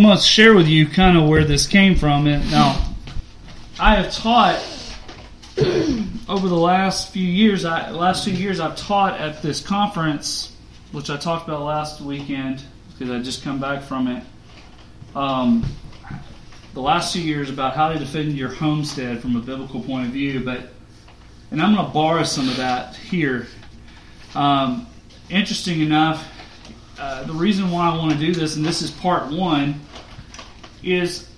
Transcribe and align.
I'm 0.00 0.06
going 0.06 0.16
to 0.16 0.22
share 0.22 0.54
with 0.54 0.66
you 0.66 0.86
kind 0.86 1.18
of 1.18 1.28
where 1.28 1.44
this 1.44 1.66
came 1.66 1.94
from. 1.94 2.26
And 2.26 2.50
now, 2.50 2.94
I 3.78 3.96
have 3.96 4.10
taught 4.10 4.56
over 6.26 6.48
the 6.48 6.56
last 6.56 7.12
few 7.12 7.26
years. 7.26 7.66
I, 7.66 7.90
last 7.90 8.24
few 8.24 8.32
years, 8.32 8.60
I've 8.60 8.76
taught 8.76 9.20
at 9.20 9.42
this 9.42 9.60
conference, 9.60 10.56
which 10.92 11.10
I 11.10 11.18
talked 11.18 11.46
about 11.46 11.60
last 11.64 12.00
weekend 12.00 12.62
because 12.88 13.10
I 13.10 13.22
just 13.22 13.44
come 13.44 13.60
back 13.60 13.82
from 13.82 14.06
it. 14.06 14.24
Um, 15.14 15.66
the 16.72 16.80
last 16.80 17.12
few 17.12 17.20
years 17.20 17.50
about 17.50 17.76
how 17.76 17.92
to 17.92 17.98
defend 17.98 18.32
your 18.38 18.48
homestead 18.48 19.20
from 19.20 19.36
a 19.36 19.40
biblical 19.40 19.82
point 19.82 20.06
of 20.06 20.14
view, 20.14 20.42
but 20.42 20.70
and 21.50 21.60
I'm 21.60 21.74
going 21.74 21.86
to 21.86 21.92
borrow 21.92 22.22
some 22.22 22.48
of 22.48 22.56
that 22.56 22.96
here. 22.96 23.48
Um, 24.34 24.86
interesting 25.28 25.82
enough, 25.82 26.26
uh, 26.98 27.24
the 27.24 27.34
reason 27.34 27.70
why 27.70 27.90
I 27.90 27.98
want 27.98 28.12
to 28.12 28.18
do 28.18 28.32
this, 28.32 28.56
and 28.56 28.64
this 28.64 28.80
is 28.80 28.90
part 28.90 29.30
one, 29.30 29.78
is 30.82 31.28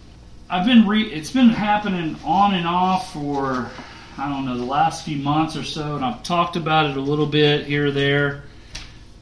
I've 0.49 0.67
been 0.67 0.87
re- 0.87 1.11
it's 1.11 1.31
been 1.31 1.49
happening 1.49 2.17
on 2.25 2.55
and 2.55 2.67
off 2.67 3.13
for 3.13 3.71
I 4.19 4.29
don't 4.29 4.45
know 4.45 4.59
the 4.59 4.65
last 4.65 5.05
few 5.05 5.17
months 5.17 5.57
or 5.57 5.65
so, 5.65 5.97
and 5.97 6.05
I've 6.05 6.23
talked 6.23 6.57
about 6.57 6.91
it 6.91 6.97
a 6.97 7.01
little 7.01 7.27
bit 7.27 7.67
here 7.67 7.87
or 7.87 7.91
there, 7.91 8.45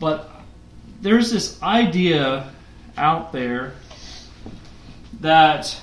but 0.01 0.29
there's 1.01 1.31
this 1.31 1.62
idea 1.62 2.51
out 2.97 3.33
there 3.33 3.75
that 5.21 5.81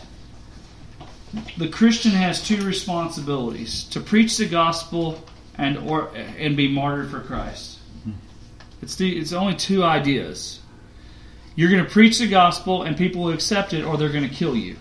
the 1.57 1.69
Christian 1.69 2.11
has 2.11 2.43
two 2.43 2.65
responsibilities: 2.65 3.85
to 3.85 3.99
preach 3.99 4.37
the 4.37 4.47
gospel 4.47 5.23
and 5.57 5.77
or 5.77 6.11
and 6.15 6.57
be 6.57 6.67
martyred 6.67 7.09
for 7.09 7.21
Christ. 7.21 7.79
Mm-hmm. 7.99 8.11
It's 8.81 8.95
the 8.95 9.17
it's 9.17 9.33
only 9.33 9.55
two 9.55 9.83
ideas. 9.83 10.59
You're 11.57 11.71
going 11.71 11.83
to 11.83 11.89
preach 11.89 12.19
the 12.19 12.27
gospel 12.27 12.83
and 12.83 12.95
people 12.95 13.23
will 13.23 13.33
accept 13.33 13.73
it 13.73 13.83
or 13.83 13.97
they're 13.97 14.11
going 14.11 14.29
to 14.29 14.33
kill 14.33 14.55
you. 14.55 14.77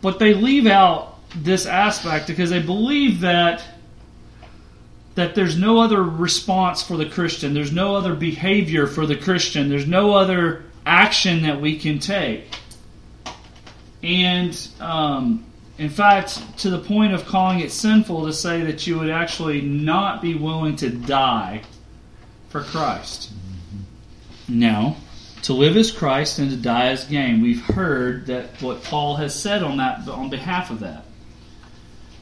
But 0.00 0.18
they 0.18 0.32
leave 0.32 0.66
out 0.66 1.18
this 1.36 1.66
aspect 1.66 2.26
because 2.26 2.48
they 2.48 2.62
believe 2.62 3.20
that 3.20 3.62
that 5.14 5.34
there's 5.34 5.58
no 5.58 5.80
other 5.80 6.02
response 6.02 6.80
for 6.82 6.96
the 6.96 7.04
Christian. 7.04 7.52
There's 7.52 7.72
no 7.72 7.96
other 7.96 8.14
behavior 8.14 8.86
for 8.86 9.04
the 9.04 9.16
Christian. 9.16 9.68
There's 9.68 9.86
no 9.86 10.14
other 10.14 10.64
action 10.86 11.42
that 11.42 11.60
we 11.60 11.76
can 11.76 11.98
take. 11.98 12.46
And 14.02 14.56
um, 14.80 15.44
in 15.76 15.90
fact, 15.90 16.58
to 16.58 16.70
the 16.70 16.78
point 16.78 17.12
of 17.12 17.26
calling 17.26 17.60
it 17.60 17.72
sinful 17.72 18.26
to 18.26 18.32
say 18.32 18.62
that 18.62 18.86
you 18.86 18.98
would 19.00 19.10
actually 19.10 19.60
not 19.60 20.22
be 20.22 20.34
willing 20.34 20.76
to 20.76 20.88
die 20.88 21.62
for 22.48 22.62
Christ. 22.62 23.32
Now, 24.48 24.96
to 25.42 25.52
live 25.52 25.76
as 25.76 25.90
Christ 25.90 26.38
and 26.38 26.50
to 26.50 26.56
die 26.56 26.88
as 26.88 27.04
gain. 27.04 27.42
We've 27.42 27.62
heard 27.62 28.26
that 28.26 28.60
what 28.60 28.82
Paul 28.82 29.16
has 29.16 29.38
said 29.38 29.62
on 29.62 29.76
that 29.76 30.08
on 30.08 30.30
behalf 30.30 30.70
of 30.70 30.80
that. 30.80 31.04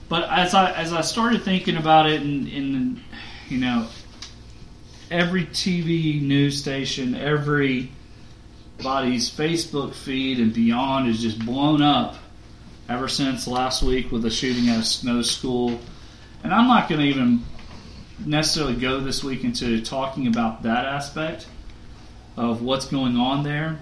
But 0.08 0.28
as 0.30 0.54
I 0.54 0.72
as 0.72 0.92
I 0.92 1.00
started 1.00 1.42
thinking 1.42 1.76
about 1.76 2.08
it, 2.08 2.22
in 2.22 3.00
you 3.48 3.58
know, 3.58 3.88
every 5.10 5.46
TV 5.46 6.20
news 6.20 6.60
station, 6.60 7.14
every 7.14 7.92
body's 8.82 9.30
Facebook 9.30 9.94
feed 9.94 10.38
and 10.38 10.52
beyond 10.52 11.08
is 11.08 11.22
just 11.22 11.44
blown 11.44 11.80
up 11.82 12.16
ever 12.88 13.08
since 13.08 13.48
last 13.48 13.82
week 13.82 14.12
with 14.12 14.22
the 14.22 14.30
shooting 14.30 14.68
at 14.68 14.80
a 14.80 14.84
snow 14.84 15.22
school. 15.22 15.80
And 16.44 16.52
I'm 16.52 16.68
not 16.68 16.88
going 16.88 17.00
to 17.00 17.06
even 17.06 17.42
necessarily 18.24 18.76
go 18.76 19.00
this 19.00 19.24
week 19.24 19.44
into 19.44 19.82
talking 19.82 20.26
about 20.26 20.62
that 20.62 20.84
aspect 20.84 21.46
of 22.36 22.62
what's 22.62 22.86
going 22.86 23.16
on 23.16 23.42
there. 23.42 23.78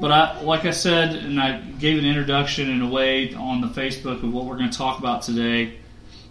But 0.00 0.10
I, 0.10 0.40
like 0.42 0.64
I 0.64 0.72
said, 0.72 1.14
and 1.14 1.40
I 1.40 1.60
gave 1.60 1.98
an 1.98 2.04
introduction 2.04 2.68
in 2.68 2.82
a 2.82 2.88
way 2.88 3.32
on 3.34 3.60
the 3.60 3.68
Facebook 3.68 4.22
of 4.22 4.32
what 4.32 4.44
we're 4.44 4.58
going 4.58 4.70
to 4.70 4.76
talk 4.76 4.98
about 4.98 5.22
today. 5.22 5.78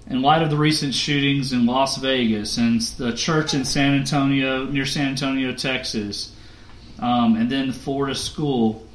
In 0.09 0.21
light 0.21 0.41
of 0.41 0.49
the 0.49 0.57
recent 0.57 0.93
shootings 0.93 1.53
in 1.53 1.65
Las 1.65 1.97
Vegas 1.97 2.57
and 2.57 2.81
the 2.81 3.13
church 3.13 3.53
in 3.53 3.63
San 3.63 3.95
Antonio, 3.95 4.65
near 4.65 4.85
San 4.85 5.07
Antonio, 5.07 5.53
Texas, 5.53 6.35
um, 6.99 7.37
and 7.37 7.49
then 7.49 7.67
the 7.67 7.73
Florida 7.73 8.13
school, 8.13 8.85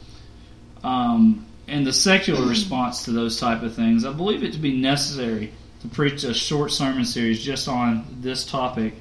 um, 0.84 1.46
and 1.66 1.86
the 1.86 1.92
secular 1.92 2.46
response 2.48 3.04
to 3.04 3.10
those 3.10 3.40
type 3.40 3.62
of 3.62 3.74
things, 3.74 4.04
I 4.04 4.12
believe 4.12 4.44
it 4.44 4.52
to 4.52 4.58
be 4.58 4.78
necessary 4.78 5.52
to 5.80 5.88
preach 5.88 6.24
a 6.24 6.34
short 6.34 6.72
sermon 6.72 7.04
series 7.04 7.42
just 7.42 7.68
on 7.68 8.04
this 8.20 8.44
topic, 8.44 8.94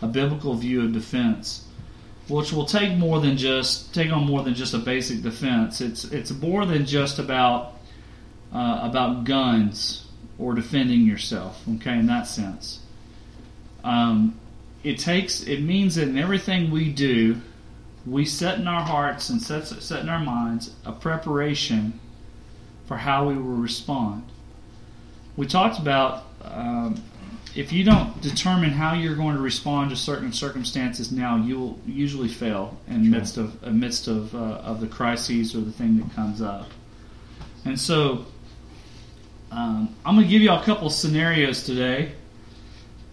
a 0.00 0.08
biblical 0.08 0.54
view 0.54 0.84
of 0.84 0.92
defense, 0.92 1.61
which 2.32 2.52
will 2.52 2.66
take 2.66 2.96
more 2.96 3.20
than 3.20 3.36
just 3.36 3.94
take 3.94 4.10
on 4.10 4.26
more 4.26 4.42
than 4.42 4.54
just 4.54 4.74
a 4.74 4.78
basic 4.78 5.22
defense. 5.22 5.80
It's 5.80 6.04
it's 6.04 6.30
more 6.30 6.64
than 6.66 6.86
just 6.86 7.18
about 7.18 7.74
uh, 8.52 8.80
about 8.82 9.24
guns 9.24 10.06
or 10.38 10.54
defending 10.54 11.02
yourself. 11.02 11.62
Okay, 11.76 11.98
in 11.98 12.06
that 12.06 12.26
sense, 12.26 12.80
um, 13.84 14.38
it 14.82 14.98
takes 14.98 15.42
it 15.42 15.62
means 15.62 15.96
that 15.96 16.08
in 16.08 16.18
everything 16.18 16.70
we 16.70 16.90
do, 16.90 17.40
we 18.06 18.24
set 18.24 18.58
in 18.58 18.66
our 18.66 18.82
hearts 18.82 19.28
and 19.28 19.40
set 19.40 19.66
set 19.66 20.00
in 20.00 20.08
our 20.08 20.24
minds 20.24 20.74
a 20.84 20.92
preparation 20.92 22.00
for 22.86 22.96
how 22.96 23.28
we 23.28 23.34
will 23.34 23.56
respond 23.56 24.24
we 25.36 25.46
talked 25.46 25.78
about 25.78 26.24
um, 26.42 27.02
if 27.54 27.72
you 27.72 27.84
don't 27.84 28.20
determine 28.22 28.70
how 28.70 28.94
you're 28.94 29.14
going 29.14 29.36
to 29.36 29.42
respond 29.42 29.90
to 29.90 29.96
certain 29.96 30.32
circumstances 30.32 31.12
now, 31.12 31.36
you 31.36 31.58
will 31.58 31.78
usually 31.86 32.28
fail 32.28 32.78
in 32.88 33.04
sure. 33.04 33.12
midst 33.12 33.36
of 33.36 33.62
amidst 33.62 34.08
of 34.08 34.34
uh, 34.34 34.38
of 34.38 34.80
the 34.80 34.86
crises 34.86 35.54
or 35.54 35.60
the 35.60 35.72
thing 35.72 35.98
that 35.98 36.14
comes 36.14 36.40
up. 36.40 36.68
And 37.64 37.78
so, 37.78 38.26
um, 39.50 39.94
I'm 40.04 40.14
going 40.16 40.26
to 40.26 40.30
give 40.30 40.42
you 40.42 40.50
a 40.50 40.62
couple 40.62 40.88
scenarios 40.90 41.64
today. 41.64 42.12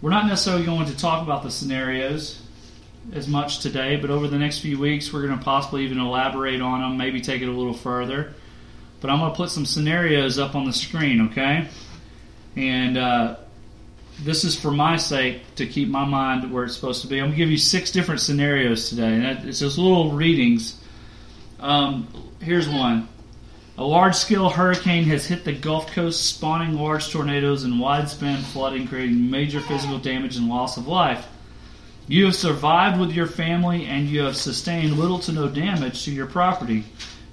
We're 0.00 0.10
not 0.10 0.26
necessarily 0.26 0.64
going 0.64 0.86
to 0.86 0.96
talk 0.96 1.22
about 1.22 1.42
the 1.42 1.50
scenarios 1.50 2.40
as 3.12 3.28
much 3.28 3.60
today, 3.60 3.96
but 3.96 4.10
over 4.10 4.26
the 4.26 4.38
next 4.38 4.60
few 4.60 4.78
weeks, 4.78 5.12
we're 5.12 5.26
going 5.26 5.38
to 5.38 5.44
possibly 5.44 5.84
even 5.84 5.98
elaborate 5.98 6.62
on 6.62 6.80
them, 6.80 6.96
maybe 6.96 7.20
take 7.20 7.42
it 7.42 7.48
a 7.48 7.52
little 7.52 7.74
further. 7.74 8.32
But 9.00 9.10
I'm 9.10 9.18
going 9.18 9.30
to 9.30 9.36
put 9.36 9.50
some 9.50 9.66
scenarios 9.66 10.38
up 10.38 10.54
on 10.54 10.64
the 10.64 10.72
screen, 10.72 11.28
okay? 11.28 11.68
And 12.56 12.96
uh, 12.96 13.36
this 14.24 14.44
is 14.44 14.58
for 14.58 14.70
my 14.70 14.96
sake 14.96 15.54
to 15.56 15.66
keep 15.66 15.88
my 15.88 16.04
mind 16.04 16.52
where 16.52 16.64
it's 16.64 16.74
supposed 16.74 17.02
to 17.02 17.08
be. 17.08 17.18
I'm 17.18 17.26
going 17.26 17.32
to 17.32 17.36
give 17.38 17.50
you 17.50 17.58
six 17.58 17.90
different 17.90 18.20
scenarios 18.20 18.88
today. 18.88 19.14
And 19.14 19.48
it's 19.48 19.60
just 19.60 19.78
little 19.78 20.12
readings. 20.12 20.78
Um, 21.58 22.08
here's 22.40 22.68
one. 22.68 23.08
A 23.78 23.84
large 23.84 24.14
scale 24.14 24.50
hurricane 24.50 25.04
has 25.04 25.24
hit 25.24 25.44
the 25.44 25.52
Gulf 25.52 25.92
Coast, 25.92 26.26
spawning 26.26 26.74
large 26.74 27.10
tornadoes 27.10 27.64
and 27.64 27.80
widespread 27.80 28.38
flooding, 28.40 28.86
creating 28.86 29.30
major 29.30 29.60
physical 29.60 29.98
damage 29.98 30.36
and 30.36 30.48
loss 30.48 30.76
of 30.76 30.86
life. 30.86 31.26
You 32.06 32.26
have 32.26 32.34
survived 32.34 33.00
with 33.00 33.12
your 33.12 33.26
family 33.26 33.86
and 33.86 34.08
you 34.08 34.22
have 34.22 34.36
sustained 34.36 34.98
little 34.98 35.20
to 35.20 35.32
no 35.32 35.48
damage 35.48 36.04
to 36.04 36.10
your 36.10 36.26
property, 36.26 36.84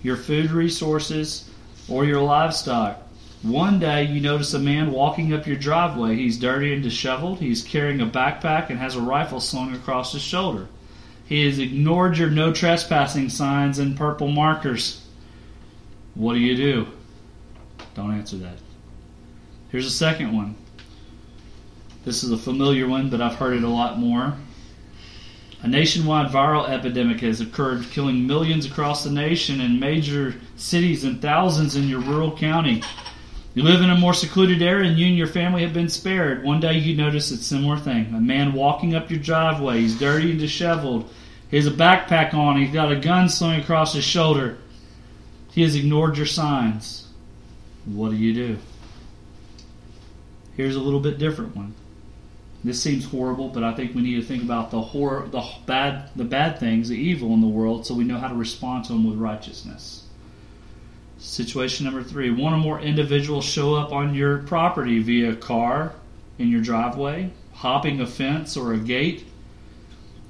your 0.04 0.16
food 0.16 0.52
resources, 0.52 1.50
or 1.90 2.06
your 2.06 2.22
livestock. 2.22 3.02
One 3.44 3.80
day 3.80 4.04
you 4.04 4.20
notice 4.20 4.54
a 4.54 4.60
man 4.60 4.92
walking 4.92 5.32
up 5.32 5.46
your 5.46 5.58
driveway. 5.58 6.16
He's 6.16 6.40
dirty 6.40 6.74
and 6.74 6.82
disheveled. 6.82 7.40
He's 7.40 7.62
carrying 7.62 8.02
a 8.02 8.08
backpack 8.08 8.70
and 8.70 8.80
has 8.80 8.96
a 8.96 9.02
rifle 9.02 9.40
slung 9.40 9.76
across 9.76 10.14
his 10.14 10.24
shoulder. 10.24 10.68
He 11.26 11.46
has 11.46 11.60
ignored 11.60 12.18
your 12.18 12.30
no 12.30 12.52
trespassing 12.52 13.30
signs 13.30 13.80
and 13.80 13.98
purple 13.98 14.30
markers. 14.30 15.06
What 16.16 16.34
do 16.34 16.40
you 16.40 16.56
do? 16.56 16.88
Don't 17.94 18.14
answer 18.14 18.38
that. 18.38 18.58
Here's 19.70 19.86
a 19.86 19.92
second 19.92 20.36
one. 20.36 20.56
This 22.06 22.24
is 22.24 22.32
a 22.32 22.38
familiar 22.38 22.88
one, 22.88 23.10
but 23.10 23.22
I've 23.22 23.36
heard 23.36 23.58
it 23.58 23.64
a 23.64 23.70
lot 23.70 24.00
more. 24.00 24.34
A 25.62 25.68
nationwide 25.68 26.32
viral 26.32 26.70
epidemic 26.70 27.20
has 27.20 27.42
occurred, 27.42 27.90
killing 27.92 28.26
millions 28.26 28.66
across 28.66 29.04
the 29.04 29.12
nation 29.12 29.60
in 29.60 29.80
major 29.80 30.36
cities 30.56 31.04
and 31.04 31.22
thousands 31.22 31.76
in 31.76 31.88
your 31.88 32.00
rural 32.00 32.36
county. 32.36 32.82
You 33.58 33.64
live 33.64 33.82
in 33.82 33.90
a 33.90 33.98
more 33.98 34.14
secluded 34.14 34.62
area 34.62 34.88
and 34.88 35.00
you 35.00 35.08
and 35.08 35.18
your 35.18 35.26
family 35.26 35.64
have 35.64 35.74
been 35.74 35.90
spared. 35.90 36.44
One 36.44 36.60
day 36.60 36.78
you 36.78 36.96
notice 36.96 37.32
a 37.32 37.38
similar 37.38 37.76
thing. 37.76 38.14
A 38.14 38.22
man 38.22 38.54
walking 38.54 38.94
up 38.94 39.10
your 39.10 39.20
driveway. 39.20 39.80
He's 39.80 39.98
dirty 39.98 40.30
and 40.30 40.40
disheveled. 40.40 41.10
He 41.50 41.58
has 41.58 41.66
a 41.66 41.72
backpack 41.72 42.36
on. 42.36 42.62
He's 42.62 42.72
got 42.72 42.92
a 42.92 43.00
gun 43.00 43.30
slung 43.30 43.60
across 43.60 43.96
his 43.96 44.04
shoulder. 44.04 44.60
He 45.50 45.64
has 45.64 45.76
ignored 45.76 46.18
your 46.18 46.28
signs. 46.28 47.08
What 47.86 48.12
do 48.12 48.16
you 48.16 48.32
do? 48.32 48.58
Here's 50.56 50.76
a 50.76 50.80
little 50.80 51.00
bit 51.00 51.18
different 51.18 51.56
one. 51.56 51.74
This 52.64 52.80
seems 52.80 53.06
horrible, 53.06 53.50
but 53.50 53.64
I 53.64 53.74
think 53.74 53.96
we 53.96 54.04
need 54.04 54.22
to 54.22 54.28
think 54.28 54.44
about 54.44 54.70
the 54.70 54.82
horror, 54.82 55.30
the 55.30 55.44
bad, 55.66 56.12
the 56.16 56.26
bad 56.26 56.60
things, 56.60 56.90
the 56.90 56.96
evil 56.96 57.34
in 57.34 57.42
the 57.42 57.48
world, 57.48 57.88
so 57.88 57.96
we 57.96 58.04
know 58.04 58.20
how 58.20 58.28
to 58.28 58.36
respond 58.36 58.86
to 58.86 58.94
them 58.94 59.10
with 59.10 59.18
righteousness. 59.18 60.07
Situation 61.20 61.86
number 61.86 62.04
three: 62.04 62.30
one 62.30 62.54
or 62.54 62.58
more 62.58 62.80
individuals 62.80 63.46
show 63.46 63.76
up 63.76 63.92
on 63.92 64.14
your 64.14 64.40
property 64.40 65.00
via 65.00 65.36
car, 65.36 65.94
in 66.38 66.50
your 66.50 66.62
driveway, 66.62 67.32
hopping 67.54 68.00
a 68.00 68.06
fence 68.06 68.56
or 68.56 68.74
a 68.74 68.78
gate, 68.78 69.26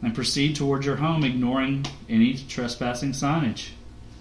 and 0.02 0.16
proceed 0.16 0.56
towards 0.56 0.86
your 0.86 0.96
home, 0.96 1.24
ignoring 1.24 1.86
any 2.08 2.36
trespassing 2.36 3.12
signage. 3.12 3.70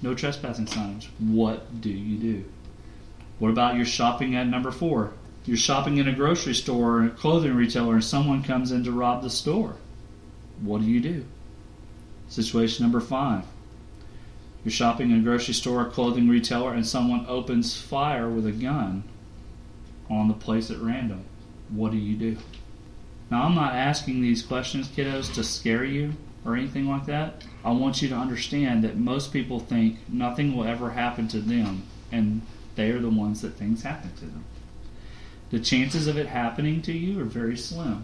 No 0.02 0.14
trespassing 0.14 0.66
signage. 0.66 1.06
What 1.18 1.80
do 1.80 1.90
you 1.90 2.18
do? 2.18 2.44
What 3.38 3.50
about 3.50 3.76
your 3.76 3.84
shopping 3.84 4.34
at 4.34 4.46
number 4.46 4.70
four? 4.70 5.12
You're 5.44 5.56
shopping 5.56 5.98
in 5.98 6.08
a 6.08 6.14
grocery 6.14 6.54
store 6.54 6.98
or 6.98 7.06
a 7.06 7.10
clothing 7.10 7.54
retailer 7.54 7.94
and 7.94 8.04
someone 8.04 8.42
comes 8.42 8.72
in 8.72 8.82
to 8.84 8.92
rob 8.92 9.22
the 9.22 9.30
store. 9.30 9.76
What 10.60 10.80
do 10.80 10.86
you 10.86 11.00
do? 11.00 11.24
Situation 12.28 12.82
number 12.82 13.00
five. 13.00 13.44
You're 14.66 14.72
shopping 14.72 15.12
in 15.12 15.20
a 15.20 15.22
grocery 15.22 15.54
store 15.54 15.82
a 15.82 15.90
clothing 15.90 16.28
retailer 16.28 16.72
and 16.72 16.84
someone 16.84 17.24
opens 17.28 17.80
fire 17.80 18.28
with 18.28 18.48
a 18.48 18.50
gun 18.50 19.04
on 20.10 20.26
the 20.26 20.34
place 20.34 20.72
at 20.72 20.80
random. 20.80 21.24
What 21.68 21.92
do 21.92 21.98
you 21.98 22.16
do? 22.16 22.36
Now, 23.30 23.44
I'm 23.44 23.54
not 23.54 23.76
asking 23.76 24.22
these 24.22 24.42
questions, 24.42 24.88
kiddos, 24.88 25.32
to 25.34 25.44
scare 25.44 25.84
you 25.84 26.14
or 26.44 26.56
anything 26.56 26.88
like 26.88 27.06
that. 27.06 27.44
I 27.64 27.70
want 27.70 28.02
you 28.02 28.08
to 28.08 28.16
understand 28.16 28.82
that 28.82 28.96
most 28.96 29.32
people 29.32 29.60
think 29.60 29.98
nothing 30.08 30.56
will 30.56 30.64
ever 30.64 30.90
happen 30.90 31.28
to 31.28 31.38
them, 31.38 31.84
and 32.10 32.42
they 32.74 32.90
are 32.90 32.98
the 32.98 33.08
ones 33.08 33.42
that 33.42 33.54
things 33.54 33.84
happen 33.84 34.12
to 34.14 34.24
them. 34.24 34.44
The 35.50 35.60
chances 35.60 36.08
of 36.08 36.18
it 36.18 36.26
happening 36.26 36.82
to 36.82 36.92
you 36.92 37.20
are 37.20 37.24
very 37.24 37.56
slim. 37.56 38.02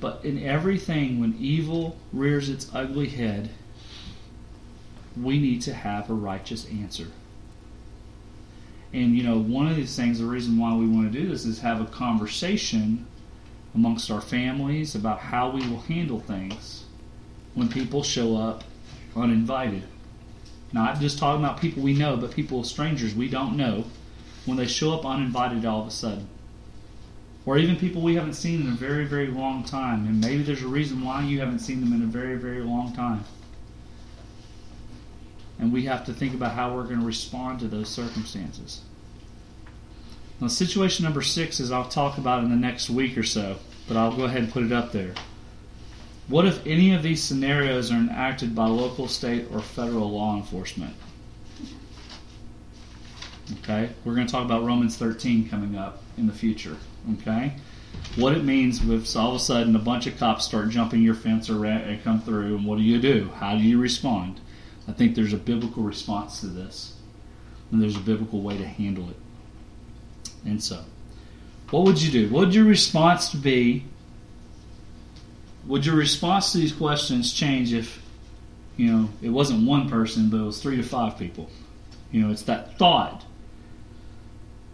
But 0.00 0.24
in 0.24 0.42
everything, 0.42 1.20
when 1.20 1.36
evil 1.38 1.98
rears 2.14 2.48
its 2.48 2.70
ugly 2.72 3.08
head, 3.08 3.50
we 5.22 5.38
need 5.38 5.62
to 5.62 5.74
have 5.74 6.10
a 6.10 6.14
righteous 6.14 6.66
answer. 6.66 7.08
And 8.92 9.16
you 9.16 9.22
know, 9.22 9.38
one 9.38 9.66
of 9.68 9.76
these 9.76 9.94
things, 9.94 10.18
the 10.18 10.24
reason 10.24 10.58
why 10.58 10.74
we 10.74 10.86
want 10.86 11.12
to 11.12 11.18
do 11.18 11.28
this 11.28 11.44
is 11.44 11.60
have 11.60 11.80
a 11.80 11.86
conversation 11.86 13.06
amongst 13.74 14.10
our 14.10 14.20
families 14.20 14.94
about 14.94 15.20
how 15.20 15.50
we 15.50 15.66
will 15.68 15.80
handle 15.82 16.20
things 16.20 16.84
when 17.54 17.68
people 17.68 18.02
show 18.02 18.36
up 18.36 18.64
uninvited. 19.14 19.84
Not 20.72 21.00
just 21.00 21.18
talking 21.18 21.44
about 21.44 21.60
people 21.60 21.82
we 21.82 21.94
know, 21.94 22.16
but 22.16 22.32
people, 22.32 22.64
strangers 22.64 23.14
we 23.14 23.28
don't 23.28 23.56
know 23.56 23.84
when 24.44 24.56
they 24.56 24.66
show 24.66 24.92
up 24.92 25.04
uninvited 25.04 25.64
all 25.64 25.82
of 25.82 25.88
a 25.88 25.90
sudden. 25.90 26.28
Or 27.46 27.58
even 27.58 27.76
people 27.76 28.02
we 28.02 28.14
haven't 28.16 28.34
seen 28.34 28.60
in 28.60 28.68
a 28.68 28.76
very, 28.76 29.04
very 29.04 29.26
long 29.28 29.64
time. 29.64 30.06
And 30.06 30.20
maybe 30.20 30.42
there's 30.42 30.62
a 30.62 30.68
reason 30.68 31.02
why 31.02 31.24
you 31.24 31.40
haven't 31.40 31.60
seen 31.60 31.80
them 31.80 31.92
in 31.92 32.02
a 32.02 32.06
very, 32.06 32.36
very 32.36 32.60
long 32.60 32.92
time. 32.92 33.24
And 35.60 35.72
we 35.72 35.84
have 35.84 36.06
to 36.06 36.14
think 36.14 36.32
about 36.32 36.52
how 36.52 36.74
we're 36.74 36.84
going 36.84 37.00
to 37.00 37.06
respond 37.06 37.60
to 37.60 37.68
those 37.68 37.90
circumstances. 37.90 38.80
Now, 40.40 40.48
situation 40.48 41.04
number 41.04 41.20
six 41.20 41.60
is 41.60 41.70
I'll 41.70 41.88
talk 41.88 42.16
about 42.16 42.42
in 42.42 42.48
the 42.48 42.56
next 42.56 42.88
week 42.88 43.18
or 43.18 43.22
so, 43.22 43.56
but 43.86 43.96
I'll 43.98 44.16
go 44.16 44.24
ahead 44.24 44.42
and 44.42 44.50
put 44.50 44.62
it 44.64 44.72
up 44.72 44.90
there. 44.90 45.12
What 46.28 46.46
if 46.46 46.66
any 46.66 46.94
of 46.94 47.02
these 47.02 47.22
scenarios 47.22 47.90
are 47.90 47.96
enacted 47.96 48.54
by 48.54 48.66
local, 48.68 49.06
state, 49.06 49.48
or 49.52 49.60
federal 49.60 50.10
law 50.10 50.36
enforcement? 50.36 50.94
Okay, 53.58 53.90
we're 54.04 54.14
going 54.14 54.26
to 54.26 54.32
talk 54.32 54.44
about 54.44 54.64
Romans 54.64 54.96
13 54.96 55.48
coming 55.50 55.76
up 55.76 56.02
in 56.16 56.26
the 56.26 56.32
future. 56.32 56.76
Okay, 57.18 57.52
what 58.16 58.32
it 58.32 58.44
means 58.44 58.82
if 58.88 59.16
all 59.16 59.30
of 59.30 59.36
a 59.36 59.38
sudden 59.40 59.76
a 59.76 59.80
bunch 59.80 60.06
of 60.06 60.16
cops 60.16 60.46
start 60.46 60.70
jumping 60.70 61.02
your 61.02 61.14
fence 61.14 61.50
or 61.50 61.66
and 61.66 62.02
come 62.02 62.22
through, 62.22 62.56
and 62.56 62.64
what 62.64 62.78
do 62.78 62.84
you 62.84 62.98
do? 62.98 63.30
How 63.34 63.56
do 63.56 63.62
you 63.62 63.78
respond? 63.78 64.40
I 64.90 64.92
think 64.92 65.14
there's 65.14 65.32
a 65.32 65.38
biblical 65.38 65.82
response 65.82 66.40
to 66.40 66.46
this, 66.46 66.94
and 67.70 67.80
there's 67.80 67.96
a 67.96 68.00
biblical 68.00 68.42
way 68.42 68.58
to 68.58 68.66
handle 68.66 69.08
it. 69.10 69.16
And 70.44 70.62
so, 70.62 70.82
what 71.70 71.84
would 71.84 72.00
you 72.00 72.10
do? 72.10 72.32
What 72.32 72.46
would 72.46 72.54
your 72.54 72.64
response 72.64 73.32
be? 73.34 73.84
Would 75.66 75.86
your 75.86 75.96
response 75.96 76.52
to 76.52 76.58
these 76.58 76.72
questions 76.72 77.32
change 77.32 77.72
if, 77.72 78.02
you 78.76 78.90
know, 78.90 79.08
it 79.22 79.28
wasn't 79.28 79.66
one 79.66 79.88
person, 79.88 80.30
but 80.30 80.38
it 80.38 80.44
was 80.44 80.60
three 80.60 80.76
to 80.76 80.82
five 80.82 81.18
people? 81.18 81.50
You 82.10 82.22
know, 82.22 82.30
it's 82.30 82.42
that 82.42 82.78
thought 82.78 83.24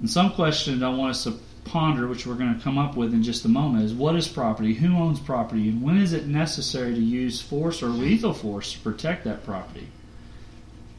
and 0.00 0.10
some 0.10 0.32
question 0.32 0.82
I 0.82 0.90
want 0.90 1.10
us 1.10 1.24
to 1.24 1.34
ponder, 1.64 2.06
which 2.06 2.26
we're 2.26 2.34
going 2.34 2.54
to 2.54 2.62
come 2.62 2.78
up 2.78 2.96
with 2.96 3.12
in 3.12 3.22
just 3.22 3.44
a 3.44 3.48
moment, 3.48 3.84
is 3.84 3.94
what 3.94 4.14
is 4.14 4.28
property? 4.28 4.74
Who 4.74 4.96
owns 4.96 5.18
property? 5.18 5.68
And 5.68 5.82
when 5.82 5.98
is 5.98 6.12
it 6.12 6.26
necessary 6.26 6.94
to 6.94 7.00
use 7.00 7.40
force 7.40 7.82
or 7.82 7.88
lethal 7.88 8.34
force 8.34 8.72
to 8.74 8.78
protect 8.80 9.24
that 9.24 9.44
property? 9.44 9.88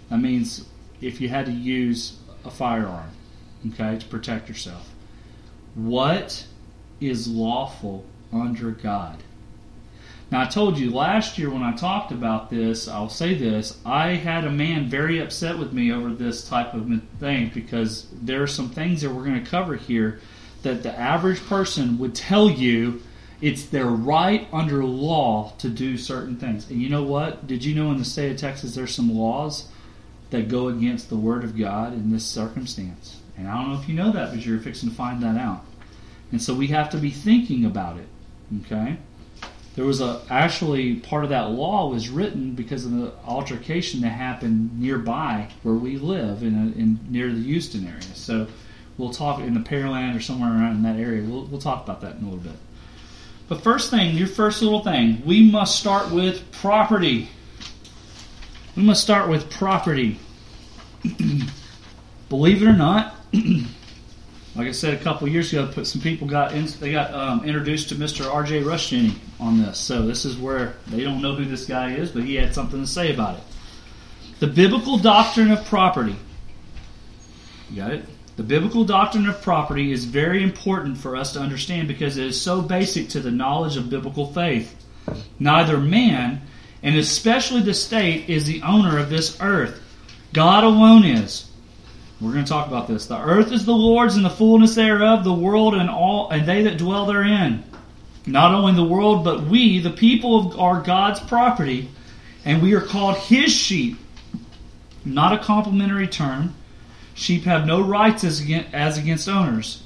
That 0.09 0.19
means 0.19 0.65
if 1.01 1.21
you 1.21 1.30
had 1.30 1.45
to 1.45 1.51
use 1.51 2.18
a 2.45 2.51
firearm, 2.51 3.12
okay, 3.74 3.98
to 3.98 4.06
protect 4.06 4.48
yourself. 4.48 4.89
What 5.75 6.45
is 7.00 7.27
lawful 7.27 8.06
under 8.31 8.71
God? 8.71 9.24
Now, 10.30 10.42
I 10.42 10.45
told 10.45 10.77
you 10.77 10.92
last 10.92 11.38
year 11.38 11.50
when 11.50 11.63
I 11.63 11.74
talked 11.74 12.12
about 12.12 12.50
this, 12.50 12.88
I'll 12.88 13.09
say 13.09 13.33
this 13.33 13.77
I 13.86 14.15
had 14.15 14.44
a 14.44 14.51
man 14.51 14.89
very 14.89 15.19
upset 15.19 15.57
with 15.57 15.71
me 15.71 15.92
over 15.92 16.10
this 16.10 16.48
type 16.48 16.74
of 16.74 16.89
thing 17.19 17.51
because 17.53 18.07
there 18.12 18.44
are 18.44 18.48
some 18.48 18.69
things 18.69 19.01
that 19.01 19.10
we're 19.10 19.24
going 19.24 19.42
to 19.42 19.50
cover 19.50 19.75
here 19.75 20.19
that 20.63 20.83
the 20.83 20.98
average 20.98 21.45
person 21.45 21.98
would 22.00 22.13
tell 22.13 22.50
you 22.50 23.01
it's 23.39 23.65
their 23.65 23.86
right 23.86 24.48
under 24.51 24.83
law 24.83 25.53
to 25.60 25.69
do 25.69 25.98
certain 25.98 26.36
things. 26.36 26.69
And 26.69 26.81
you 26.81 26.89
know 26.89 27.03
what? 27.03 27.48
Did 27.48 27.63
you 27.63 27.75
know 27.75 27.92
in 27.92 27.98
the 27.98 28.06
state 28.06 28.31
of 28.31 28.38
Texas 28.38 28.75
there's 28.75 28.94
some 28.94 29.13
laws 29.15 29.69
that 30.29 30.50
go 30.50 30.68
against 30.68 31.09
the 31.09 31.15
Word 31.15 31.44
of 31.44 31.57
God 31.57 31.94
in 31.94 32.12
this 32.12 32.25
circumstance? 32.25 33.21
And 33.38 33.47
I 33.47 33.56
don't 33.56 33.71
know 33.74 33.79
if 33.79 33.88
you 33.88 33.95
know 33.95 34.12
that, 34.12 34.31
but 34.31 34.45
you're 34.45 34.59
fixing 34.59 34.89
to 34.89 34.95
find 34.95 35.21
that 35.24 35.38
out. 35.38 35.63
And 36.31 36.41
so 36.41 36.53
we 36.53 36.68
have 36.68 36.89
to 36.91 36.97
be 36.97 37.12
thinking 37.12 37.65
about 37.65 37.97
it. 37.97 38.07
Okay? 38.65 38.97
there 39.77 39.85
was 39.85 40.01
a 40.01 40.19
actually 40.31 40.95
part 40.95 41.24
of 41.24 41.29
that 41.29 41.51
law 41.51 41.88
was 41.88 42.09
written 42.09 42.56
because 42.56 42.83
of 42.83 42.91
the 42.94 43.13
altercation 43.24 44.01
that 44.01 44.09
happened 44.09 44.81
nearby 44.81 45.47
where 45.62 45.75
we 45.75 45.97
live 45.97 46.41
in, 46.41 46.56
a, 46.56 46.79
in 46.79 47.00
near 47.12 47.31
the 47.31 47.43
Houston 47.43 47.86
area. 47.86 48.01
So 48.15 48.48
we'll 48.98 49.13
talk 49.13 49.39
in 49.39 49.53
the 49.53 49.60
Pearland 49.60 50.17
or 50.17 50.19
somewhere 50.19 50.50
around 50.50 50.77
in 50.77 50.81
that 50.81 50.98
area. 51.00 51.22
We'll, 51.22 51.46
we'll 51.46 51.62
talk 51.62 51.84
about 51.84 52.01
that 52.01 52.15
in 52.15 52.24
a 52.24 52.24
little 52.24 52.39
bit. 52.39 52.57
But 53.48 53.62
first 53.62 53.91
thing, 53.91 54.17
your 54.17 54.25
first 54.25 54.63
little 54.63 54.84
thing, 54.84 55.22
we 55.24 55.48
must 55.50 55.79
start 55.79 56.12
with 56.12 56.51
property. 56.53 57.29
We 58.77 58.84
must 58.84 59.01
start 59.01 59.27
with 59.27 59.50
property. 59.50 60.19
Believe 62.29 62.62
it 62.62 62.67
or 62.67 62.77
not, 62.77 63.15
like 63.34 64.67
I 64.67 64.72
said 64.72 64.93
a 64.93 65.03
couple 65.03 65.27
years 65.27 65.51
ago, 65.51 65.67
put 65.74 65.88
some 65.88 66.00
people 66.00 66.27
got 66.27 66.53
in, 66.53 66.67
they 66.79 66.91
got 66.91 67.12
um, 67.12 67.43
introduced 67.43 67.89
to 67.89 67.96
Mr. 67.96 68.31
R.J. 68.31 68.62
Rushdoony 68.62 69.15
on 69.39 69.57
this. 69.57 69.79
So 69.79 70.03
this 70.03 70.25
is 70.25 70.38
where 70.38 70.75
they 70.86 71.03
don't 71.03 71.24
know 71.24 71.34
who 71.34 71.46
this 71.46 71.65
guy 71.65 71.96
is, 71.96 72.12
but 72.12 72.24
he 72.24 72.36
had 72.36 72.53
something 72.53 72.79
to 72.79 72.86
say 72.86 73.12
about 73.12 73.38
it. 73.38 73.43
The 74.41 74.48
biblical 74.48 75.00
doctrine 75.00 75.50
of 75.50 75.65
property. 75.65 76.15
You 77.72 77.77
got 77.77 77.93
it? 77.93 78.05
The 78.36 78.43
biblical 78.43 78.84
doctrine 78.84 79.27
of 79.27 79.41
property 79.41 79.91
is 79.91 80.05
very 80.05 80.43
important 80.43 81.00
for 81.00 81.15
us 81.15 81.34
to 81.34 81.39
understand 81.39 81.88
because 81.88 82.17
it 82.17 82.27
is 82.27 82.39
so 82.39 82.62
basic 82.62 83.10
to 83.10 83.22
the 83.22 83.31
knowledge 83.31 83.75
of 83.75 83.89
biblical 83.89 84.31
faith. 84.31 84.75
Neither 85.39 85.79
man, 85.79 86.43
and 86.84 86.96
especially 86.96 87.62
the 87.62 87.74
state, 87.74 88.29
is 88.29 88.46
the 88.46 88.62
owner 88.62 88.98
of 89.00 89.10
this 89.10 89.38
earth. 89.41 89.81
God 90.34 90.63
alone 90.63 91.03
is. 91.03 91.50
We're 92.19 92.34
going 92.34 92.46
to 92.46 92.50
talk 92.50 92.67
about 92.67 92.88
this. 92.88 93.05
The 93.05 93.19
earth 93.19 93.51
is 93.51 93.65
the 93.65 93.74
Lord's 93.74 94.15
and 94.15 94.25
the 94.25 94.29
fullness 94.29 94.75
thereof, 94.75 95.24
the 95.24 95.34
world 95.34 95.75
and 95.75 95.89
all 95.89 96.29
and 96.29 96.48
they 96.48 96.63
that 96.63 96.77
dwell 96.77 97.05
therein. 97.05 97.63
Not 98.25 98.53
only 98.53 98.74
the 98.74 98.84
world, 98.84 99.24
but 99.24 99.43
we, 99.43 99.79
the 99.79 99.91
people, 99.91 100.60
are 100.60 100.81
God's 100.81 101.19
property, 101.22 101.89
and 102.43 102.62
we 102.62 102.74
are 102.74 102.81
called 102.81 103.17
His 103.17 103.53
sheep. 103.53 103.98
Not 105.05 105.34
a 105.34 105.38
complimentary 105.43 106.07
term. 106.07 106.53
Sheep 107.13 107.43
have 107.43 107.65
no 107.65 107.81
rights 107.81 108.24
as 108.24 108.41
against, 108.41 108.74
as 108.74 108.98
against 108.98 109.29
owners. 109.29 109.81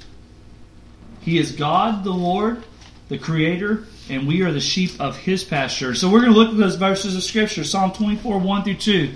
He 1.20 1.38
is 1.38 1.52
God, 1.52 2.02
the 2.02 2.10
Lord, 2.10 2.64
the 3.08 3.18
Creator, 3.18 3.84
and 4.08 4.26
we 4.26 4.42
are 4.42 4.52
the 4.52 4.60
sheep 4.60 4.92
of 5.00 5.16
His 5.16 5.44
pasture. 5.44 5.94
So 5.94 6.10
we're 6.10 6.20
going 6.20 6.32
to 6.32 6.38
look 6.38 6.50
at 6.50 6.56
those 6.56 6.76
verses 6.76 7.16
of 7.16 7.22
Scripture 7.22 7.64
Psalm 7.64 7.92
24, 7.92 8.38
1 8.38 8.64
through 8.64 8.74
2. 8.74 9.10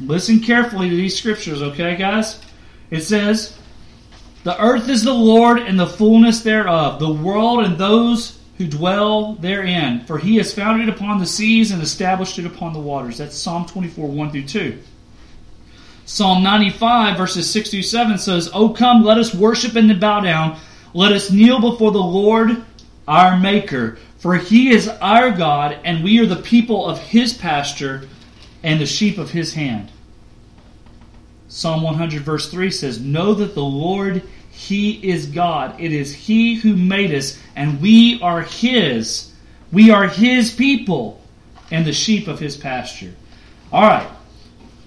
Listen 0.00 0.40
carefully 0.40 0.88
to 0.88 0.96
these 0.96 1.18
scriptures, 1.18 1.60
okay, 1.60 1.96
guys? 1.96 2.40
It 2.90 3.02
says, 3.02 3.58
The 4.44 4.60
earth 4.60 4.88
is 4.88 5.04
the 5.04 5.12
Lord 5.12 5.58
and 5.58 5.78
the 5.78 5.86
fullness 5.86 6.40
thereof, 6.40 6.98
the 6.98 7.12
world 7.12 7.64
and 7.64 7.76
those 7.76 8.38
who 8.56 8.66
dwell 8.66 9.34
therein. 9.34 10.04
For 10.04 10.18
he 10.18 10.36
has 10.36 10.54
founded 10.54 10.88
it 10.88 10.94
upon 10.94 11.18
the 11.18 11.26
seas 11.26 11.70
and 11.70 11.82
established 11.82 12.38
it 12.38 12.46
upon 12.46 12.72
the 12.72 12.80
waters. 12.80 13.18
That's 13.18 13.36
Psalm 13.36 13.66
24, 13.66 14.08
1 14.08 14.30
through 14.30 14.46
2. 14.46 14.78
Psalm 16.06 16.42
95, 16.42 17.16
verses 17.16 17.48
6 17.50 17.70
through 17.70 17.82
7 17.82 18.18
says, 18.18 18.50
O 18.52 18.70
come, 18.70 19.04
let 19.04 19.18
us 19.18 19.34
worship 19.34 19.76
and 19.76 20.00
bow 20.00 20.20
down. 20.20 20.58
Let 20.92 21.12
us 21.12 21.30
kneel 21.30 21.60
before 21.60 21.92
the 21.92 21.98
Lord 21.98 22.64
our 23.06 23.38
Maker. 23.38 23.98
For 24.18 24.36
he 24.36 24.70
is 24.70 24.88
our 24.88 25.30
God, 25.30 25.78
and 25.84 26.04
we 26.04 26.18
are 26.18 26.26
the 26.26 26.36
people 26.36 26.86
of 26.86 26.98
his 26.98 27.32
pasture 27.32 28.08
and 28.62 28.80
the 28.80 28.86
sheep 28.86 29.18
of 29.18 29.30
his 29.30 29.54
hand. 29.54 29.90
Psalm 31.48 31.82
100, 31.82 32.22
verse 32.22 32.50
3 32.50 32.70
says, 32.70 33.00
Know 33.00 33.34
that 33.34 33.54
the 33.54 33.64
Lord, 33.64 34.22
he 34.50 34.92
is 35.10 35.26
God. 35.26 35.80
It 35.80 35.92
is 35.92 36.14
he 36.14 36.54
who 36.54 36.76
made 36.76 37.12
us, 37.12 37.40
and 37.56 37.80
we 37.80 38.20
are 38.22 38.42
his. 38.42 39.32
We 39.72 39.90
are 39.90 40.06
his 40.06 40.52
people 40.52 41.20
and 41.70 41.86
the 41.86 41.92
sheep 41.92 42.28
of 42.28 42.38
his 42.38 42.56
pasture. 42.56 43.14
All 43.72 43.82
right. 43.82 44.08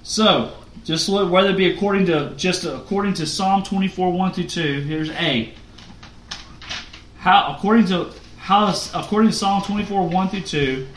So, 0.03 0.53
just 0.83 1.09
whether 1.09 1.49
it 1.49 1.57
be 1.57 1.71
according 1.71 2.05
to 2.07 2.33
just 2.35 2.65
according 2.65 3.13
to 3.15 3.25
Psalm 3.25 3.63
24, 3.63 4.11
1 4.11 4.33
through 4.33 4.43
2, 4.43 4.81
here's 4.81 5.09
A. 5.11 5.53
How 7.23 7.55
according 7.55 7.85
to 7.85 8.11
how 8.35 8.67
is 8.67 8.91
according 8.93 9.29
to 9.29 9.35
Psalm 9.35 9.63
24, 9.63 10.09
1 10.09 10.29
through 10.29 10.41
2, 10.41 10.87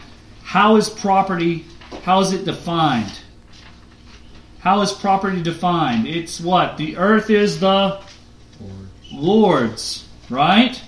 how 0.43 0.75
is 0.75 0.91
property, 0.91 1.65
how 2.03 2.19
is 2.19 2.33
it 2.33 2.45
defined? 2.45 3.21
How 4.59 4.81
is 4.81 4.91
property 4.91 5.41
defined? 5.41 6.09
It's 6.09 6.41
what? 6.41 6.79
The 6.79 6.97
earth 6.97 7.31
is 7.31 7.61
the 7.61 8.03
Lord's, 9.13 10.09
right? 10.29 10.83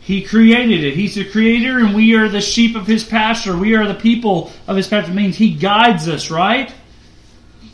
He 0.00 0.22
created 0.22 0.84
it. 0.84 0.94
He's 0.94 1.16
the 1.16 1.28
creator, 1.28 1.80
and 1.80 1.92
we 1.92 2.14
are 2.14 2.28
the 2.28 2.40
sheep 2.40 2.76
of 2.76 2.86
his 2.86 3.02
pasture. 3.02 3.56
We 3.56 3.74
are 3.74 3.88
the 3.88 3.94
people 3.94 4.52
of 4.68 4.76
his 4.76 4.86
pasture. 4.86 5.10
It 5.10 5.16
means 5.16 5.36
he 5.36 5.52
guides 5.52 6.06
us, 6.06 6.30
right? 6.30 6.72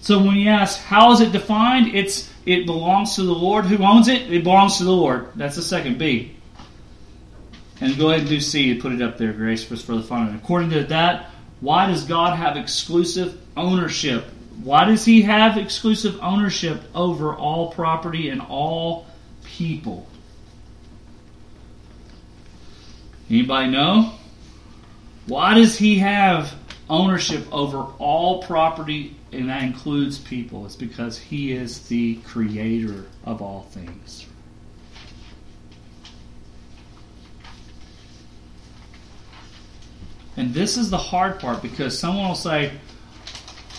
So 0.00 0.18
when 0.18 0.36
you 0.36 0.48
ask 0.48 0.78
how 0.78 1.12
is 1.12 1.20
it 1.20 1.32
defined, 1.32 1.94
it's 1.94 2.30
it 2.50 2.66
belongs 2.66 3.14
to 3.14 3.22
the 3.22 3.32
Lord. 3.32 3.64
Who 3.66 3.78
owns 3.84 4.08
it? 4.08 4.32
It 4.32 4.42
belongs 4.42 4.78
to 4.78 4.84
the 4.84 4.90
Lord. 4.90 5.28
That's 5.36 5.54
the 5.54 5.62
second 5.62 5.98
B. 5.98 6.36
And 7.80 7.96
go 7.96 8.08
ahead 8.08 8.22
and 8.22 8.28
do 8.28 8.40
C 8.40 8.72
and 8.72 8.80
put 8.80 8.92
it 8.92 9.00
up 9.00 9.18
there, 9.18 9.32
Grace, 9.32 9.64
for, 9.64 9.76
for 9.76 9.94
the 9.94 10.02
fun. 10.02 10.26
of 10.26 10.34
it. 10.34 10.38
According 10.38 10.70
to 10.70 10.84
that, 10.84 11.30
why 11.60 11.86
does 11.86 12.04
God 12.04 12.36
have 12.36 12.56
exclusive 12.56 13.40
ownership? 13.56 14.24
Why 14.64 14.84
does 14.84 15.04
He 15.04 15.22
have 15.22 15.58
exclusive 15.58 16.18
ownership 16.20 16.82
over 16.92 17.34
all 17.34 17.70
property 17.70 18.30
and 18.30 18.40
all 18.42 19.06
people? 19.44 20.08
Anybody 23.30 23.70
know? 23.70 24.12
Why 25.26 25.54
does 25.54 25.78
He 25.78 26.00
have 26.00 26.52
ownership 26.88 27.46
over 27.52 27.78
all 27.98 28.42
property 28.42 29.16
and 29.32 29.48
that 29.48 29.62
includes 29.62 30.18
people? 30.18 30.66
It's 30.66 30.76
because 30.76 31.18
He 31.18 31.52
is 31.52 31.86
the 31.88 32.16
creator 32.26 33.06
of 33.24 33.40
all 33.40 33.62
things. 33.70 34.26
And 40.36 40.54
this 40.54 40.76
is 40.76 40.90
the 40.90 40.98
hard 40.98 41.38
part 41.38 41.60
because 41.60 41.98
someone 41.98 42.28
will 42.28 42.34
say, 42.34 42.72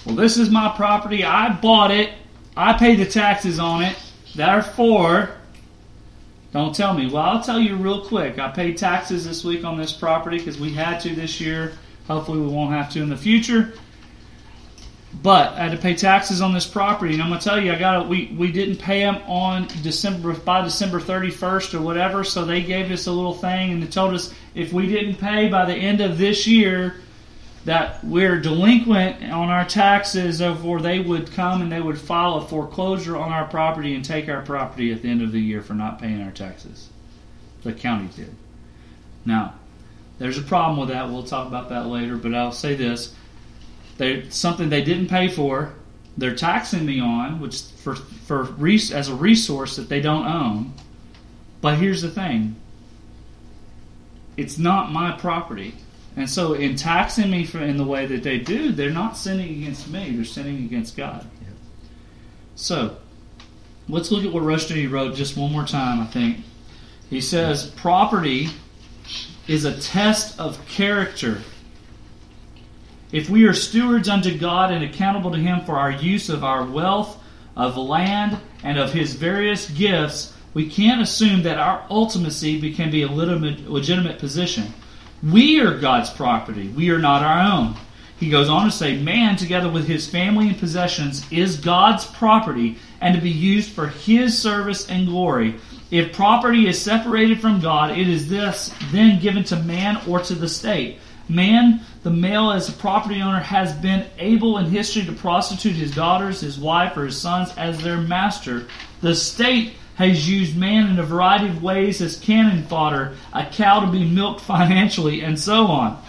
Well, 0.05 0.15
this 0.15 0.38
is 0.38 0.50
my 0.50 0.70
property. 0.75 1.24
I 1.24 1.53
bought 1.53 1.91
it. 1.91 2.12
I 2.55 2.74
paid 2.74 3.00
the 3.00 3.05
taxes 3.05 3.58
on 3.58 3.84
it. 3.84 3.96
Therefore, 4.36 5.31
don't 6.51 6.75
tell 6.75 6.93
me. 6.93 7.10
Well, 7.10 7.24
I'll 7.24 7.41
tell 7.41 7.60
you 7.60 7.77
real 7.77 8.05
quick. 8.05 8.38
I 8.38 8.50
paid 8.50 8.77
taxes 8.77 9.25
this 9.25 9.43
week 9.43 9.63
on 9.63 9.77
this 9.77 9.93
property 9.93 10.38
because 10.38 10.60
we 10.60 10.72
had 10.72 11.00
to 11.00 11.15
this 11.15 11.39
year. 11.39 11.74
Hopefully, 12.08 12.39
we 12.39 12.48
won't 12.48 12.74
have 12.74 12.91
to 12.91 13.01
in 13.01 13.10
the 13.10 13.17
future. 13.17 13.74
But 15.13 15.53
I 15.53 15.63
had 15.63 15.71
to 15.71 15.77
pay 15.77 15.93
taxes 15.93 16.41
on 16.41 16.53
this 16.53 16.65
property, 16.65 17.13
and 17.13 17.21
I'm 17.21 17.29
gonna 17.29 17.41
tell 17.41 17.61
you, 17.61 17.73
I 17.73 17.77
got 17.77 18.07
we 18.07 18.33
we 18.37 18.51
didn't 18.51 18.77
pay 18.77 19.01
them 19.01 19.17
on 19.27 19.67
December 19.83 20.33
by 20.33 20.61
December 20.61 20.99
31st 20.99 21.73
or 21.73 21.81
whatever. 21.81 22.23
So 22.23 22.45
they 22.45 22.63
gave 22.63 22.89
us 22.91 23.07
a 23.07 23.11
little 23.11 23.33
thing, 23.33 23.71
and 23.71 23.83
they 23.83 23.87
told 23.87 24.13
us 24.13 24.33
if 24.55 24.71
we 24.71 24.87
didn't 24.87 25.15
pay 25.15 25.49
by 25.49 25.65
the 25.65 25.75
end 25.75 25.99
of 25.99 26.17
this 26.17 26.47
year, 26.47 26.95
that 27.65 28.03
we're 28.03 28.39
delinquent 28.39 29.23
on 29.31 29.49
our 29.49 29.65
taxes, 29.65 30.41
or 30.41 30.79
they 30.79 30.99
would 30.99 31.31
come 31.31 31.61
and 31.61 31.71
they 31.71 31.81
would 31.81 31.99
file 31.99 32.35
a 32.35 32.41
foreclosure 32.41 33.17
on 33.17 33.31
our 33.31 33.45
property 33.45 33.93
and 33.93 34.03
take 34.03 34.27
our 34.29 34.41
property 34.41 34.91
at 34.91 35.01
the 35.01 35.09
end 35.09 35.21
of 35.21 35.31
the 35.31 35.41
year 35.41 35.61
for 35.61 35.73
not 35.73 36.01
paying 36.01 36.21
our 36.21 36.31
taxes. 36.31 36.89
The 37.63 37.73
county 37.73 38.09
did. 38.15 38.33
Now, 39.25 39.53
there's 40.17 40.39
a 40.39 40.43
problem 40.43 40.79
with 40.79 40.89
that. 40.89 41.09
We'll 41.09 41.23
talk 41.23 41.47
about 41.47 41.69
that 41.69 41.87
later, 41.87 42.17
but 42.17 42.33
I'll 42.33 42.51
say 42.51 42.75
this 42.75 43.13
they 44.01 44.27
something 44.29 44.70
they 44.70 44.84
didn't 44.84 45.10
pay 45.10 45.27
for. 45.27 45.74
They're 46.17 46.36
taxing 46.36 46.88
me 46.88 47.00
on, 47.00 47.39
which 47.39 47.62
for 47.62 47.96
for 47.96 48.50
as 48.67 49.10
a 49.10 49.13
resource 49.13 49.75
that 49.75 49.89
they 49.89 50.01
don't 50.01 50.25
own. 50.25 50.74
But 51.62 51.77
here's 51.77 52.01
the 52.01 52.10
thing: 52.10 52.55
it's 54.38 54.58
not 54.58 54.91
my 54.91 55.12
property, 55.12 55.75
and 56.17 56.27
so 56.27 56.53
in 56.53 56.75
taxing 56.75 57.29
me 57.29 57.46
for, 57.46 57.60
in 57.60 57.77
the 57.77 57.86
way 57.86 58.08
that 58.08 58.24
they 58.24 58.39
do, 58.39 58.72
they're 58.72 58.89
not 58.89 59.17
sinning 59.17 59.62
against 59.62 59.88
me; 59.88 60.15
they're 60.15 60.25
sinning 60.25 60.65
against 60.65 60.98
God. 60.98 61.27
So 62.55 62.98
let's 63.88 64.12
look 64.12 64.25
at 64.25 64.34
what 64.34 64.41
Rushdoony 64.41 64.89
wrote 64.89 65.13
just 65.13 65.38
one 65.38 65.51
more 65.51 65.67
time. 65.67 66.00
I 66.00 66.08
think 66.08 66.39
he 67.08 67.22
says 67.22 67.70
property 67.70 68.50
is 69.48 69.63
a 69.65 69.79
test 69.79 70.39
of 70.39 70.65
character 70.67 71.43
if 73.11 73.29
we 73.29 73.45
are 73.45 73.53
stewards 73.53 74.07
unto 74.07 74.37
God 74.37 74.71
and 74.71 74.83
accountable 74.83 75.31
to 75.31 75.37
Him 75.37 75.61
for 75.61 75.77
our 75.77 75.91
use 75.91 76.29
of 76.29 76.43
our 76.43 76.63
wealth, 76.63 77.21
of 77.55 77.77
land, 77.77 78.37
and 78.63 78.77
of 78.77 78.93
His 78.93 79.13
various 79.13 79.69
gifts, 79.69 80.33
we 80.53 80.69
can't 80.69 81.01
assume 81.01 81.43
that 81.43 81.59
our 81.59 81.85
ultimacy 81.89 82.75
can 82.75 82.91
be 82.91 83.03
a 83.03 83.07
legitimate 83.07 84.19
position. 84.19 84.73
We 85.23 85.59
are 85.61 85.77
God's 85.77 86.09
property. 86.09 86.69
We 86.69 86.89
are 86.89 86.99
not 86.99 87.21
our 87.21 87.51
own. 87.53 87.75
He 88.17 88.29
goes 88.29 88.49
on 88.49 88.65
to 88.65 88.71
say, 88.71 88.97
Man, 88.97 89.35
together 89.35 89.69
with 89.69 89.87
his 89.87 90.07
family 90.07 90.47
and 90.47 90.57
possessions, 90.57 91.25
is 91.31 91.57
God's 91.57 92.05
property 92.05 92.77
and 93.01 93.15
to 93.15 93.21
be 93.21 93.31
used 93.31 93.71
for 93.71 93.87
his 93.87 94.37
service 94.37 94.87
and 94.89 95.07
glory. 95.07 95.55
If 95.89 96.13
property 96.13 96.67
is 96.67 96.81
separated 96.81 97.41
from 97.41 97.59
God, 97.59 97.97
it 97.97 98.07
is 98.07 98.29
this 98.29 98.73
then 98.91 99.19
given 99.19 99.43
to 99.45 99.55
man 99.57 99.99
or 100.07 100.19
to 100.19 100.35
the 100.35 100.47
state. 100.47 100.99
Man, 101.29 101.81
the 102.03 102.11
male 102.11 102.51
as 102.51 102.69
a 102.69 102.73
property 102.73 103.21
owner, 103.21 103.39
has 103.39 103.73
been 103.73 104.05
able 104.17 104.57
in 104.57 104.65
history 104.65 105.03
to 105.05 105.13
prostitute 105.13 105.75
his 105.75 105.93
daughters, 105.93 106.41
his 106.41 106.59
wife, 106.59 106.97
or 106.97 107.05
his 107.05 107.17
sons 107.17 107.53
as 107.57 107.81
their 107.81 107.97
master. 107.97 108.67
The 109.01 109.15
state 109.15 109.73
has 109.95 110.29
used 110.29 110.57
man 110.57 110.89
in 110.89 110.99
a 110.99 111.03
variety 111.03 111.47
of 111.47 111.61
ways 111.61 112.01
as 112.01 112.17
cannon 112.17 112.63
fodder, 112.63 113.15
a 113.33 113.45
cow 113.45 113.81
to 113.81 113.91
be 113.91 114.03
milked 114.03 114.41
financially, 114.45 115.21
and 115.21 115.39
so 115.39 115.67
on. 115.67 116.01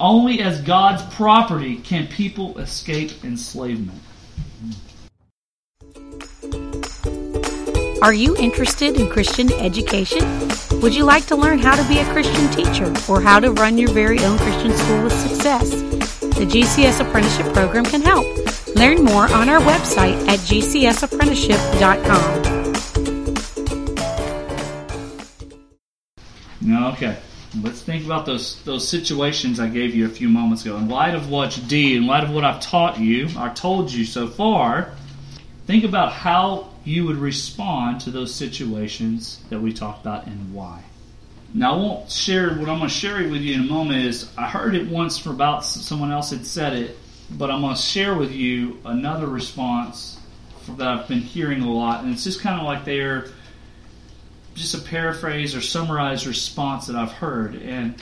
Only 0.00 0.40
as 0.40 0.60
God's 0.60 1.02
property 1.14 1.76
can 1.76 2.06
people 2.06 2.58
escape 2.58 3.24
enslavement. 3.24 4.00
Are 8.00 8.14
you 8.14 8.36
interested 8.36 8.96
in 8.96 9.10
Christian 9.10 9.52
education? 9.54 10.47
Would 10.74 10.94
you 10.94 11.04
like 11.04 11.26
to 11.26 11.36
learn 11.36 11.58
how 11.58 11.74
to 11.74 11.88
be 11.88 11.98
a 11.98 12.04
Christian 12.12 12.48
teacher 12.50 12.92
or 13.10 13.20
how 13.20 13.40
to 13.40 13.50
run 13.52 13.78
your 13.78 13.90
very 13.90 14.20
own 14.20 14.38
Christian 14.38 14.72
school 14.72 15.02
with 15.02 15.12
success? 15.12 15.70
The 16.20 16.46
GCS 16.46 17.00
Apprenticeship 17.00 17.52
Program 17.52 17.84
can 17.84 18.02
help. 18.02 18.24
Learn 18.76 19.02
more 19.02 19.24
on 19.32 19.48
our 19.48 19.60
website 19.60 20.14
at 20.28 20.38
gcsapprenticeship.com. 20.40 22.44
Now, 26.60 26.92
Okay, 26.92 27.16
let's 27.62 27.82
think 27.82 28.04
about 28.04 28.26
those 28.26 28.62
those 28.64 28.86
situations 28.86 29.58
I 29.58 29.68
gave 29.68 29.94
you 29.94 30.06
a 30.06 30.08
few 30.08 30.28
moments 30.28 30.64
ago. 30.64 30.76
In 30.76 30.88
light 30.88 31.14
of 31.14 31.30
what 31.30 31.56
you 31.56 31.62
D, 31.64 31.96
in 31.96 32.06
light 32.06 32.24
of 32.24 32.30
what 32.30 32.44
I've 32.44 32.60
taught 32.60 33.00
you, 33.00 33.28
I 33.36 33.48
told 33.48 33.90
you 33.90 34.04
so 34.04 34.28
far, 34.28 34.92
think 35.66 35.84
about 35.84 36.12
how 36.12 36.68
you 36.88 37.04
would 37.04 37.16
respond 37.16 38.00
to 38.00 38.10
those 38.10 38.34
situations 38.34 39.40
that 39.50 39.60
we 39.60 39.72
talked 39.72 40.00
about 40.00 40.26
and 40.26 40.54
why. 40.54 40.82
Now, 41.52 41.74
I 41.74 41.76
won't 41.76 42.10
share 42.10 42.50
what 42.50 42.68
I'm 42.68 42.78
going 42.78 42.88
to 42.88 42.88
share 42.88 43.16
with 43.28 43.42
you 43.42 43.54
in 43.54 43.60
a 43.60 43.64
moment. 43.64 44.04
Is 44.06 44.30
I 44.38 44.48
heard 44.48 44.74
it 44.74 44.88
once 44.88 45.18
from 45.18 45.32
about 45.32 45.64
someone 45.64 46.10
else 46.10 46.30
had 46.30 46.46
said 46.46 46.72
it, 46.72 46.96
but 47.30 47.50
I'm 47.50 47.60
going 47.60 47.76
to 47.76 47.80
share 47.80 48.14
with 48.14 48.32
you 48.32 48.78
another 48.84 49.26
response 49.26 50.18
that 50.76 50.86
I've 50.86 51.08
been 51.08 51.20
hearing 51.20 51.62
a 51.62 51.70
lot, 51.70 52.04
and 52.04 52.12
it's 52.12 52.24
just 52.24 52.40
kind 52.40 52.58
of 52.58 52.66
like 52.66 52.84
they're 52.84 53.28
just 54.54 54.74
a 54.74 54.80
paraphrase 54.80 55.54
or 55.54 55.60
summarized 55.60 56.26
response 56.26 56.86
that 56.86 56.96
I've 56.96 57.12
heard, 57.12 57.54
and 57.56 57.94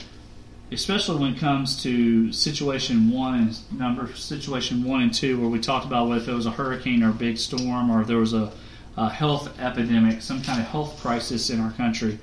especially 0.73 1.21
when 1.21 1.35
it 1.35 1.39
comes 1.39 1.83
to 1.83 2.33
situation 2.33 3.11
one 3.11 3.35
and 3.35 3.79
number 3.79 4.13
situation 4.15 4.85
one 4.85 5.03
and 5.03 5.15
two, 5.15 5.41
where 5.41 5.51
we 5.51 5.61
talked 5.61 5.87
about 5.87 6.11
if 6.17 6.29
it 6.29 6.33
was 6.33 6.47
a 6.47 6.51
hurricane 6.51 7.03
or 7.03 7.11
a 7.11 7.15
big 7.15 7.39
storm, 7.39 7.91
or 7.91 8.03
if 8.03 8.07
there 8.09 8.19
was 8.19 8.33
a 8.33 8.53
a 8.97 9.11
health 9.11 9.61
epidemic, 9.61 10.23
some 10.23 10.43
kind 10.43 10.61
of 10.61 10.67
health 10.67 11.01
crisis 11.01 11.51
in 11.51 11.61
our 11.61 11.73
country. 11.73 12.19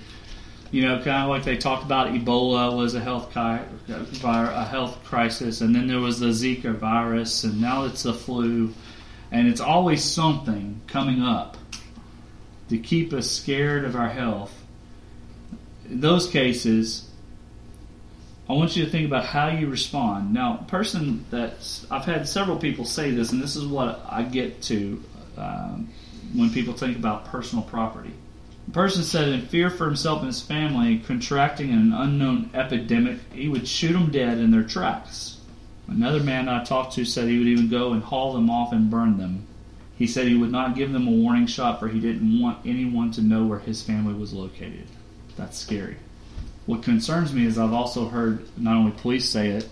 You 0.71 0.81
know, 0.87 0.95
kind 1.03 1.23
of 1.23 1.29
like 1.29 1.43
they 1.43 1.57
talked 1.57 1.85
about 1.85 2.07
Ebola 2.13 2.75
was 2.75 2.95
a 2.95 2.99
health 2.99 3.35
a 3.35 4.65
health 4.65 5.03
crisis, 5.03 5.61
and 5.61 5.75
then 5.75 5.87
there 5.87 5.99
was 5.99 6.19
the 6.19 6.27
Zika 6.27 6.73
virus, 6.73 7.43
and 7.43 7.61
now 7.61 7.85
it's 7.85 8.03
the 8.03 8.13
flu. 8.13 8.73
and 9.31 9.47
it's 9.47 9.61
always 9.61 10.03
something 10.03 10.81
coming 10.87 11.21
up 11.21 11.57
to 12.69 12.77
keep 12.77 13.13
us 13.13 13.29
scared 13.29 13.83
of 13.83 13.95
our 13.95 14.09
health. 14.09 14.53
In 15.89 16.01
those 16.01 16.27
cases, 16.27 17.09
I 18.49 18.53
want 18.53 18.75
you 18.75 18.85
to 18.85 18.91
think 18.91 19.07
about 19.07 19.25
how 19.25 19.49
you 19.49 19.67
respond. 19.67 20.33
Now, 20.33 20.57
person 20.67 21.25
that 21.29 21.53
I've 21.89 22.05
had 22.05 22.27
several 22.27 22.57
people 22.57 22.85
say 22.85 23.11
this, 23.11 23.31
and 23.31 23.41
this 23.41 23.55
is 23.55 23.65
what 23.65 24.05
I 24.09 24.23
get 24.23 24.61
to 24.63 25.03
um, 25.37 25.89
when 26.33 26.49
people 26.49 26.73
think 26.73 26.97
about 26.97 27.25
personal 27.25 27.63
property. 27.63 28.13
The 28.67 28.73
person 28.73 29.03
said, 29.03 29.29
in 29.29 29.41
fear 29.41 29.69
for 29.69 29.85
himself 29.85 30.19
and 30.19 30.27
his 30.27 30.41
family, 30.41 30.99
contracting 30.99 31.71
an 31.71 31.93
unknown 31.93 32.49
epidemic, 32.53 33.19
he 33.33 33.49
would 33.49 33.67
shoot 33.67 33.93
them 33.93 34.09
dead 34.09 34.37
in 34.37 34.51
their 34.51 34.63
tracks. 34.63 35.37
Another 35.87 36.23
man 36.23 36.47
I 36.47 36.63
talked 36.63 36.93
to 36.93 37.05
said 37.05 37.27
he 37.27 37.37
would 37.37 37.47
even 37.47 37.69
go 37.69 37.91
and 37.91 38.01
haul 38.01 38.33
them 38.33 38.49
off 38.49 38.71
and 38.71 38.89
burn 38.89 39.17
them. 39.17 39.45
He 39.97 40.07
said 40.07 40.27
he 40.27 40.35
would 40.35 40.51
not 40.51 40.75
give 40.75 40.91
them 40.91 41.07
a 41.07 41.11
warning 41.11 41.45
shot 41.45 41.79
for 41.79 41.87
he 41.87 41.99
didn't 41.99 42.39
want 42.39 42.65
anyone 42.65 43.11
to 43.11 43.21
know 43.21 43.45
where 43.45 43.59
his 43.59 43.83
family 43.83 44.13
was 44.13 44.33
located. 44.33 44.87
That's 45.35 45.57
scary. 45.57 45.97
What 46.65 46.83
concerns 46.83 47.33
me 47.33 47.45
is 47.45 47.57
I've 47.57 47.73
also 47.73 48.07
heard 48.07 48.47
not 48.57 48.77
only 48.77 48.91
police 48.91 49.27
say 49.27 49.49
it, 49.49 49.67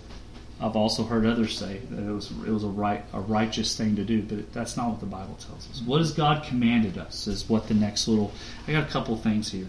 I've 0.62 0.76
also 0.76 1.02
heard 1.02 1.26
others 1.26 1.58
say 1.58 1.80
that 1.90 2.06
it 2.06 2.12
was 2.12 2.30
it 2.30 2.50
was 2.50 2.62
a 2.62 2.68
right 2.68 3.04
a 3.12 3.20
righteous 3.20 3.76
thing 3.76 3.96
to 3.96 4.04
do, 4.04 4.22
but 4.22 4.52
that's 4.52 4.76
not 4.76 4.90
what 4.90 5.00
the 5.00 5.06
Bible 5.06 5.34
tells 5.34 5.68
us. 5.70 5.82
What 5.84 5.98
has 5.98 6.12
God 6.12 6.44
commanded 6.44 6.98
us 6.98 7.26
is 7.26 7.48
what 7.48 7.66
the 7.66 7.74
next 7.74 8.06
little. 8.06 8.32
I 8.68 8.72
got 8.72 8.84
a 8.84 8.90
couple 8.90 9.16
things 9.16 9.50
here. 9.50 9.66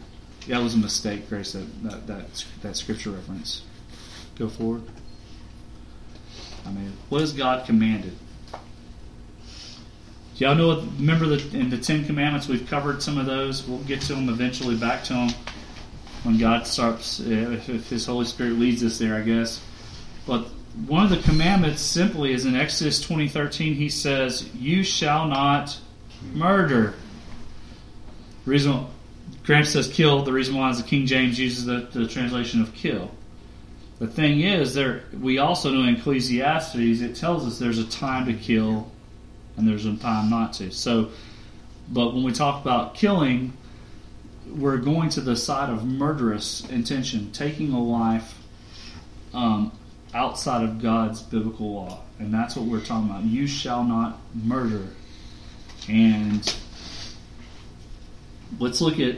That 0.47 0.62
was 0.62 0.75
a 0.75 0.77
mistake, 0.77 1.27
Grace. 1.29 1.53
That 1.53 1.83
that 1.83 2.07
that, 2.07 2.45
that 2.62 2.77
scripture 2.77 3.12
reference. 3.12 3.63
Go 4.35 4.50
forward. 4.50 4.83
I 6.65 6.71
mean, 6.71 6.93
what 7.09 7.21
has 7.21 7.33
God 7.33 7.65
commanded? 7.65 8.13
Do 10.35 10.45
y'all 10.45 10.55
know? 10.55 10.67
What, 10.67 10.83
remember 11.00 11.25
the 11.25 11.57
in 11.57 11.71
the 11.71 11.77
Ten 11.77 12.05
Commandments 12.05 12.47
we've 12.47 12.67
covered 12.67 13.01
some 13.01 13.17
of 13.17 13.25
those. 13.25 13.67
We'll 13.67 13.79
get 13.79 14.01
to 14.01 14.13
them 14.13 14.29
eventually. 14.29 14.75
Back 14.75 15.03
to 15.05 15.13
them 15.13 15.29
when 16.23 16.38
God 16.38 16.67
starts, 16.67 17.19
if, 17.19 17.67
if 17.69 17.89
His 17.89 18.05
Holy 18.05 18.25
Spirit 18.25 18.53
leads 18.53 18.83
us 18.83 18.97
there, 18.97 19.15
I 19.15 19.21
guess. 19.21 19.62
But 20.25 20.47
one 20.88 21.03
of 21.03 21.10
the 21.10 21.18
commandments 21.18 21.82
simply 21.82 22.34
is 22.34 22.46
in 22.46 22.56
Exodus 22.56 23.00
twenty 23.00 23.27
thirteen. 23.27 23.75
He 23.75 23.89
says, 23.89 24.50
"You 24.56 24.84
shall 24.84 25.27
not 25.27 25.77
murder." 26.34 26.96
Reason 28.46 28.88
Graham 29.44 29.65
says 29.65 29.88
"kill." 29.88 30.24
The 30.24 30.34
reason 30.34 30.56
why 30.56 30.70
is 30.70 30.82
the 30.82 30.88
King 30.88 31.06
James 31.06 31.39
uses 31.39 31.65
the, 31.65 31.88
the 31.92 32.08
translation 32.08 32.62
of 32.62 32.74
"kill." 32.74 33.12
The 34.00 34.08
thing 34.08 34.42
is, 34.42 34.74
there 34.74 35.03
we 35.18 35.38
also 35.38 35.70
know 35.72 35.88
in 35.88 35.96
Ecclesiastes 35.96 37.01
it 37.01 37.15
tells 37.15 37.46
us 37.46 37.60
there's 37.60 37.77
a 37.77 37.88
time 37.88 38.25
to 38.25 38.34
kill 38.34 38.92
and 39.56 39.68
there's 39.68 39.86
a 39.86 39.96
time 39.96 40.30
not 40.30 40.53
to. 40.53 40.72
So, 40.72 41.12
but 41.89 42.13
when 42.13 42.24
we 42.24 42.32
talk 42.32 42.62
about 42.62 42.96
killing, 42.96 43.53
we're 44.48 44.77
going 44.77 45.10
to 45.12 45.22
the 45.22 45.36
side 45.36 45.70
of 45.70 45.86
murderous 45.86 46.68
intention, 46.70 47.32
taking 47.32 47.72
a 47.72 47.82
life 47.82 48.39
um, 49.34 49.72
outside 50.13 50.63
of 50.63 50.82
God's 50.82 51.22
biblical 51.22 51.74
law, 51.74 52.01
and 52.20 52.34
that's 52.34 52.55
what 52.55 52.65
we're 52.65 52.82
talking 52.82 53.10
about. 53.10 53.24
You 53.24 53.48
shall 53.48 53.84
not 53.84 54.20
murder. 54.34 54.88
And 55.89 56.55
let's 58.60 58.82
look 58.82 59.00
at 59.00 59.17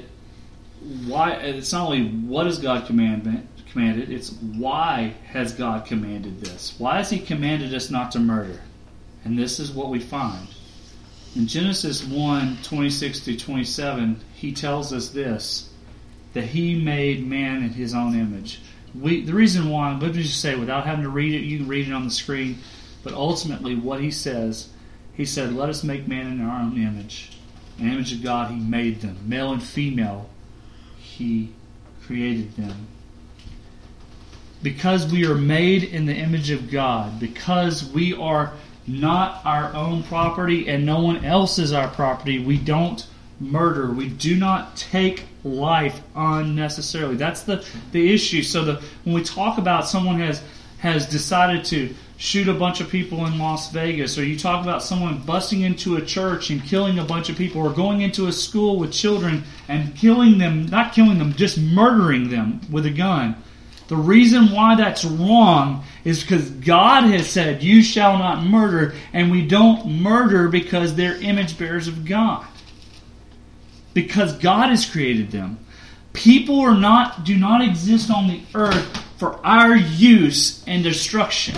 why. 1.05 1.33
It's 1.33 1.71
not 1.71 1.87
only 1.87 2.09
what 2.09 2.47
is 2.47 2.57
God 2.57 2.85
commandment 2.87 3.47
commanded; 3.71 4.11
it's 4.11 4.31
why 4.31 5.13
has 5.27 5.53
God 5.53 5.85
commanded 5.85 6.41
this? 6.41 6.75
Why 6.77 6.97
has 6.97 7.09
He 7.09 7.19
commanded 7.19 7.73
us 7.73 7.89
not 7.89 8.11
to 8.13 8.19
murder? 8.19 8.61
And 9.23 9.37
this 9.37 9.59
is 9.59 9.71
what 9.71 9.89
we 9.89 9.99
find. 9.99 10.47
In 11.35 11.47
Genesis 11.47 12.03
1 12.05 12.59
26 12.63 13.19
to 13.21 13.35
27, 13.35 14.21
he 14.35 14.53
tells 14.53 14.93
us 14.93 15.09
this 15.09 15.69
that 16.33 16.45
he 16.45 16.75
made 16.75 17.25
man 17.25 17.63
in 17.63 17.69
his 17.69 17.93
own 17.93 18.13
image. 18.13 18.61
We, 18.99 19.21
the 19.21 19.33
reason 19.33 19.69
why, 19.69 19.91
let 19.93 20.15
me 20.15 20.23
just 20.23 20.39
say, 20.41 20.55
without 20.55 20.85
having 20.85 21.03
to 21.03 21.09
read 21.09 21.33
it, 21.33 21.43
you 21.43 21.57
can 21.57 21.67
read 21.67 21.87
it 21.87 21.93
on 21.93 22.05
the 22.05 22.11
screen, 22.11 22.59
but 23.03 23.13
ultimately, 23.13 23.75
what 23.75 23.99
he 23.99 24.11
says, 24.11 24.69
he 25.13 25.25
said, 25.25 25.53
Let 25.53 25.69
us 25.69 25.83
make 25.83 26.07
man 26.07 26.27
in 26.27 26.41
our 26.41 26.61
own 26.61 26.77
image. 26.77 27.31
In 27.77 27.87
the 27.87 27.93
image 27.93 28.13
of 28.13 28.23
God, 28.23 28.51
he 28.51 28.57
made 28.57 29.01
them. 29.01 29.17
Male 29.25 29.53
and 29.53 29.63
female, 29.63 30.29
he 30.97 31.53
created 32.05 32.55
them. 32.55 32.87
Because 34.63 35.11
we 35.11 35.25
are 35.25 35.35
made 35.35 35.83
in 35.83 36.05
the 36.05 36.15
image 36.15 36.49
of 36.49 36.71
God, 36.71 37.19
because 37.19 37.85
we 37.85 38.13
are 38.13 38.53
not 38.87 39.41
our 39.45 39.73
own 39.73 40.03
property 40.03 40.67
and 40.67 40.85
no 40.85 40.99
one 40.99 41.25
else 41.25 41.59
is 41.59 41.73
our 41.73 41.87
property. 41.87 42.43
We 42.43 42.57
don't 42.57 43.05
murder. 43.39 43.91
We 43.91 44.09
do 44.09 44.35
not 44.35 44.75
take 44.75 45.25
life 45.43 46.01
unnecessarily. 46.15 47.15
That's 47.15 47.43
the, 47.43 47.65
the 47.91 48.13
issue. 48.13 48.43
So 48.43 48.63
the 48.63 48.81
when 49.03 49.15
we 49.15 49.23
talk 49.23 49.57
about 49.57 49.87
someone 49.87 50.19
has 50.19 50.41
has 50.79 51.07
decided 51.07 51.65
to 51.65 51.93
shoot 52.17 52.47
a 52.47 52.53
bunch 52.53 52.79
of 52.79 52.89
people 52.89 53.25
in 53.25 53.37
Las 53.37 53.71
Vegas, 53.71 54.17
or 54.17 54.23
you 54.23 54.37
talk 54.37 54.63
about 54.63 54.83
someone 54.83 55.21
busting 55.23 55.61
into 55.61 55.97
a 55.97 56.01
church 56.01 56.49
and 56.49 56.63
killing 56.63 56.99
a 56.99 57.03
bunch 57.03 57.29
of 57.29 57.37
people, 57.37 57.61
or 57.61 57.71
going 57.71 58.01
into 58.01 58.27
a 58.27 58.31
school 58.31 58.77
with 58.77 58.91
children 58.91 59.43
and 59.67 59.95
killing 59.95 60.37
them, 60.37 60.65
not 60.67 60.93
killing 60.93 61.17
them, 61.17 61.33
just 61.33 61.57
murdering 61.57 62.29
them 62.29 62.61
with 62.71 62.85
a 62.85 62.91
gun. 62.91 63.35
The 63.87 63.95
reason 63.95 64.51
why 64.51 64.75
that's 64.75 65.05
wrong 65.05 65.83
is 66.03 66.21
because 66.21 66.49
God 66.49 67.03
has 67.03 67.27
said, 67.27 67.61
You 67.61 67.83
shall 67.83 68.17
not 68.17 68.43
murder, 68.43 68.95
and 69.13 69.29
we 69.29 69.45
don't 69.45 70.01
murder 70.01 70.47
because 70.47 70.95
they're 70.95 71.21
image 71.21 71.57
bearers 71.57 71.87
of 71.87 72.05
God. 72.05 72.45
Because 73.95 74.37
God 74.37 74.69
has 74.69 74.87
created 74.87 75.31
them. 75.31 75.57
People 76.13 76.59
are 76.59 76.75
not 76.75 77.23
do 77.23 77.35
not 77.35 77.63
exist 77.63 78.11
on 78.11 78.27
the 78.27 78.41
earth 78.53 79.03
for 79.17 79.43
our 79.43 79.75
use 79.75 80.63
and 80.67 80.83
destruction. 80.83 81.55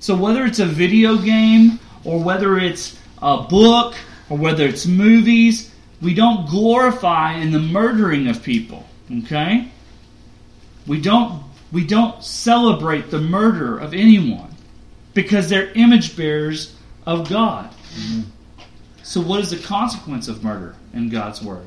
So 0.00 0.16
whether 0.16 0.44
it's 0.46 0.60
a 0.60 0.66
video 0.66 1.18
game 1.18 1.78
or 2.04 2.22
whether 2.22 2.56
it's 2.56 2.98
a 3.20 3.42
book 3.42 3.94
or 4.30 4.38
whether 4.38 4.64
it's 4.66 4.86
movies, 4.86 5.70
we 6.00 6.14
don't 6.14 6.48
glorify 6.48 7.34
in 7.34 7.50
the 7.50 7.58
murdering 7.58 8.28
of 8.28 8.42
people. 8.42 8.86
Okay? 9.18 9.68
We 10.86 11.00
don't 11.00 11.42
we 11.72 11.84
don't 11.84 12.22
celebrate 12.22 13.10
the 13.10 13.20
murder 13.20 13.78
of 13.78 13.92
anyone 13.92 14.54
because 15.14 15.48
they're 15.48 15.72
image 15.72 16.16
bearers 16.16 16.74
of 17.04 17.28
God. 17.28 17.70
Mm-hmm. 17.94 18.30
So 19.06 19.20
what 19.20 19.38
is 19.38 19.50
the 19.50 19.58
consequence 19.58 20.26
of 20.26 20.42
murder 20.42 20.74
in 20.92 21.10
God's 21.10 21.40
word? 21.40 21.64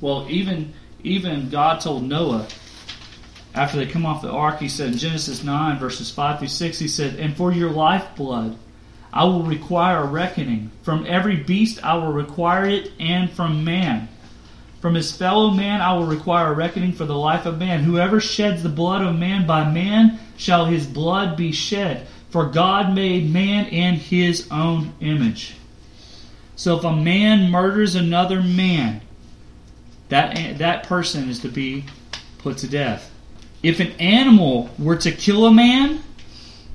Well, 0.00 0.26
even 0.30 0.72
even 1.04 1.50
God 1.50 1.82
told 1.82 2.04
Noah 2.04 2.48
after 3.54 3.76
they 3.76 3.84
come 3.84 4.06
off 4.06 4.22
the 4.22 4.30
ark, 4.30 4.58
he 4.58 4.70
said 4.70 4.92
in 4.92 4.98
Genesis 4.98 5.44
9, 5.44 5.78
verses 5.78 6.10
5 6.10 6.38
through 6.38 6.48
6, 6.48 6.78
he 6.78 6.88
said, 6.88 7.16
And 7.16 7.36
for 7.36 7.52
your 7.52 7.68
lifeblood 7.68 8.56
I 9.12 9.24
will 9.24 9.42
require 9.42 9.98
a 9.98 10.06
reckoning. 10.06 10.70
From 10.80 11.04
every 11.06 11.36
beast 11.36 11.84
I 11.84 11.96
will 11.96 12.12
require 12.14 12.64
it, 12.64 12.92
and 12.98 13.30
from 13.30 13.62
man. 13.62 14.08
From 14.80 14.94
his 14.94 15.14
fellow 15.14 15.50
man 15.50 15.82
I 15.82 15.92
will 15.92 16.06
require 16.06 16.52
a 16.52 16.56
reckoning 16.56 16.94
for 16.94 17.04
the 17.04 17.18
life 17.18 17.44
of 17.44 17.58
man. 17.58 17.82
Whoever 17.82 18.18
sheds 18.18 18.62
the 18.62 18.70
blood 18.70 19.02
of 19.02 19.18
man 19.18 19.46
by 19.46 19.70
man 19.70 20.18
shall 20.38 20.64
his 20.64 20.86
blood 20.86 21.36
be 21.36 21.52
shed. 21.52 22.06
For 22.30 22.46
God 22.46 22.94
made 22.94 23.30
man 23.30 23.66
in 23.66 23.96
his 23.96 24.48
own 24.50 24.94
image. 25.02 25.56
So 26.62 26.76
if 26.76 26.84
a 26.84 26.94
man 26.94 27.50
murders 27.50 27.96
another 27.96 28.40
man, 28.40 29.00
that, 30.10 30.58
that 30.58 30.84
person 30.84 31.28
is 31.28 31.40
to 31.40 31.48
be 31.48 31.86
put 32.38 32.58
to 32.58 32.68
death. 32.68 33.10
If 33.64 33.80
an 33.80 33.90
animal 33.98 34.70
were 34.78 34.94
to 34.98 35.10
kill 35.10 35.46
a 35.46 35.52
man, 35.52 36.04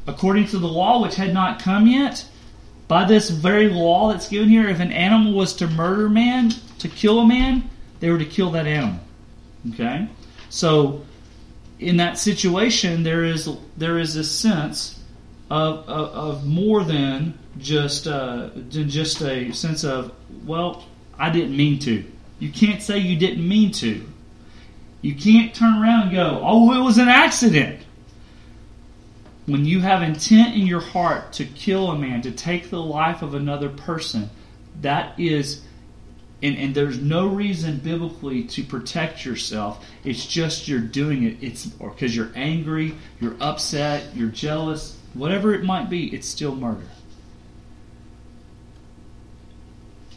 according 0.06 0.48
to 0.48 0.58
the 0.58 0.68
law 0.68 1.02
which 1.02 1.16
had 1.16 1.34
not 1.34 1.62
come 1.62 1.88
yet, 1.88 2.26
by 2.90 3.06
this 3.06 3.30
very 3.30 3.70
law 3.70 4.12
that's 4.12 4.28
given 4.28 4.50
here, 4.50 4.68
if 4.68 4.82
an 4.82 4.92
animal 4.92 5.32
was 5.32 5.54
to 5.54 5.68
murder 5.70 6.10
man, 6.10 6.52
to 6.80 6.90
kill 6.90 7.22
a 7.22 7.26
man, 7.26 7.70
they 8.02 8.10
were 8.10 8.20
to 8.20 8.26
kill 8.26 8.52
that 8.52 8.68
animal. 8.68 9.00
Okay? 9.74 10.10
So 10.50 11.06
in 11.80 11.96
that 11.96 12.18
situation 12.18 13.04
there 13.04 13.24
is 13.24 13.50
there 13.78 14.00
is 14.00 14.18
a 14.18 14.26
sense 14.26 15.02
of, 15.50 15.88
of, 15.88 16.10
of 16.10 16.46
more 16.46 16.84
than 16.84 17.40
just 17.60 18.08
uh, 18.08 18.50
just 18.70 19.22
a 19.22 19.52
sense 19.52 19.84
of 19.84 20.12
well 20.46 20.86
I 21.18 21.30
didn't 21.30 21.56
mean 21.56 21.80
to. 21.80 22.04
You 22.40 22.50
can't 22.52 22.82
say 22.82 23.00
you 23.00 23.18
didn't 23.18 23.48
mean 23.48 23.72
to. 23.74 24.06
You 25.02 25.16
can't 25.16 25.54
turn 25.54 25.82
around 25.82 26.04
and 26.08 26.12
go, 26.12 26.42
"Oh, 26.44 26.80
it 26.80 26.84
was 26.84 26.98
an 26.98 27.08
accident." 27.08 27.82
When 29.46 29.64
you 29.64 29.80
have 29.80 30.02
intent 30.02 30.56
in 30.56 30.68
your 30.68 30.82
heart 30.82 31.32
to 31.34 31.46
kill 31.46 31.90
a 31.92 31.98
man, 31.98 32.22
to 32.24 32.32
take 32.32 32.70
the 32.70 32.82
life 32.82 33.22
of 33.22 33.34
another 33.34 33.70
person, 33.70 34.30
that 34.82 35.18
is 35.18 35.62
and, 36.42 36.56
and 36.58 36.76
there's 36.76 37.00
no 37.00 37.28
reason 37.28 37.80
biblically 37.80 38.44
to 38.44 38.64
protect 38.64 39.26
yourself. 39.26 39.84
It's 40.04 40.26
just 40.26 40.68
you're 40.68 40.80
doing 40.80 41.24
it. 41.24 41.38
It's 41.42 41.66
because 41.66 42.16
you're 42.16 42.32
angry, 42.36 42.94
you're 43.20 43.36
upset, 43.40 44.16
you're 44.16 44.30
jealous, 44.30 44.98
whatever 45.14 45.54
it 45.54 45.64
might 45.64 45.90
be. 45.90 46.14
It's 46.14 46.28
still 46.28 46.56
murder. 46.56 46.86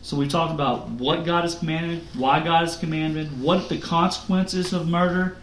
So 0.03 0.17
we 0.17 0.29
talked 0.29 0.53
about 0.53 0.89
what 0.89 1.25
God 1.25 1.43
has 1.43 1.55
commanded, 1.55 2.03
why 2.15 2.43
God 2.43 2.61
has 2.61 2.77
commanded, 2.77 3.41
what 3.41 3.69
the 3.69 3.79
consequences 3.79 4.73
of 4.73 4.89
murder. 4.89 5.37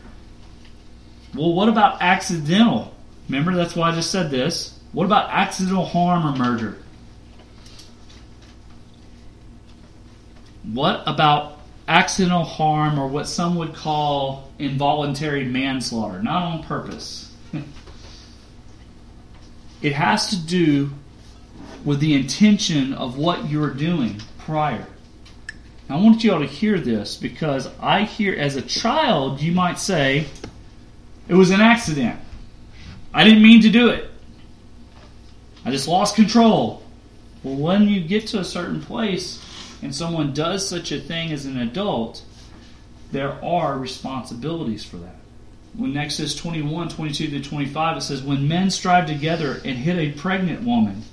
Well, 1.36 1.54
what 1.54 1.70
about 1.70 2.02
accidental? 2.02 2.94
Remember, 3.30 3.54
that's 3.54 3.76
why 3.76 3.92
I 3.92 3.96
just 3.96 4.10
said 4.10 4.32
this. 4.32 4.80
What 4.94 5.06
about 5.06 5.30
accidental 5.30 5.86
harm 5.86 6.26
or 6.26 6.36
murder? 6.36 6.78
What 10.64 11.04
about 11.06 11.60
accidental 11.88 12.44
harm 12.44 13.00
or 13.00 13.08
what 13.08 13.28
some 13.28 13.56
would 13.58 13.76
call 13.76 14.52
involuntary 14.58 15.46
manslaughter, 15.46 16.24
not 16.24 16.44
on 16.44 16.64
purpose? 16.64 17.32
it 19.84 19.94
has 19.94 20.32
to 20.32 20.36
do 20.36 20.90
with 21.86 22.00
the 22.00 22.16
intention 22.16 22.94
of 22.94 23.18
what 23.18 23.50
you're 23.50 23.74
doing 23.74 24.20
prior. 24.48 24.88
Now, 25.90 25.98
I 25.98 26.02
want 26.02 26.24
you 26.24 26.32
all 26.32 26.40
to 26.40 26.46
hear 26.46 26.80
this 26.80 27.18
because 27.18 27.70
I 27.82 28.04
hear, 28.04 28.34
as 28.34 28.56
a 28.56 28.62
child, 28.62 29.42
you 29.42 29.52
might 29.52 29.78
say, 29.78 30.26
it 31.28 31.34
was 31.34 31.52
an 31.52 31.60
accident. 31.60 32.18
I 33.14 33.26
didn't 33.26 33.44
mean 33.44 33.62
to 33.64 33.70
do 33.70 33.90
it. 33.90 34.10
I 35.66 35.72
just 35.72 35.90
lost 35.90 36.16
control. 36.16 36.82
Well, 37.44 37.56
when 37.56 37.90
you 37.90 38.00
get 38.00 38.28
to 38.28 38.40
a 38.40 38.46
certain 38.46 38.82
place 38.82 39.44
and 39.82 39.94
someone 39.94 40.34
does 40.34 40.66
such 40.68 40.94
a 40.94 41.00
thing 41.02 41.34
as 41.34 41.46
an 41.46 41.58
adult, 41.58 42.24
there 43.12 43.34
are 43.44 43.78
responsibilities 43.78 44.86
for 44.86 44.96
that. 44.96 45.16
When 45.76 45.98
Exodus 45.98 46.36
21, 46.36 46.88
22 46.88 47.28
to 47.32 47.42
25, 47.42 47.98
it 47.98 48.02
says, 48.02 48.24
When 48.24 48.48
men 48.48 48.70
strive 48.70 49.08
together 49.08 49.60
and 49.66 49.78
hit 49.78 49.98
a 49.98 50.18
pregnant 50.18 50.64
woman 50.64 51.04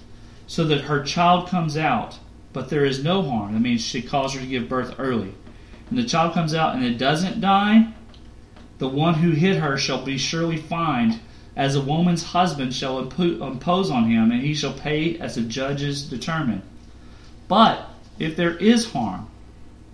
so 0.47 0.63
that 0.67 0.83
her 0.83 1.03
child 1.03 1.49
comes 1.49 1.77
out, 1.77 2.21
but 2.55 2.71
there 2.71 2.87
is 2.87 3.05
no 3.05 3.21
harm, 3.21 3.53
that 3.53 3.61
means 3.61 3.83
she 3.83 4.01
caused 4.01 4.35
her 4.35 4.41
to 4.41 4.47
give 4.47 4.69
birth 4.69 4.95
early, 4.99 5.35
and 5.91 5.99
the 5.99 6.05
child 6.05 6.33
comes 6.33 6.55
out 6.55 6.75
and 6.75 6.85
it 6.85 6.97
doesn't 6.97 7.43
die, 7.43 7.93
the 8.79 8.89
one 8.89 9.15
who 9.15 9.33
hit 9.33 9.57
her 9.57 9.77
shall 9.77 10.03
be 10.03 10.17
surely 10.17 10.57
fined, 10.57 11.21
as 11.57 11.77
a 11.77 11.81
woman's 11.81 12.23
husband 12.23 12.75
shall 12.75 12.99
impose 12.99 13.91
on 13.91 14.11
him, 14.11 14.31
and 14.31 14.41
he 14.41 14.55
shall 14.55 14.73
pay 14.73 15.19
as 15.19 15.35
the 15.35 15.43
judges 15.43 16.03
determine. 16.05 16.63
But 17.47 17.89
if 18.19 18.37
there 18.37 18.57
is 18.57 18.91
harm, 18.91 19.29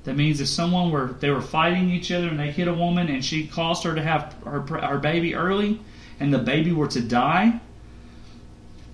that 0.04 0.16
means 0.16 0.40
if 0.40 0.48
someone 0.48 0.90
were 0.90 1.14
they 1.20 1.30
were 1.30 1.42
fighting 1.42 1.90
each 1.90 2.10
other 2.10 2.28
and 2.28 2.40
they 2.40 2.50
hit 2.50 2.68
a 2.68 2.72
woman 2.72 3.08
and 3.08 3.22
she 3.22 3.46
caused 3.46 3.84
her 3.84 3.94
to 3.94 4.02
have 4.02 4.34
her, 4.44 4.60
her 4.60 4.98
baby 4.98 5.34
early, 5.34 5.80
and 6.18 6.32
the 6.32 6.38
baby 6.38 6.72
were 6.72 6.88
to 6.88 7.00
die, 7.00 7.60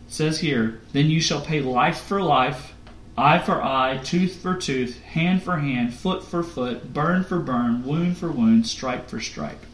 says 0.09 0.41
here, 0.41 0.81
then 0.93 1.11
you 1.11 1.21
shall 1.21 1.41
pay 1.41 1.61
life 1.61 1.99
for 1.99 2.21
life, 2.21 2.75
eye 3.19 3.39
for 3.39 3.63
eye, 3.63 3.99
tooth 3.99 4.37
for 4.37 4.55
tooth, 4.55 5.01
hand 5.01 5.43
for 5.43 5.59
hand, 5.59 5.95
foot 5.95 6.23
for 6.23 6.43
foot, 6.43 6.93
burn 6.93 7.25
for 7.25 7.39
burn, 7.39 7.85
wound 7.85 8.19
for 8.19 8.31
wound, 8.31 8.67
stripe 8.67 9.09
for 9.09 9.21
stripe. 9.21 9.65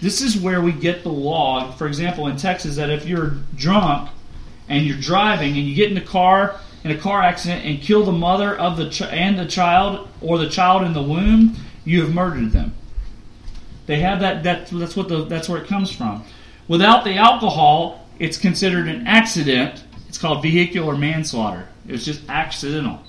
This 0.00 0.20
is 0.20 0.36
where 0.36 0.60
we 0.60 0.72
get 0.72 1.04
the 1.04 1.12
law, 1.12 1.70
for 1.72 1.86
example, 1.86 2.26
in 2.26 2.36
Texas, 2.36 2.76
that 2.76 2.90
if 2.90 3.06
you're 3.06 3.36
drunk 3.54 4.10
and 4.68 4.84
you're 4.84 4.98
driving 4.98 5.56
and 5.56 5.66
you 5.66 5.74
get 5.74 5.88
in 5.88 5.94
the 5.94 6.00
car 6.00 6.58
in 6.82 6.90
a 6.90 6.98
car 6.98 7.22
accident 7.22 7.64
and 7.64 7.80
kill 7.80 8.04
the 8.04 8.12
mother 8.12 8.56
of 8.56 8.76
the 8.76 8.90
ch- 8.90 9.02
and 9.02 9.38
the 9.38 9.46
child 9.46 10.08
or 10.20 10.38
the 10.38 10.48
child 10.48 10.82
in 10.82 10.92
the 10.92 11.02
womb, 11.02 11.54
you 11.84 12.02
have 12.02 12.12
murdered 12.12 12.50
them. 12.50 12.74
They 13.86 14.00
have 14.00 14.20
that. 14.20 14.42
That 14.42 14.68
that's 14.68 14.96
what 14.96 15.08
the 15.08 15.24
that's 15.24 15.48
where 15.48 15.60
it 15.60 15.68
comes 15.68 15.92
from. 15.92 16.24
Without 16.66 17.04
the 17.04 17.16
alcohol, 17.16 18.08
it's 18.18 18.36
considered 18.36 18.88
an 18.88 19.06
accident. 19.06 19.84
It's 20.08 20.18
called 20.18 20.42
vehicular 20.42 20.96
manslaughter. 20.96 21.68
It's 21.86 22.04
just 22.04 22.28
accidental. 22.28 23.00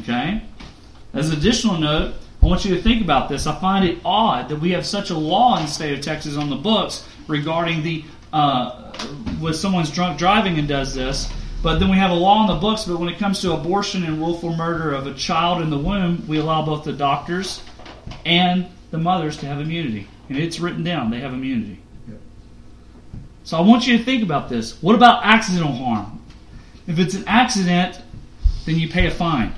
Okay. 0.00 0.42
As 1.12 1.30
an 1.30 1.38
additional 1.38 1.78
note, 1.78 2.14
I 2.42 2.46
want 2.46 2.64
you 2.64 2.74
to 2.74 2.82
think 2.82 3.02
about 3.02 3.28
this. 3.28 3.46
I 3.46 3.58
find 3.58 3.84
it 3.84 3.98
odd 4.04 4.48
that 4.50 4.60
we 4.60 4.70
have 4.70 4.86
such 4.86 5.10
a 5.10 5.16
law 5.16 5.56
in 5.56 5.64
the 5.64 5.68
state 5.68 5.98
of 5.98 6.04
Texas 6.04 6.36
on 6.36 6.50
the 6.50 6.56
books 6.56 7.08
regarding 7.26 7.82
the 7.82 8.04
uh, 8.32 8.92
when 9.40 9.54
someone's 9.54 9.90
drunk 9.90 10.18
driving 10.18 10.58
and 10.58 10.68
does 10.68 10.94
this, 10.94 11.32
but 11.62 11.78
then 11.78 11.88
we 11.88 11.96
have 11.96 12.10
a 12.10 12.14
law 12.14 12.42
in 12.42 12.54
the 12.54 12.60
books. 12.60 12.84
But 12.84 12.98
when 12.98 13.08
it 13.08 13.18
comes 13.18 13.40
to 13.40 13.52
abortion 13.52 14.04
and 14.04 14.20
willful 14.20 14.54
murder 14.54 14.92
of 14.92 15.06
a 15.06 15.14
child 15.14 15.62
in 15.62 15.70
the 15.70 15.78
womb, 15.78 16.26
we 16.28 16.38
allow 16.38 16.64
both 16.64 16.84
the 16.84 16.92
doctors 16.92 17.62
and 18.24 18.66
the 18.90 18.98
mothers 18.98 19.36
to 19.38 19.46
have 19.46 19.60
immunity, 19.60 20.06
and 20.28 20.38
it's 20.38 20.60
written 20.60 20.84
down 20.84 21.10
they 21.10 21.20
have 21.20 21.32
immunity. 21.32 21.80
So 23.44 23.56
I 23.56 23.60
want 23.60 23.86
you 23.86 23.96
to 23.96 24.04
think 24.04 24.24
about 24.24 24.48
this. 24.48 24.82
What 24.82 24.96
about 24.96 25.24
accidental 25.24 25.72
harm? 25.72 26.20
If 26.86 26.98
it's 26.98 27.14
an 27.14 27.24
accident, 27.26 28.00
then 28.64 28.76
you 28.76 28.88
pay 28.88 29.06
a 29.06 29.10
fine. 29.10 29.54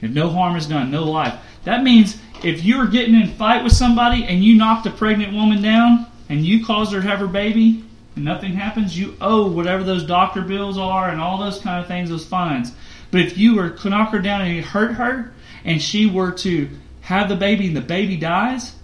If 0.00 0.10
no 0.10 0.30
harm 0.30 0.56
is 0.56 0.66
done, 0.66 0.90
no 0.90 1.04
life. 1.04 1.34
That 1.64 1.82
means 1.82 2.18
if 2.42 2.62
you're 2.62 2.86
getting 2.86 3.14
in 3.14 3.22
a 3.22 3.34
fight 3.34 3.64
with 3.64 3.72
somebody 3.72 4.24
and 4.24 4.44
you 4.44 4.54
knocked 4.54 4.86
a 4.86 4.90
pregnant 4.90 5.32
woman 5.32 5.62
down 5.62 6.06
and 6.28 6.44
you 6.44 6.64
caused 6.64 6.92
her 6.92 7.00
to 7.00 7.08
have 7.08 7.20
her 7.20 7.26
baby 7.26 7.84
and 8.16 8.24
nothing 8.24 8.52
happens, 8.52 8.98
you 8.98 9.16
owe 9.20 9.48
whatever 9.48 9.82
those 9.82 10.04
doctor 10.04 10.42
bills 10.42 10.76
are 10.76 11.08
and 11.08 11.20
all 11.20 11.38
those 11.38 11.58
kind 11.60 11.80
of 11.80 11.88
things, 11.88 12.10
those 12.10 12.26
fines. 12.26 12.72
But 13.10 13.22
if 13.22 13.38
you 13.38 13.56
were 13.56 13.70
to 13.70 13.88
knock 13.88 14.10
her 14.10 14.18
down 14.18 14.42
and 14.42 14.54
you 14.54 14.62
hurt 14.62 14.94
her 14.94 15.32
and 15.64 15.80
she 15.80 16.06
were 16.06 16.32
to 16.32 16.68
have 17.00 17.28
the 17.28 17.36
baby 17.36 17.66
and 17.66 17.76
the 17.76 17.80
baby 17.80 18.16
dies, 18.16 18.74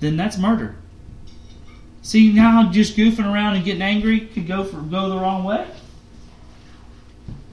then 0.00 0.16
that's 0.16 0.36
murder. 0.36 0.74
See 2.02 2.32
now 2.32 2.68
just 2.70 2.96
goofing 2.96 3.32
around 3.32 3.54
and 3.54 3.64
getting 3.64 3.82
angry 3.82 4.20
could 4.20 4.48
go 4.48 4.64
for 4.64 4.78
go 4.78 5.08
the 5.08 5.16
wrong 5.16 5.44
way? 5.44 5.66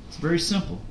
It's 0.08 0.18
very 0.18 0.40
simple. 0.40 0.82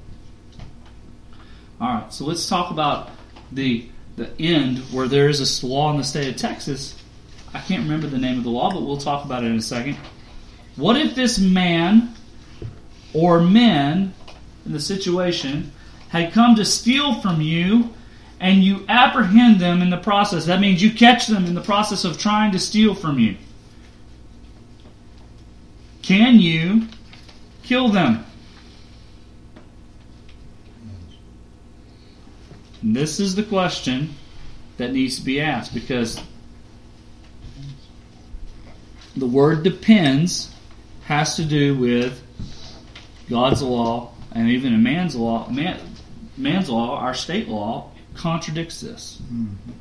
All 1.81 1.89
right, 1.89 2.13
so 2.13 2.25
let's 2.25 2.49
talk 2.49 2.71
about 2.71 3.11
the 3.51 3.89
the 4.17 4.31
end 4.41 4.79
where 4.93 5.09
there 5.09 5.29
is 5.29 5.63
a 5.63 5.67
law 5.67 5.91
in 5.91 5.97
the 5.97 6.05
state 6.05 6.29
of 6.29 6.37
Texas. 6.37 7.01
I 7.53 7.61
can't 7.61 7.83
remember 7.83 8.07
the 8.07 8.19
name 8.19 8.39
of 8.39 8.45
the 8.45 8.51
law, 8.51 8.71
but 8.71 8.83
we'll 8.83 8.97
talk 8.97 9.25
about 9.25 9.43
it 9.43 9.47
in 9.47 9.57
a 9.57 9.63
second. 9.63 9.97
What 10.77 10.97
if 10.97 11.15
this 11.15 11.39
man 11.39 12.15
or 13.13 13.41
men 13.41 14.13
in 14.67 14.73
the 14.73 14.81
situation 14.81 15.73
had 16.11 16.33
come 16.33 16.57
to 16.57 16.65
steal 16.65 17.21
from 17.21 17.41
you 17.41 17.95
and 18.39 18.63
you 18.63 18.85
apprehend 18.89 19.61
them 19.61 19.83
in 19.83 19.91
the 19.91 19.97
process? 19.97 20.47
That 20.47 20.61
means 20.61 20.83
you 20.83 20.93
catch 20.93 21.27
them 21.27 21.47
in 21.47 21.55
the 21.55 21.61
process 21.61 22.05
of 22.05 22.19
trying 22.19 22.53
to 22.53 22.59
steal 22.59 22.95
from 22.95 23.19
you. 23.19 23.37
Can 26.09 26.41
you 26.41 26.87
kill 27.65 27.91
them? 27.91 28.25
And 32.81 32.97
this 32.97 33.21
is 33.21 33.35
the 33.35 33.43
question 33.43 34.15
that 34.79 34.95
needs 34.95 35.19
to 35.19 35.23
be 35.23 35.39
asked 35.39 35.75
because 35.75 36.19
the 39.19 39.27
word 39.27 39.63
depends 39.63 40.51
has 41.03 41.37
to 41.37 41.45
do 41.45 41.77
with 41.77 42.23
God's 43.29 43.61
law 43.61 44.15
and 44.33 44.49
even 44.49 44.73
a 44.73 44.79
man's 44.79 45.15
law. 45.15 45.47
Man, 45.51 45.79
man's 46.39 46.71
law, 46.71 47.01
our 47.01 47.13
state 47.13 47.49
law, 47.49 47.91
contradicts 48.15 48.81
this. 48.81 49.21
Mm-hmm. 49.25 49.73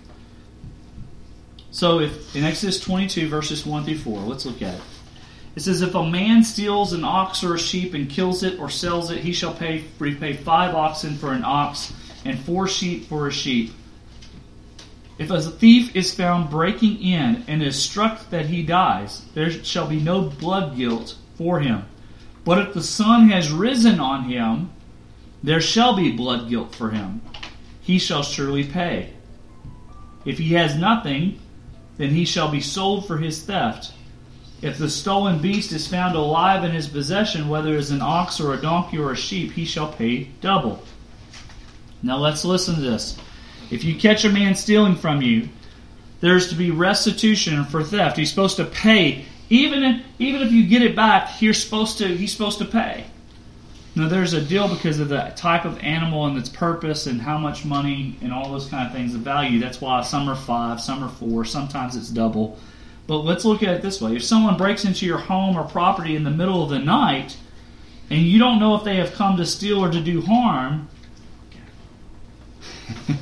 So, 1.71 2.01
if 2.01 2.35
in 2.35 2.43
Exodus 2.43 2.81
22, 2.81 3.29
verses 3.29 3.65
1 3.65 3.85
through 3.85 3.99
4, 3.99 4.19
let's 4.23 4.45
look 4.45 4.61
at 4.61 4.75
it. 4.75 4.81
It 5.57 5.63
says, 5.63 5.81
If 5.81 5.95
a 5.95 6.07
man 6.07 6.43
steals 6.43 6.93
an 6.93 7.03
ox 7.03 7.43
or 7.43 7.55
a 7.55 7.59
sheep 7.59 7.95
and 7.95 8.07
kills 8.07 8.43
it 8.43 8.59
or 8.59 8.69
sells 8.69 9.09
it, 9.09 9.23
he 9.23 9.33
shall 9.33 9.55
pay 9.55 9.85
repay 9.97 10.33
five 10.33 10.75
oxen 10.75 11.17
for 11.17 11.33
an 11.33 11.43
ox 11.43 11.91
and 12.23 12.37
four 12.37 12.67
sheep 12.67 13.05
for 13.05 13.27
a 13.27 13.31
sheep. 13.31 13.73
If 15.17 15.31
a 15.31 15.41
thief 15.41 15.95
is 15.95 16.13
found 16.13 16.51
breaking 16.51 17.01
in 17.01 17.43
and 17.47 17.63
is 17.63 17.75
struck 17.75 18.29
that 18.29 18.45
he 18.45 18.61
dies, 18.61 19.25
there 19.33 19.49
shall 19.49 19.87
be 19.87 19.99
no 19.99 20.21
blood 20.21 20.77
guilt 20.77 21.15
for 21.39 21.59
him. 21.59 21.85
But 22.45 22.59
if 22.59 22.75
the 22.75 22.83
sun 22.83 23.29
has 23.29 23.51
risen 23.51 23.99
on 23.99 24.25
him, 24.25 24.69
there 25.41 25.59
shall 25.59 25.95
be 25.95 26.11
blood 26.11 26.49
guilt 26.49 26.75
for 26.75 26.91
him. 26.91 27.19
He 27.81 27.97
shall 27.97 28.21
surely 28.21 28.63
pay. 28.63 29.11
If 30.23 30.37
he 30.37 30.53
has 30.53 30.75
nothing, 30.75 31.39
then 31.97 32.11
he 32.11 32.25
shall 32.25 32.51
be 32.51 32.61
sold 32.61 33.07
for 33.07 33.17
his 33.17 33.41
theft. 33.41 33.93
If 34.61 34.77
the 34.77 34.89
stolen 34.89 35.39
beast 35.39 35.71
is 35.71 35.87
found 35.87 36.15
alive 36.15 36.63
in 36.63 36.71
his 36.71 36.87
possession, 36.87 37.47
whether 37.47 37.73
it 37.73 37.79
is 37.79 37.91
an 37.91 38.01
ox 38.01 38.39
or 38.39 38.53
a 38.53 38.61
donkey 38.61 38.97
or 38.97 39.11
a 39.11 39.15
sheep, 39.15 39.51
he 39.51 39.65
shall 39.65 39.91
pay 39.91 40.25
double. 40.41 40.81
Now 42.01 42.17
let's 42.17 42.43
listen 42.43 42.75
to 42.75 42.81
this. 42.81 43.17
If 43.69 43.83
you 43.83 43.95
catch 43.95 44.25
a 44.25 44.29
man 44.29 44.55
stealing 44.55 44.95
from 44.95 45.21
you, 45.21 45.49
there's 46.21 46.49
to 46.49 46.55
be 46.55 46.71
restitution 46.71 47.65
for 47.65 47.83
theft. 47.83 48.17
He's 48.17 48.29
supposed 48.29 48.57
to 48.57 48.65
pay. 48.65 49.25
Even 49.49 49.83
if, 49.83 50.05
even 50.19 50.41
if 50.41 50.51
you 50.51 50.67
get 50.67 50.81
it 50.81 50.95
back, 50.95 51.41
you're 51.41 51.53
supposed 51.53 51.99
to 51.99 52.07
he's 52.07 52.31
supposed 52.31 52.57
to 52.57 52.65
pay. 52.65 53.05
Now 53.95 54.07
there's 54.07 54.33
a 54.33 54.41
deal 54.41 54.67
because 54.67 54.99
of 54.99 55.09
the 55.09 55.33
type 55.35 55.65
of 55.65 55.79
animal 55.79 56.25
and 56.25 56.37
its 56.37 56.49
purpose 56.49 57.07
and 57.07 57.21
how 57.21 57.37
much 57.37 57.65
money 57.65 58.15
and 58.21 58.33
all 58.33 58.51
those 58.51 58.67
kind 58.67 58.87
of 58.87 58.93
things, 58.93 59.13
the 59.13 59.19
value. 59.19 59.59
That's 59.59 59.81
why 59.81 60.01
some 60.01 60.29
are 60.29 60.35
five, 60.35 60.81
some 60.81 61.03
are 61.03 61.09
four, 61.09 61.45
sometimes 61.45 61.95
it's 61.95 62.09
double. 62.09 62.57
But 63.07 63.19
let's 63.19 63.45
look 63.45 63.63
at 63.63 63.73
it 63.73 63.81
this 63.81 64.01
way. 64.01 64.17
If 64.17 64.23
someone 64.23 64.57
breaks 64.57 64.83
into 64.83 65.05
your 65.05 65.17
home 65.17 65.57
or 65.57 65.63
property 65.63 66.15
in 66.15 66.25
the 66.25 66.29
middle 66.29 66.61
of 66.61 66.69
the 66.69 66.79
night 66.79 67.37
and 68.09 68.21
you 68.21 68.37
don't 68.37 68.59
know 68.59 68.75
if 68.75 68.83
they 68.83 68.97
have 68.97 69.13
come 69.13 69.37
to 69.37 69.45
steal 69.45 69.83
or 69.83 69.89
to 69.89 70.01
do 70.01 70.21
harm, 70.21 70.89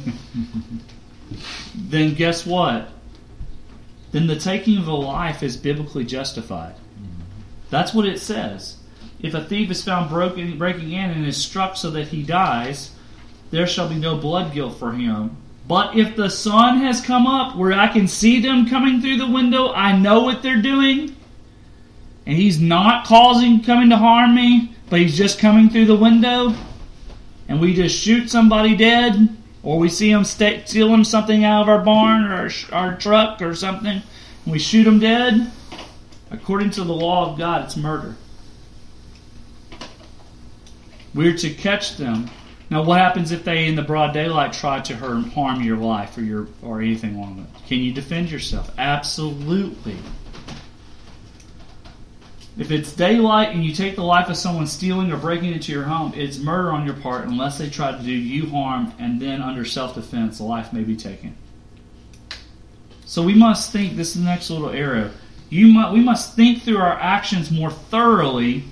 then 1.75 2.15
guess 2.15 2.45
what? 2.45 2.89
Then 4.11 4.27
the 4.27 4.35
taking 4.35 4.77
of 4.77 4.87
a 4.87 4.93
life 4.93 5.43
is 5.43 5.55
biblically 5.55 6.05
justified. 6.05 6.75
That's 7.69 7.93
what 7.93 8.05
it 8.05 8.19
says. 8.19 8.77
If 9.19 9.33
a 9.33 9.43
thief 9.43 9.69
is 9.69 9.83
found 9.83 10.09
broken, 10.09 10.57
breaking 10.57 10.91
in 10.91 11.11
and 11.11 11.25
is 11.25 11.37
struck 11.37 11.75
so 11.75 11.91
that 11.91 12.07
he 12.09 12.23
dies, 12.23 12.91
there 13.51 13.67
shall 13.67 13.89
be 13.89 13.95
no 13.95 14.17
blood 14.17 14.53
guilt 14.53 14.77
for 14.77 14.93
him. 14.93 15.37
But 15.67 15.97
if 15.97 16.15
the 16.15 16.29
sun 16.29 16.77
has 16.79 17.01
come 17.01 17.25
up 17.25 17.55
where 17.55 17.73
I 17.73 17.87
can 17.87 18.07
see 18.07 18.39
them 18.39 18.69
coming 18.69 19.01
through 19.01 19.17
the 19.17 19.29
window, 19.29 19.71
I 19.73 19.97
know 19.97 20.21
what 20.21 20.43
they're 20.43 20.61
doing, 20.61 21.15
and 22.25 22.37
he's 22.37 22.59
not 22.59 23.05
causing 23.05 23.63
coming 23.63 23.89
to 23.89 23.97
harm 23.97 24.35
me, 24.35 24.75
but 24.89 24.99
he's 24.99 25.17
just 25.17 25.39
coming 25.39 25.69
through 25.69 25.87
the 25.87 25.95
window, 25.95 26.53
and 27.47 27.59
we 27.59 27.73
just 27.73 27.97
shoot 27.97 28.29
somebody 28.29 28.75
dead, 28.75 29.35
or 29.63 29.79
we 29.79 29.89
see 29.89 30.11
him 30.11 30.23
st- 30.23 30.69
stealing 30.69 31.03
something 31.03 31.43
out 31.43 31.63
of 31.63 31.69
our 31.69 31.83
barn 31.83 32.25
or 32.25 32.33
our, 32.33 32.49
our 32.71 32.97
truck 32.97 33.41
or 33.41 33.55
something, 33.55 34.03
and 34.45 34.51
we 34.51 34.59
shoot 34.59 34.85
him 34.85 34.99
dead, 34.99 35.51
according 36.29 36.69
to 36.71 36.83
the 36.83 36.93
law 36.93 37.31
of 37.31 37.39
God, 37.39 37.63
it's 37.63 37.75
murder. 37.75 38.15
We're 41.15 41.37
to 41.37 41.49
catch 41.49 41.97
them. 41.97 42.29
Now, 42.69 42.83
what 42.83 42.99
happens 42.99 43.31
if 43.31 43.43
they, 43.43 43.67
in 43.67 43.75
the 43.75 43.83
broad 43.83 44.13
daylight, 44.13 44.53
try 44.53 44.79
to 44.79 44.95
harm 44.95 45.61
your 45.61 45.77
life 45.77 46.17
or 46.17 46.21
your 46.21 46.47
or 46.63 46.81
anything 46.81 47.15
along 47.15 47.37
that? 47.37 47.67
Can 47.67 47.79
you 47.79 47.93
defend 47.93 48.31
yourself? 48.31 48.71
Absolutely. 48.77 49.97
If 52.57 52.71
it's 52.71 52.93
daylight 52.93 53.53
and 53.53 53.65
you 53.65 53.73
take 53.73 53.95
the 53.95 54.03
life 54.03 54.29
of 54.29 54.37
someone 54.37 54.65
stealing 54.65 55.11
or 55.11 55.17
breaking 55.17 55.51
into 55.51 55.73
your 55.73 55.83
home, 55.83 56.13
it's 56.15 56.39
murder 56.39 56.71
on 56.71 56.85
your 56.85 56.95
part 56.95 57.25
unless 57.25 57.57
they 57.57 57.69
try 57.69 57.91
to 57.91 58.01
do 58.01 58.11
you 58.11 58.49
harm 58.49 58.93
and 58.97 59.21
then 59.21 59.41
under 59.41 59.65
self 59.65 59.95
defense, 59.95 60.37
the 60.37 60.45
life 60.45 60.71
may 60.71 60.83
be 60.83 60.95
taken. 60.95 61.35
So 63.05 63.21
we 63.21 63.35
must 63.35 63.71
think 63.71 63.95
this 63.95 64.15
is 64.15 64.23
the 64.23 64.29
next 64.29 64.49
little 64.49 64.69
arrow. 64.69 65.11
You 65.49 65.67
must, 65.67 65.93
we 65.93 65.99
must 65.99 66.35
think 66.35 66.63
through 66.63 66.77
our 66.77 66.97
actions 66.99 67.51
more 67.51 67.69
thoroughly 67.69 68.63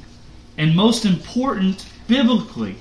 and 0.57 0.75
most 0.75 1.05
important, 1.05 1.85
biblically. 2.07 2.75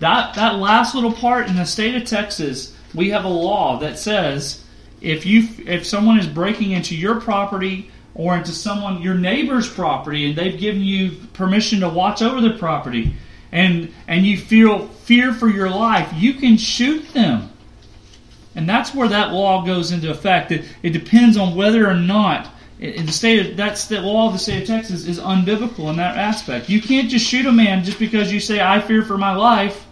That 0.00 0.34
that 0.34 0.56
last 0.56 0.94
little 0.94 1.12
part 1.12 1.48
in 1.48 1.56
the 1.56 1.64
state 1.64 1.94
of 1.94 2.04
Texas, 2.04 2.76
we 2.94 3.10
have 3.10 3.24
a 3.24 3.28
law 3.28 3.78
that 3.78 3.98
says 3.98 4.64
if 5.00 5.24
you 5.24 5.48
if 5.66 5.86
someone 5.86 6.18
is 6.18 6.26
breaking 6.26 6.72
into 6.72 6.96
your 6.96 7.20
property 7.20 7.90
or 8.14 8.36
into 8.36 8.52
someone 8.52 9.02
your 9.02 9.14
neighbor's 9.14 9.68
property 9.68 10.28
and 10.28 10.36
they've 10.36 10.58
given 10.58 10.82
you 10.82 11.12
permission 11.32 11.80
to 11.80 11.88
watch 11.88 12.22
over 12.22 12.40
their 12.40 12.58
property 12.58 13.14
and 13.52 13.92
and 14.08 14.26
you 14.26 14.36
feel 14.36 14.88
fear 14.88 15.32
for 15.32 15.48
your 15.48 15.70
life, 15.70 16.12
you 16.14 16.34
can 16.34 16.56
shoot 16.56 17.12
them. 17.12 17.50
And 18.54 18.68
that's 18.68 18.94
where 18.94 19.08
that 19.08 19.32
law 19.32 19.64
goes 19.64 19.92
into 19.92 20.10
effect. 20.10 20.50
It, 20.50 20.64
it 20.82 20.90
depends 20.90 21.36
on 21.36 21.54
whether 21.54 21.88
or 21.88 21.94
not 21.94 22.50
in 22.80 23.04
the 23.04 23.12
state 23.12 23.50
of, 23.50 23.56
that's 23.56 23.86
the 23.86 24.00
law 24.00 24.28
of 24.28 24.32
the 24.32 24.38
state 24.38 24.62
of 24.62 24.66
Texas 24.66 25.06
is 25.06 25.20
unbiblical 25.20 25.90
in 25.90 25.96
that 25.96 26.16
aspect. 26.16 26.70
You 26.70 26.80
can't 26.80 27.10
just 27.10 27.26
shoot 27.26 27.44
a 27.44 27.52
man 27.52 27.84
just 27.84 27.98
because 27.98 28.32
you 28.32 28.40
say 28.40 28.60
I 28.60 28.80
fear 28.80 29.02
for 29.02 29.18
my 29.18 29.34
life, 29.36 29.86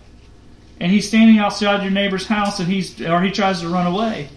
and 0.81 0.93
he's 0.93 1.09
standing 1.09 1.39
outside 1.39 1.83
your 1.83 1.91
neighbor's 1.91 2.27
house 2.27 2.61
and 2.61 2.71
he's 2.71 3.01
or 3.01 3.23
he 3.23 3.31
tries 3.31 3.61
to 3.61 3.69
run 3.69 3.87
away. 3.87 4.29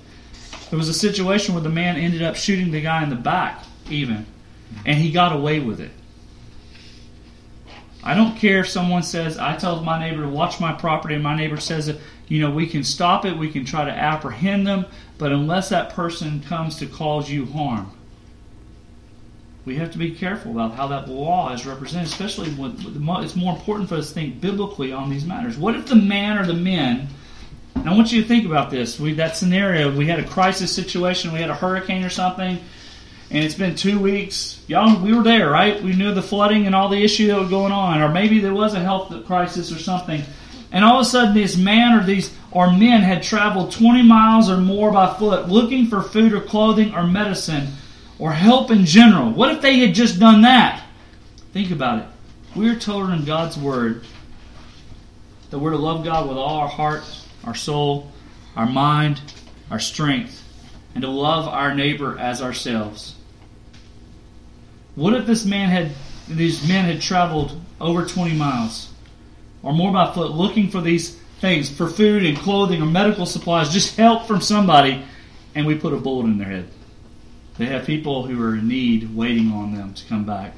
There 0.70 0.78
was 0.78 0.90
a 0.90 0.94
situation 0.94 1.54
where 1.54 1.64
the 1.64 1.70
man 1.70 1.98
ended 1.98 2.22
up 2.22 2.36
shooting 2.36 2.72
the 2.72 2.82
guy 2.82 3.04
in 3.04 3.10
the 3.10 3.16
back, 3.16 3.64
even, 3.90 4.26
and 4.86 4.98
he 4.98 5.12
got 5.12 5.36
away 5.36 5.60
with 5.60 5.80
it. 5.80 5.92
I 8.04 8.16
don't 8.16 8.38
care 8.38 8.62
if 8.62 8.70
someone 8.70 9.04
says 9.04 9.38
I 9.38 9.56
told 9.58 9.86
my 9.86 10.00
neighbor 10.00 10.24
to 10.24 10.30
watch 10.30 10.60
my 10.60 10.74
property, 10.74 11.16
and 11.16 11.24
my 11.24 11.36
neighbor 11.36 11.58
says 11.58 11.96
you 12.28 12.40
know, 12.40 12.50
we 12.50 12.66
can 12.66 12.84
stop 12.84 13.26
it, 13.26 13.38
we 13.38 13.52
can 13.52 13.66
try 13.66 13.84
to 13.84 13.92
apprehend 13.92 14.66
them, 14.66 14.86
but 15.18 15.34
unless 15.34 15.68
that 15.70 15.90
person 15.90 16.42
comes 16.42 16.78
to 16.78 16.88
cause 16.88 17.30
you 17.30 17.46
harm, 17.46 17.92
we 19.66 19.76
have 19.76 19.92
to 19.92 19.98
be 19.98 20.12
careful 20.12 20.52
about 20.52 20.74
how 20.74 20.88
that 20.88 21.08
law 21.08 21.54
is 21.54 21.66
represented, 21.66 22.08
especially 22.08 22.50
when 22.52 22.76
it's 23.24 23.36
more 23.36 23.56
important 23.56 23.90
for 23.90 23.96
us 23.96 24.10
to 24.10 24.14
think 24.14 24.42
biblically 24.42 24.92
on 24.92 25.10
these 25.10 25.26
matters. 25.26 25.58
What 25.58 25.76
if 25.76 25.88
the 25.88 25.96
man 25.96 26.38
or 26.38 26.46
the 26.46 26.54
men, 26.54 27.08
and 27.76 27.90
I 27.90 27.94
want 27.94 28.12
you 28.12 28.22
to 28.22 28.28
think 28.28 28.46
about 28.46 28.72
this, 28.72 29.00
we, 29.00 29.14
that 29.14 29.38
scenario, 29.38 29.96
we 29.96 30.08
had 30.08 30.20
a 30.20 30.28
crisis 30.28 30.74
situation, 30.74 31.32
we 31.32 31.40
had 31.40 31.50
a 31.50 31.56
hurricane 31.56 32.04
or 32.04 32.10
something, 32.10 32.60
and 33.30 33.44
it's 33.44 33.56
been 33.56 33.76
two 33.76 34.00
weeks. 34.00 34.64
Y'all, 34.68 35.02
we 35.02 35.14
were 35.14 35.24
there, 35.24 35.50
right? 35.50 35.82
We 35.82 35.94
knew 35.94 36.14
the 36.14 36.22
flooding 36.22 36.66
and 36.66 36.76
all 36.76 36.90
the 36.90 37.04
issue 37.04 37.28
that 37.28 37.40
was 37.40 37.50
going 37.50 37.72
on, 37.72 38.02
or 38.02 38.10
maybe 38.10 38.40
there 38.40 38.54
was 38.54 38.74
a 38.74 38.80
health 38.80 39.26
crisis 39.26 39.72
or 39.72 39.78
something 39.78 40.24
and 40.72 40.86
all 40.86 40.96
of 40.96 41.02
a 41.02 41.10
sudden, 41.10 41.34
this 41.34 41.58
man 41.58 42.00
or 42.00 42.04
these 42.04 42.34
or 42.52 42.72
men 42.72 43.02
had 43.02 43.24
traveled 43.24 43.72
20 43.72 44.04
miles 44.04 44.50
or 44.50 44.58
more 44.58 44.92
by 44.92 45.14
foot 45.14 45.50
looking 45.50 45.88
for 45.88 46.02
food 46.02 46.34
or 46.34 46.42
clothing 46.42 46.94
or 46.94 47.06
medicine 47.06 47.68
or 48.22 48.32
help 48.32 48.70
in 48.70 48.86
general. 48.86 49.32
What 49.32 49.52
if 49.52 49.62
they 49.62 49.80
had 49.80 49.96
just 49.96 50.20
done 50.20 50.44
that? 50.44 50.84
Think 51.54 51.72
about 51.72 52.04
it. 52.04 52.06
We're 52.56 52.80
told 52.80 53.10
in 53.10 53.26
God's 53.26 53.58
Word 53.58 54.06
that 55.50 55.58
we're 55.60 55.72
to 55.72 55.78
love 55.78 56.06
God 56.06 56.30
with 56.30 56.38
all 56.38 56.60
our 56.60 56.68
heart, 56.68 57.04
our 57.44 57.56
soul, 57.56 58.12
our 58.56 58.68
mind, 58.68 59.20
our 59.72 59.80
strength, 59.80 60.44
and 60.94 61.02
to 61.02 61.10
love 61.10 61.48
our 61.48 61.74
neighbor 61.74 62.18
as 62.20 62.42
ourselves. 62.42 63.16
What 64.94 65.14
if 65.14 65.26
this 65.26 65.44
man 65.44 65.70
had 65.70 65.92
these 66.28 66.66
men 66.68 66.86
had 66.86 67.02
traveled 67.02 67.60
over 67.80 68.06
20 68.06 68.36
miles? 68.36 68.92
or 69.64 69.74
more 69.74 69.92
by 69.92 70.12
foot 70.14 70.32
looking 70.32 70.70
for 70.70 70.82
these 70.82 71.16
things 71.40 71.70
for 71.70 71.88
food 71.88 72.26
and 72.26 72.38
clothing 72.38 72.82
or 72.82 72.86
medical 72.86 73.26
supplies, 73.26 73.72
just 73.72 73.96
help 73.98 74.28
from 74.28 74.42
somebody, 74.42 75.04
and 75.56 75.66
we 75.66 75.76
put 75.76 75.94
a 75.94 75.98
bullet 75.98 76.26
in 76.26 76.38
their 76.38 76.48
head. 76.48 76.68
They 77.62 77.68
have 77.68 77.86
people 77.86 78.26
who 78.26 78.42
are 78.44 78.56
in 78.56 78.68
need 78.68 79.16
waiting 79.16 79.52
on 79.52 79.76
them 79.76 79.94
to 79.94 80.06
come 80.08 80.26
back. 80.26 80.56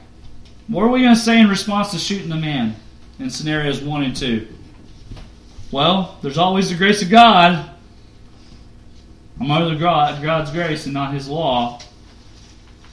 What 0.70 0.84
are 0.84 0.88
we 0.88 1.02
going 1.02 1.14
to 1.14 1.20
say 1.20 1.38
in 1.38 1.50
response 1.50 1.92
to 1.92 1.98
shooting 1.98 2.30
the 2.30 2.38
man 2.38 2.78
in 3.20 3.30
scenarios 3.30 3.82
1 3.82 4.04
and 4.04 4.16
2? 4.16 4.48
Well, 5.70 6.18
there's 6.22 6.38
always 6.38 6.70
the 6.70 6.78
grace 6.78 7.02
of 7.02 7.10
God. 7.10 7.70
I'm 9.38 9.52
under 9.52 9.78
God's 9.78 10.52
grace 10.52 10.86
and 10.86 10.94
not 10.94 11.14
His 11.14 11.28
law. 11.28 11.82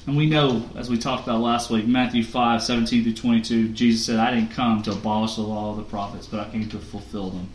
And 0.09 0.17
we 0.17 0.27
know, 0.27 0.69
as 0.75 0.91
we 0.91 0.99
talked 0.99 1.23
about 1.23 1.41
last 1.41 1.71
week, 1.71 1.87
Matthew 1.87 2.25
5, 2.25 2.65
17 2.65 3.05
through 3.05 3.15
22, 3.15 3.69
Jesus 3.69 4.05
said, 4.05 4.19
I 4.19 4.35
didn't 4.35 4.51
come 4.51 4.83
to 4.83 4.91
abolish 4.91 5.37
the 5.37 5.43
law 5.43 5.71
of 5.71 5.77
the 5.77 5.85
prophets, 5.85 6.27
but 6.27 6.41
I 6.41 6.51
came 6.51 6.69
to 6.71 6.81
fulfill 6.81 7.31
them. 7.31 7.49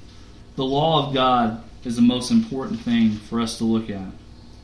The 0.56 0.64
law 0.64 1.06
of 1.06 1.14
God 1.14 1.62
is 1.84 1.98
the 1.98 2.02
most 2.02 2.32
important 2.32 2.80
thing 2.80 3.12
for 3.12 3.42
us 3.42 3.58
to 3.58 3.66
look 3.66 3.90
at. 3.90 4.08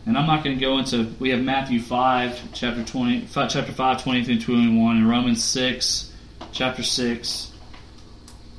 And 0.05 0.17
I'm 0.17 0.25
not 0.25 0.43
going 0.43 0.57
to 0.57 0.61
go 0.61 0.79
into, 0.79 1.13
we 1.19 1.29
have 1.29 1.41
Matthew 1.41 1.79
5, 1.79 2.53
chapter 2.53 2.83
20, 2.83 3.27
chapter 3.31 3.71
5, 3.71 4.03
20 4.03 4.23
through 4.23 4.39
21, 4.39 4.97
and 4.97 5.09
Romans 5.09 5.43
6, 5.43 6.11
chapter 6.51 6.81
6, 6.81 7.51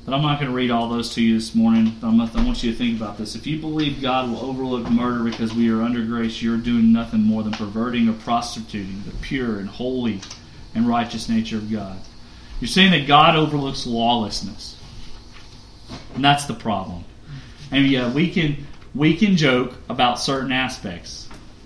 but 0.05 0.13
I'm 0.13 0.21
not 0.21 0.39
going 0.39 0.51
to 0.51 0.55
read 0.55 0.69
all 0.69 0.89
those 0.89 1.13
to 1.15 1.21
you 1.21 1.35
this 1.35 1.55
morning. 1.55 1.95
I 2.03 2.07
want 2.09 2.61
you 2.63 2.71
to 2.71 2.77
think 2.77 2.97
about 2.97 3.17
this. 3.17 3.35
If 3.35 3.47
you 3.47 3.57
believe 3.59 4.01
God 4.01 4.29
will 4.29 4.39
overlook 4.39 4.89
murder 4.89 5.23
because 5.23 5.53
we 5.53 5.69
are 5.69 5.81
under 5.81 6.03
grace, 6.03 6.41
you're 6.41 6.57
doing 6.57 6.91
nothing 6.91 7.21
more 7.21 7.41
than 7.41 7.53
perverting 7.53 8.09
or 8.09 8.13
prostituting 8.13 9.01
the 9.05 9.13
pure 9.21 9.59
and 9.59 9.69
holy 9.69 10.19
and 10.75 10.87
righteous 10.87 11.29
nature 11.29 11.57
of 11.57 11.71
God. 11.71 11.97
You're 12.59 12.67
saying 12.67 12.91
that 12.91 13.07
God 13.07 13.37
overlooks 13.37 13.87
lawlessness. 13.87 14.77
And 16.15 16.23
that's 16.23 16.45
the 16.45 16.53
problem. 16.53 17.05
And 17.71 17.87
yeah, 17.87 18.11
we 18.11 18.29
can 18.29 18.67
we 18.93 19.15
can 19.15 19.37
joke 19.37 19.73
about 19.89 20.19
certain 20.19 20.51
aspects. 20.51 21.22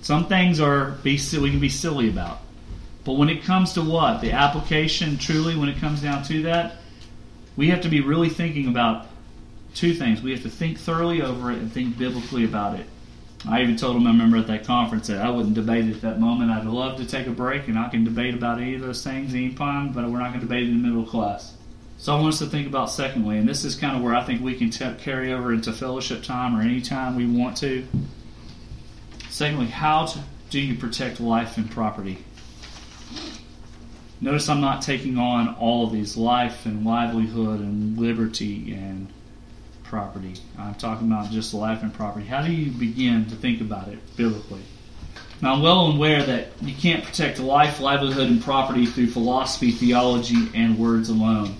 Some 0.08 0.28
things 0.28 0.62
are 0.62 0.92
be 1.04 1.20
we 1.34 1.50
can 1.50 1.60
be 1.60 1.68
silly 1.68 2.08
about. 2.08 2.40
But 3.04 3.18
when 3.18 3.28
it 3.28 3.44
comes 3.44 3.74
to 3.74 3.82
what? 3.82 4.22
The 4.22 4.32
application 4.32 5.18
truly 5.18 5.54
when 5.58 5.68
it 5.68 5.82
comes 5.82 6.02
down 6.02 6.24
to 6.24 6.44
that, 6.44 6.78
we 7.58 7.72
have 7.72 7.82
to 7.82 7.90
be 7.90 8.00
really 8.00 8.30
thinking 8.30 8.70
about 8.70 9.08
two 9.76 9.94
things. 9.94 10.22
We 10.22 10.32
have 10.32 10.44
to 10.44 10.50
think 10.50 10.80
thoroughly 10.80 11.22
over 11.22 11.52
it 11.52 11.58
and 11.58 11.70
think 11.70 11.98
biblically 11.98 12.46
about 12.46 12.80
it. 12.80 12.86
I 13.50 13.62
even 13.62 13.76
told 13.76 13.98
him, 13.98 14.08
I 14.08 14.12
remember 14.12 14.38
at 14.38 14.48
that 14.48 14.64
conference 14.64 15.08
that 15.08 15.20
I 15.20 15.30
wouldn't 15.30 15.56
debate 15.56 15.94
at 15.94 16.00
that 16.04 16.22
moment. 16.22 16.52
I'd 16.52 16.64
love 16.64 16.96
to 17.00 17.06
take 17.06 17.28
a 17.28 17.32
break 17.32 17.68
and 17.68 17.78
I 17.78 17.90
can 17.90 18.06
debate 18.06 18.34
about 18.34 18.62
any 18.62 18.76
of 18.76 18.82
those 18.82 19.04
things 19.04 19.34
anytime, 19.34 19.92
but 19.92 20.10
we're 20.10 20.20
not 20.20 20.30
going 20.30 20.40
to 20.40 20.48
debate 20.48 20.70
in 20.70 20.82
the 20.82 20.88
middle 20.88 21.04
of 21.04 21.10
class. 21.10 21.54
So 21.98 22.16
I 22.16 22.22
want 22.22 22.34
us 22.34 22.40
to 22.40 22.46
think 22.46 22.68
about 22.68 22.90
secondly, 22.90 23.40
and 23.40 23.50
this 23.50 23.66
is 23.66 23.76
kind 23.76 23.98
of 23.98 24.02
where 24.02 24.16
I 24.16 24.24
think 24.24 24.42
we 24.42 24.56
can 24.56 24.70
t- 24.70 24.90
carry 25.00 25.34
over 25.34 25.52
into 25.52 25.74
fellowship 25.74 26.24
time 26.24 26.58
or 26.58 26.62
any 26.62 26.80
time 26.80 27.18
we 27.18 27.26
want 27.26 27.58
to. 27.58 27.86
Secondly, 29.38 29.68
how 29.68 30.08
to, 30.08 30.20
do 30.50 30.60
you 30.60 30.74
protect 30.74 31.20
life 31.20 31.58
and 31.58 31.70
property? 31.70 32.18
Notice 34.20 34.50
I'm 34.50 34.62
not 34.62 34.82
taking 34.82 35.20
on 35.20 35.54
all 35.60 35.86
of 35.86 35.94
these 35.94 36.18
life 36.18 36.66
and 36.66 36.84
livelihood 36.84 37.60
and 37.60 38.00
liberty 38.00 38.74
and 38.74 39.08
property. 39.84 40.34
I'm 40.58 40.74
talking 40.74 41.06
about 41.06 41.30
just 41.30 41.54
life 41.54 41.84
and 41.84 41.94
property. 41.94 42.26
How 42.26 42.42
do 42.42 42.52
you 42.52 42.72
begin 42.72 43.28
to 43.28 43.36
think 43.36 43.62
about 43.62 43.90
it 43.90 44.00
biblically? 44.18 44.64
Now, 45.40 45.54
I'm 45.54 45.62
well 45.62 45.92
aware 45.92 46.24
that 46.24 46.48
you 46.64 46.74
can't 46.74 47.04
protect 47.04 47.38
life, 47.38 47.80
livelihood, 47.80 48.32
and 48.32 48.42
property 48.42 48.88
through 48.88 49.12
philosophy, 49.12 49.70
theology, 49.70 50.50
and 50.56 50.80
words 50.80 51.10
alone. 51.10 51.58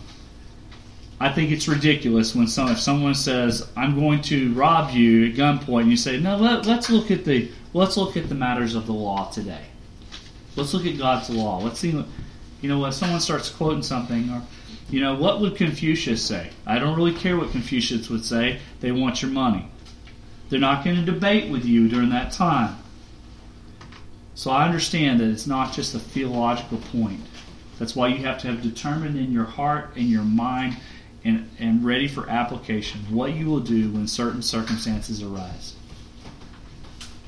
I 1.20 1.30
think 1.30 1.52
it's 1.52 1.68
ridiculous 1.68 2.36
when 2.36 2.48
some, 2.48 2.70
if 2.70 2.80
someone 2.80 3.16
says, 3.16 3.68
"I'm 3.76 4.00
going 4.00 4.22
to 4.24 4.54
rob 4.54 4.92
you 4.92 5.26
at 5.26 5.34
gunpoint," 5.34 5.82
and 5.82 5.90
you 5.90 5.98
say, 5.98 6.20
"No, 6.20 6.38
let, 6.38 6.68
us 6.68 6.90
look 6.92 7.10
at 7.10 7.26
the 7.26 7.50
let's 7.74 7.98
look 7.98 8.18
at 8.18 8.30
the 8.30 8.36
matters 8.36 8.76
of 8.76 8.86
the 8.86 8.94
law 8.94 9.30
today. 9.30 9.66
Let's 10.56 10.74
look 10.74 10.86
at 10.86 10.98
God's 10.98 11.30
law. 11.30 11.60
Let's 11.60 11.80
see." 11.80 12.04
You 12.62 12.70
know, 12.70 12.80
when 12.80 12.92
someone 12.92 13.20
starts 13.20 13.50
quoting 13.50 13.84
something, 13.84 14.30
or 14.30 14.42
you 14.90 15.02
know, 15.02 15.16
what 15.16 15.42
would 15.42 15.56
Confucius 15.56 16.24
say? 16.24 16.50
I 16.66 16.80
don't 16.80 16.96
really 16.96 17.14
care 17.14 17.38
what 17.38 17.52
Confucius 17.52 18.10
would 18.10 18.26
say. 18.26 18.60
They 18.80 18.92
want 18.92 19.22
your 19.22 19.32
money. 19.32 19.70
They're 20.50 20.60
not 20.60 20.84
going 20.84 20.96
to 20.96 21.12
debate 21.12 21.52
with 21.52 21.66
you 21.66 21.88
during 21.88 22.10
that 22.10 22.32
time. 22.32 22.78
So 24.34 24.52
I 24.52 24.66
understand 24.66 25.20
that 25.20 25.30
it's 25.30 25.48
not 25.48 25.74
just 25.74 25.94
a 25.96 26.00
theological 26.00 26.78
point. 26.78 27.22
That's 27.80 27.96
why 27.96 28.08
you 28.08 28.18
have 28.26 28.38
to 28.40 28.48
have 28.48 28.62
determined 28.62 29.18
in 29.18 29.32
your 29.32 29.46
heart 29.46 29.90
and 29.96 30.06
your 30.06 30.24
mind 30.24 30.78
and, 31.24 31.50
and 31.60 31.84
ready 31.84 32.08
for 32.08 32.30
application 32.30 33.02
what 33.10 33.34
you 33.34 33.48
will 33.48 33.60
do 33.60 33.92
when 33.92 34.08
certain 34.08 34.42
circumstances 34.42 35.22
arise. 35.22 35.74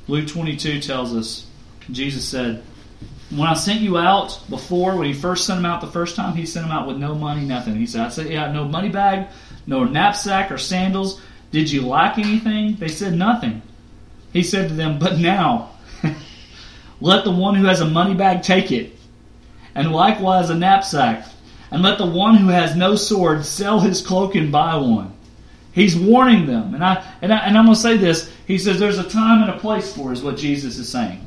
Luke 0.10 0.28
22 0.28 0.82
tells 0.82 1.15
us, 1.15 1.45
Jesus 1.91 2.28
said, 2.28 2.63
When 3.30 3.48
I 3.48 3.54
sent 3.54 3.82
you 3.82 3.98
out 3.98 4.41
before, 4.50 4.95
when 4.95 5.06
he 5.06 5.13
first 5.13 5.45
sent 5.45 5.60
them 5.60 5.65
out 5.67 5.82
the 5.82 5.88
first 5.88 6.15
time, 6.15 6.36
he 6.36 6.48
sent 6.48 6.65
them 6.65 6.76
out 6.76 6.88
with 6.88 6.98
no 6.98 7.13
money, 7.13 7.45
nothing. 7.45 7.76
He 7.76 7.86
said, 7.86 8.02
I 8.02 8.10
said, 8.10 8.28
Yeah, 8.28 8.52
no 8.52 8.65
money 8.65 8.89
bag, 8.89 9.28
no 9.67 9.84
knapsack 9.84 10.52
or 10.52 10.58
sandals. 10.58 11.22
Did 11.52 11.72
you 11.72 11.88
lack 11.88 12.17
anything? 12.17 12.76
They 12.78 12.88
said, 12.88 13.13
Nothing. 13.13 13.62
He 14.34 14.41
said 14.41 14.69
to 14.69 14.74
them, 14.74 14.98
But 14.98 15.19
now, 15.19 15.74
let 17.02 17.24
the 17.24 17.32
one 17.32 17.54
who 17.54 17.65
has 17.65 17.82
a 17.82 17.86
money 17.86 18.15
bag 18.15 18.41
take 18.41 18.72
it, 18.72 18.98
and 19.76 19.91
likewise 19.91 20.50
a 20.50 20.56
knapsack 20.56 21.26
and 21.72 21.84
let 21.84 21.98
the 21.98 22.06
one 22.06 22.36
who 22.36 22.48
has 22.48 22.76
no 22.76 22.95
sword 22.95 23.45
sell 23.45 23.80
his 23.80 24.02
cloak 24.02 24.36
and 24.36 24.52
buy 24.52 24.76
one. 24.76 25.13
He's 25.71 25.95
warning 25.95 26.45
them. 26.45 26.73
And, 26.73 26.84
I, 26.84 27.05
and, 27.21 27.34
I, 27.34 27.38
and 27.39 27.58
I'm 27.58 27.65
going 27.65 27.75
to 27.75 27.82
say 27.82 27.97
this. 27.97 28.32
He 28.47 28.58
says 28.58 28.79
there's 28.79 28.97
a 28.97 29.08
time 29.08 29.41
and 29.41 29.51
a 29.51 29.60
place 29.60 29.93
for 29.95 30.12
is 30.12 30.23
what 30.23 30.38
Jesus 30.38 30.77
is 30.77 30.89
saying. 30.89 31.25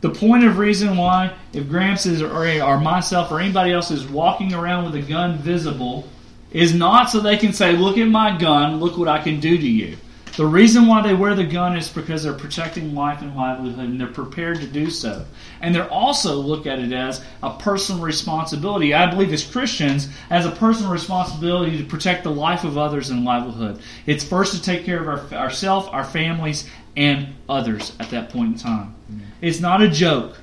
The 0.00 0.10
point 0.10 0.44
of 0.44 0.58
reason 0.58 0.96
why, 0.96 1.34
if 1.52 1.68
Gramps 1.68 2.06
is, 2.06 2.22
or, 2.22 2.62
or 2.62 2.80
myself 2.80 3.30
or 3.30 3.40
anybody 3.40 3.72
else 3.72 3.90
is 3.90 4.06
walking 4.06 4.54
around 4.54 4.86
with 4.86 4.94
a 4.94 5.06
gun 5.06 5.38
visible, 5.38 6.08
is 6.52 6.74
not 6.74 7.10
so 7.10 7.20
they 7.20 7.36
can 7.36 7.52
say, 7.52 7.76
Look 7.76 7.98
at 7.98 8.08
my 8.08 8.36
gun, 8.38 8.80
look 8.80 8.96
what 8.96 9.08
I 9.08 9.22
can 9.22 9.40
do 9.40 9.56
to 9.56 9.68
you. 9.68 9.96
The 10.36 10.46
reason 10.46 10.86
why 10.86 11.02
they 11.02 11.14
wear 11.14 11.34
the 11.34 11.44
gun 11.44 11.76
is 11.76 11.88
because 11.88 12.22
they're 12.22 12.32
protecting 12.32 12.94
life 12.94 13.20
and 13.20 13.34
livelihood 13.34 13.88
and 13.88 14.00
they're 14.00 14.06
prepared 14.06 14.60
to 14.60 14.66
do 14.66 14.88
so. 14.90 15.24
And 15.60 15.74
they're 15.74 15.90
also 15.90 16.36
look 16.36 16.66
at 16.66 16.78
it 16.78 16.92
as 16.92 17.22
a 17.42 17.56
personal 17.58 18.02
responsibility. 18.02 18.94
I 18.94 19.10
believe 19.10 19.32
as 19.32 19.44
Christians, 19.44 20.08
as 20.30 20.46
a 20.46 20.50
personal 20.50 20.92
responsibility 20.92 21.78
to 21.78 21.84
protect 21.84 22.24
the 22.24 22.30
life 22.30 22.64
of 22.64 22.78
others 22.78 23.10
and 23.10 23.24
livelihood. 23.24 23.80
It's 24.06 24.24
first 24.24 24.54
to 24.54 24.62
take 24.62 24.84
care 24.84 25.00
of 25.00 25.08
our, 25.32 25.38
ourselves, 25.38 25.88
our 25.88 26.04
families, 26.04 26.68
and 26.96 27.34
others 27.48 27.92
at 27.98 28.10
that 28.10 28.30
point 28.30 28.54
in 28.54 28.58
time. 28.58 28.94
Mm-hmm. 29.10 29.24
It's 29.40 29.60
not 29.60 29.82
a 29.82 29.88
joke. 29.88 30.38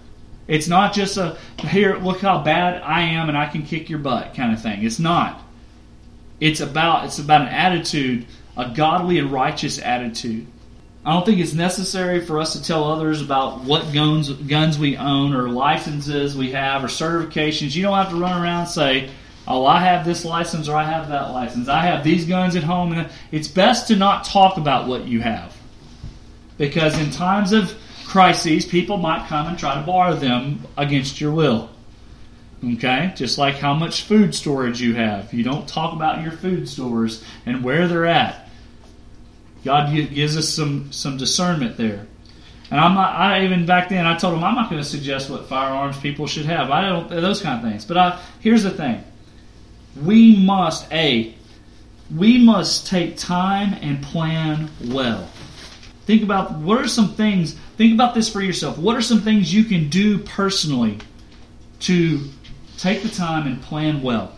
It's 0.48 0.68
not 0.68 0.94
just 0.94 1.18
a 1.18 1.38
here, 1.60 1.98
look 1.98 2.22
how 2.22 2.42
bad 2.42 2.82
I 2.82 3.02
am 3.02 3.30
and 3.30 3.38
I 3.38 3.48
can 3.48 3.64
kick 3.64 3.90
your 3.90 4.00
butt 4.00 4.34
kind 4.34 4.54
of 4.54 4.62
thing. 4.62 4.84
It's 4.86 5.00
not. 5.00 5.42
It's 6.40 6.62
about 6.62 7.06
it's 7.06 7.20
about 7.20 7.42
an 7.42 7.48
attitude 7.48 8.28
a 8.58 8.70
godly 8.70 9.20
and 9.20 9.32
righteous 9.32 9.80
attitude. 9.80 10.48
I 11.06 11.14
don't 11.14 11.26
think 11.26 11.40
it's 11.40 11.54
necessary 11.54 12.26
for 12.26 12.40
us 12.40 12.52
to 12.54 12.62
tell 12.62 12.84
others 12.84 13.22
about 13.22 13.64
what 13.64 13.94
guns 13.94 14.30
guns 14.30 14.78
we 14.78 14.98
own 14.98 15.34
or 15.34 15.48
licenses 15.48 16.36
we 16.36 16.52
have 16.52 16.84
or 16.84 16.88
certifications. 16.88 17.76
You 17.76 17.84
don't 17.84 17.96
have 17.96 18.10
to 18.10 18.18
run 18.18 18.42
around 18.42 18.62
and 18.62 18.70
say, 18.70 19.10
"Oh, 19.48 19.66
I 19.66 19.80
have 19.80 20.06
this 20.06 20.26
license 20.26 20.68
or 20.68 20.76
I 20.76 20.84
have 20.84 21.08
that 21.08 21.32
license. 21.32 21.70
I 21.70 21.86
have 21.86 22.04
these 22.04 22.26
guns 22.26 22.58
at 22.58 22.64
home." 22.64 22.92
And 22.92 23.08
it's 23.32 23.48
best 23.48 23.88
to 23.88 23.96
not 23.96 24.26
talk 24.26 24.58
about 24.58 24.88
what 24.88 25.08
you 25.08 25.22
have, 25.22 25.56
because 26.58 27.00
in 27.00 27.12
times 27.12 27.54
of 27.54 27.74
crises, 28.06 28.66
people 28.66 28.98
might 28.98 29.28
come 29.28 29.48
and 29.48 29.58
try 29.58 29.76
to 29.76 29.82
borrow 29.86 30.16
them 30.16 30.66
against 30.76 31.22
your 31.22 31.32
will. 31.32 31.70
Okay? 32.74 33.14
Just 33.16 33.38
like 33.38 33.60
how 33.60 33.74
much 33.76 34.02
food 34.02 34.34
storage 34.34 34.82
you 34.82 34.96
have. 34.96 35.34
You 35.34 35.44
don't 35.44 35.68
talk 35.68 35.94
about 35.94 36.24
your 36.24 36.32
food 36.32 36.68
stores 36.68 37.24
and 37.46 37.64
where 37.64 37.88
they're 37.88 38.08
at. 38.08 38.47
God 39.64 39.94
gives 39.94 40.38
us 40.38 40.48
some 40.48 40.92
some 40.92 41.18
discernment 41.18 41.78
there. 41.78 42.08
And 42.70 42.80
I'm 42.80 42.96
not. 42.96 43.16
I 43.16 43.44
even 43.46 43.66
back 43.66 43.90
then 43.90 44.06
I 44.06 44.18
told 44.18 44.34
him 44.34 44.44
I'm 44.44 44.56
not 44.56 44.70
going 44.70 44.82
to 44.82 44.88
suggest 44.88 45.30
what 45.30 45.48
firearms 45.48 45.98
people 45.98 46.28
should 46.28 46.46
have. 46.46 46.70
I 46.70 46.82
don't 46.88 47.10
those 47.10 47.42
kind 47.42 47.64
of 47.64 47.70
things. 47.70 47.86
But 47.86 47.98
I, 47.98 48.20
here's 48.40 48.64
the 48.64 48.72
thing: 48.72 49.04
we 50.02 50.36
must 50.36 50.92
a 50.92 51.34
we 52.16 52.38
must 52.38 52.88
take 52.88 53.18
time 53.18 53.74
and 53.82 54.02
plan 54.04 54.70
well. 54.86 55.30
Think 56.06 56.24
about 56.24 56.54
what 56.54 56.80
are 56.80 56.88
some 56.88 57.14
things. 57.16 57.54
Think 57.76 57.94
about 57.94 58.16
this 58.16 58.30
for 58.32 58.42
yourself. 58.42 58.78
What 58.78 58.96
are 58.96 59.02
some 59.02 59.22
things 59.22 59.54
you 59.54 59.64
can 59.64 59.90
do 59.90 60.20
personally 60.20 61.00
to 61.82 62.22
take 62.78 63.04
the 63.04 63.10
time 63.10 63.46
and 63.46 63.62
plan 63.62 64.02
well? 64.02 64.34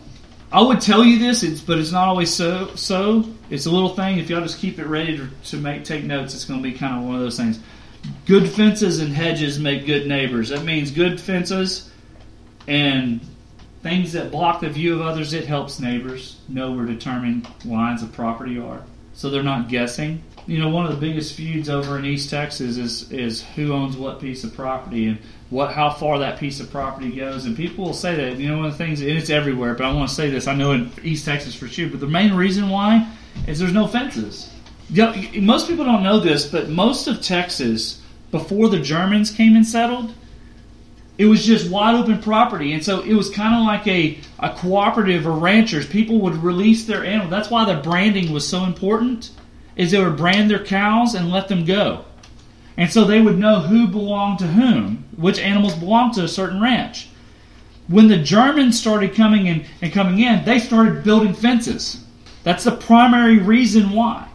I 0.52 0.62
would 0.62 0.80
tell 0.80 1.04
you 1.04 1.18
this, 1.18 1.42
it's, 1.42 1.60
but 1.60 1.78
it's 1.78 1.92
not 1.92 2.08
always 2.08 2.32
so. 2.32 2.74
So 2.74 3.24
it's 3.50 3.66
a 3.66 3.70
little 3.70 3.94
thing. 3.94 4.18
If 4.18 4.28
y'all 4.28 4.40
just 4.40 4.58
keep 4.58 4.78
it 4.78 4.86
ready 4.86 5.16
to, 5.16 5.28
to 5.50 5.56
make 5.56 5.84
take 5.84 6.04
notes, 6.04 6.34
it's 6.34 6.44
going 6.44 6.60
to 6.60 6.68
be 6.68 6.76
kind 6.76 6.98
of 6.98 7.04
one 7.04 7.14
of 7.16 7.20
those 7.20 7.36
things. 7.36 7.60
Good 8.26 8.48
fences 8.48 8.98
and 8.98 9.12
hedges 9.12 9.58
make 9.58 9.86
good 9.86 10.06
neighbors. 10.06 10.48
That 10.48 10.64
means 10.64 10.90
good 10.90 11.20
fences 11.20 11.90
and 12.66 13.20
things 13.82 14.12
that 14.12 14.30
block 14.30 14.60
the 14.60 14.70
view 14.70 14.94
of 14.94 15.02
others. 15.02 15.32
It 15.32 15.46
helps 15.46 15.78
neighbors 15.78 16.40
know 16.48 16.72
where 16.72 16.84
determined 16.84 17.46
lines 17.64 18.02
of 18.02 18.12
property 18.12 18.58
are, 18.58 18.82
so 19.14 19.30
they're 19.30 19.42
not 19.42 19.68
guessing. 19.68 20.22
You 20.46 20.58
know, 20.58 20.68
one 20.68 20.86
of 20.86 20.92
the 20.92 21.06
biggest 21.06 21.34
feuds 21.34 21.68
over 21.68 21.98
in 21.98 22.04
East 22.04 22.30
Texas 22.30 22.76
is 22.76 23.10
is 23.12 23.42
who 23.54 23.72
owns 23.72 23.96
what 23.96 24.20
piece 24.20 24.44
of 24.44 24.54
property, 24.54 25.06
and 25.08 25.18
what 25.50 25.72
how 25.72 25.90
far 25.90 26.18
that 26.20 26.38
piece 26.38 26.60
of 26.60 26.70
property 26.70 27.10
goes. 27.10 27.44
And 27.44 27.56
people 27.56 27.84
will 27.84 27.94
say 27.94 28.14
that. 28.16 28.38
You 28.38 28.48
know, 28.48 28.56
one 28.58 28.66
of 28.66 28.72
the 28.72 28.78
things, 28.78 29.00
and 29.00 29.10
it's 29.10 29.30
everywhere. 29.30 29.74
But 29.74 29.86
I 29.86 29.92
want 29.92 30.08
to 30.08 30.14
say 30.14 30.30
this. 30.30 30.46
I 30.46 30.54
know 30.54 30.72
in 30.72 30.90
East 31.02 31.24
Texas 31.24 31.54
for 31.54 31.68
sure. 31.68 31.88
But 31.88 32.00
the 32.00 32.06
main 32.06 32.34
reason 32.34 32.70
why 32.70 33.10
is 33.46 33.58
there's 33.58 33.72
no 33.72 33.86
fences. 33.86 34.50
You 34.88 35.04
know, 35.04 35.14
most 35.42 35.68
people 35.68 35.84
don't 35.84 36.02
know 36.02 36.18
this, 36.18 36.46
but 36.46 36.68
most 36.68 37.06
of 37.06 37.22
Texas 37.22 38.00
before 38.30 38.68
the 38.68 38.80
Germans 38.80 39.30
came 39.30 39.56
and 39.56 39.66
settled, 39.66 40.14
it 41.20 41.26
was 41.26 41.44
just 41.44 41.70
wide 41.70 41.94
open 41.94 42.22
property, 42.22 42.72
and 42.72 42.82
so 42.82 43.02
it 43.02 43.12
was 43.12 43.28
kind 43.28 43.54
of 43.54 43.66
like 43.66 43.86
a, 43.86 44.18
a 44.38 44.56
cooperative 44.56 45.26
or 45.26 45.32
ranchers. 45.32 45.86
People 45.86 46.18
would 46.22 46.36
release 46.36 46.86
their 46.86 47.04
animals. 47.04 47.28
That's 47.28 47.50
why 47.50 47.66
the 47.66 47.82
branding 47.82 48.32
was 48.32 48.48
so 48.48 48.64
important. 48.64 49.30
Is 49.76 49.90
they 49.90 50.02
would 50.02 50.16
brand 50.16 50.50
their 50.50 50.64
cows 50.64 51.14
and 51.14 51.30
let 51.30 51.48
them 51.48 51.66
go. 51.66 52.06
And 52.78 52.90
so 52.90 53.04
they 53.04 53.20
would 53.20 53.36
know 53.36 53.60
who 53.60 53.86
belonged 53.86 54.38
to 54.38 54.46
whom, 54.46 55.04
which 55.14 55.38
animals 55.38 55.74
belonged 55.74 56.14
to 56.14 56.24
a 56.24 56.28
certain 56.28 56.58
ranch. 56.58 57.10
When 57.86 58.08
the 58.08 58.16
Germans 58.16 58.80
started 58.80 59.14
coming 59.14 59.46
in 59.46 59.66
and 59.82 59.92
coming 59.92 60.20
in, 60.20 60.46
they 60.46 60.58
started 60.58 61.04
building 61.04 61.34
fences. 61.34 62.02
That's 62.44 62.64
the 62.64 62.72
primary 62.72 63.36
reason 63.36 63.90
why. 63.90 64.26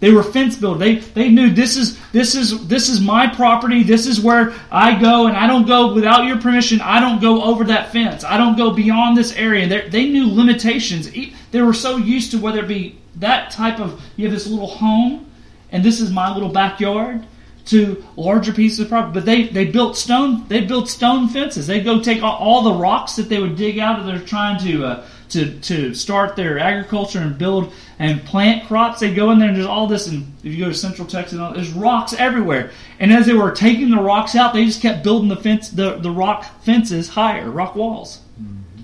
They 0.00 0.12
were 0.12 0.22
fence 0.22 0.56
builders. 0.56 0.80
They 0.80 0.94
they 0.96 1.28
knew 1.28 1.50
this 1.50 1.76
is 1.76 1.98
this 2.12 2.34
is 2.34 2.68
this 2.68 2.88
is 2.88 3.00
my 3.00 3.26
property. 3.26 3.82
This 3.82 4.06
is 4.06 4.20
where 4.20 4.54
I 4.70 5.00
go, 5.00 5.26
and 5.26 5.36
I 5.36 5.46
don't 5.46 5.66
go 5.66 5.92
without 5.92 6.24
your 6.24 6.40
permission. 6.40 6.80
I 6.80 7.00
don't 7.00 7.20
go 7.20 7.42
over 7.42 7.64
that 7.64 7.90
fence. 7.90 8.22
I 8.22 8.36
don't 8.36 8.56
go 8.56 8.70
beyond 8.72 9.16
this 9.16 9.32
area. 9.34 9.66
They, 9.66 9.88
they 9.88 10.08
knew 10.08 10.32
limitations. 10.32 11.10
They 11.50 11.62
were 11.62 11.74
so 11.74 11.96
used 11.96 12.30
to 12.30 12.38
whether 12.38 12.60
it 12.60 12.68
be 12.68 12.98
that 13.16 13.50
type 13.50 13.80
of 13.80 14.00
you 14.16 14.26
have 14.26 14.34
this 14.34 14.46
little 14.46 14.68
home, 14.68 15.26
and 15.72 15.84
this 15.84 16.00
is 16.00 16.12
my 16.12 16.32
little 16.32 16.50
backyard 16.50 17.26
to 17.66 18.02
larger 18.16 18.52
pieces 18.52 18.80
of 18.80 18.88
property. 18.88 19.14
But 19.14 19.26
they, 19.26 19.48
they 19.48 19.66
built 19.66 19.96
stone 19.96 20.46
they 20.48 20.62
built 20.62 20.88
stone 20.88 21.28
fences. 21.28 21.66
They 21.66 21.80
go 21.80 22.00
take 22.00 22.22
all, 22.22 22.36
all, 22.36 22.62
the 22.62 22.72
rocks 22.72 23.16
that 23.16 23.28
they 23.28 23.40
would 23.40 23.56
dig 23.56 23.78
out 23.78 23.98
of 23.98 24.06
there 24.06 24.20
trying 24.20 24.58
to 24.60 24.84
uh, 24.84 25.06
to 25.30 25.58
to 25.60 25.94
start 25.94 26.36
their 26.36 26.58
agriculture 26.58 27.20
and 27.20 27.36
build 27.36 27.72
and 27.98 28.24
plant 28.24 28.66
crops. 28.66 29.00
They 29.00 29.14
go 29.14 29.30
in 29.30 29.38
there 29.38 29.48
and 29.48 29.56
there's 29.56 29.66
all 29.66 29.86
this. 29.86 30.06
And 30.06 30.32
if 30.42 30.52
you 30.52 30.64
go 30.64 30.70
to 30.70 30.74
Central 30.74 31.06
Texas, 31.06 31.38
there's 31.54 31.72
rocks 31.72 32.12
everywhere. 32.14 32.70
And 32.98 33.12
as 33.12 33.26
they 33.26 33.34
were 33.34 33.50
taking 33.50 33.90
the 33.90 34.00
rocks 34.00 34.34
out, 34.34 34.52
they 34.54 34.64
just 34.64 34.82
kept 34.82 35.04
building 35.04 35.28
the 35.28 35.36
fence 35.36 35.68
the 35.70 35.96
the 35.96 36.10
rock 36.10 36.44
fences 36.62 37.08
higher, 37.08 37.50
rock 37.50 37.74
walls. 37.74 38.20
Mm-hmm. 38.40 38.82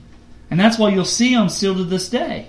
And 0.50 0.60
that's 0.60 0.78
why 0.78 0.90
you'll 0.90 1.04
see 1.04 1.34
them 1.34 1.48
still 1.48 1.74
to 1.74 1.84
this 1.84 2.08
day. 2.08 2.48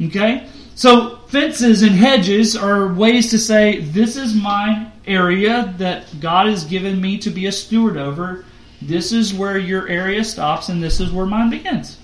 Okay, 0.00 0.48
so 0.74 1.18
fences 1.28 1.82
and 1.82 1.92
hedges 1.92 2.56
are 2.56 2.92
ways 2.92 3.30
to 3.30 3.38
say 3.38 3.80
this 3.80 4.16
is 4.16 4.34
my 4.34 4.90
area 5.06 5.74
that 5.78 6.04
God 6.20 6.48
has 6.48 6.64
given 6.64 7.00
me 7.00 7.18
to 7.18 7.30
be 7.30 7.46
a 7.46 7.52
steward 7.52 7.96
over. 7.96 8.44
This 8.80 9.12
is 9.12 9.32
where 9.32 9.58
your 9.58 9.88
area 9.88 10.24
stops, 10.24 10.68
and 10.68 10.82
this 10.82 10.98
is 10.98 11.12
where 11.12 11.26
mine 11.26 11.50
begins. 11.50 11.98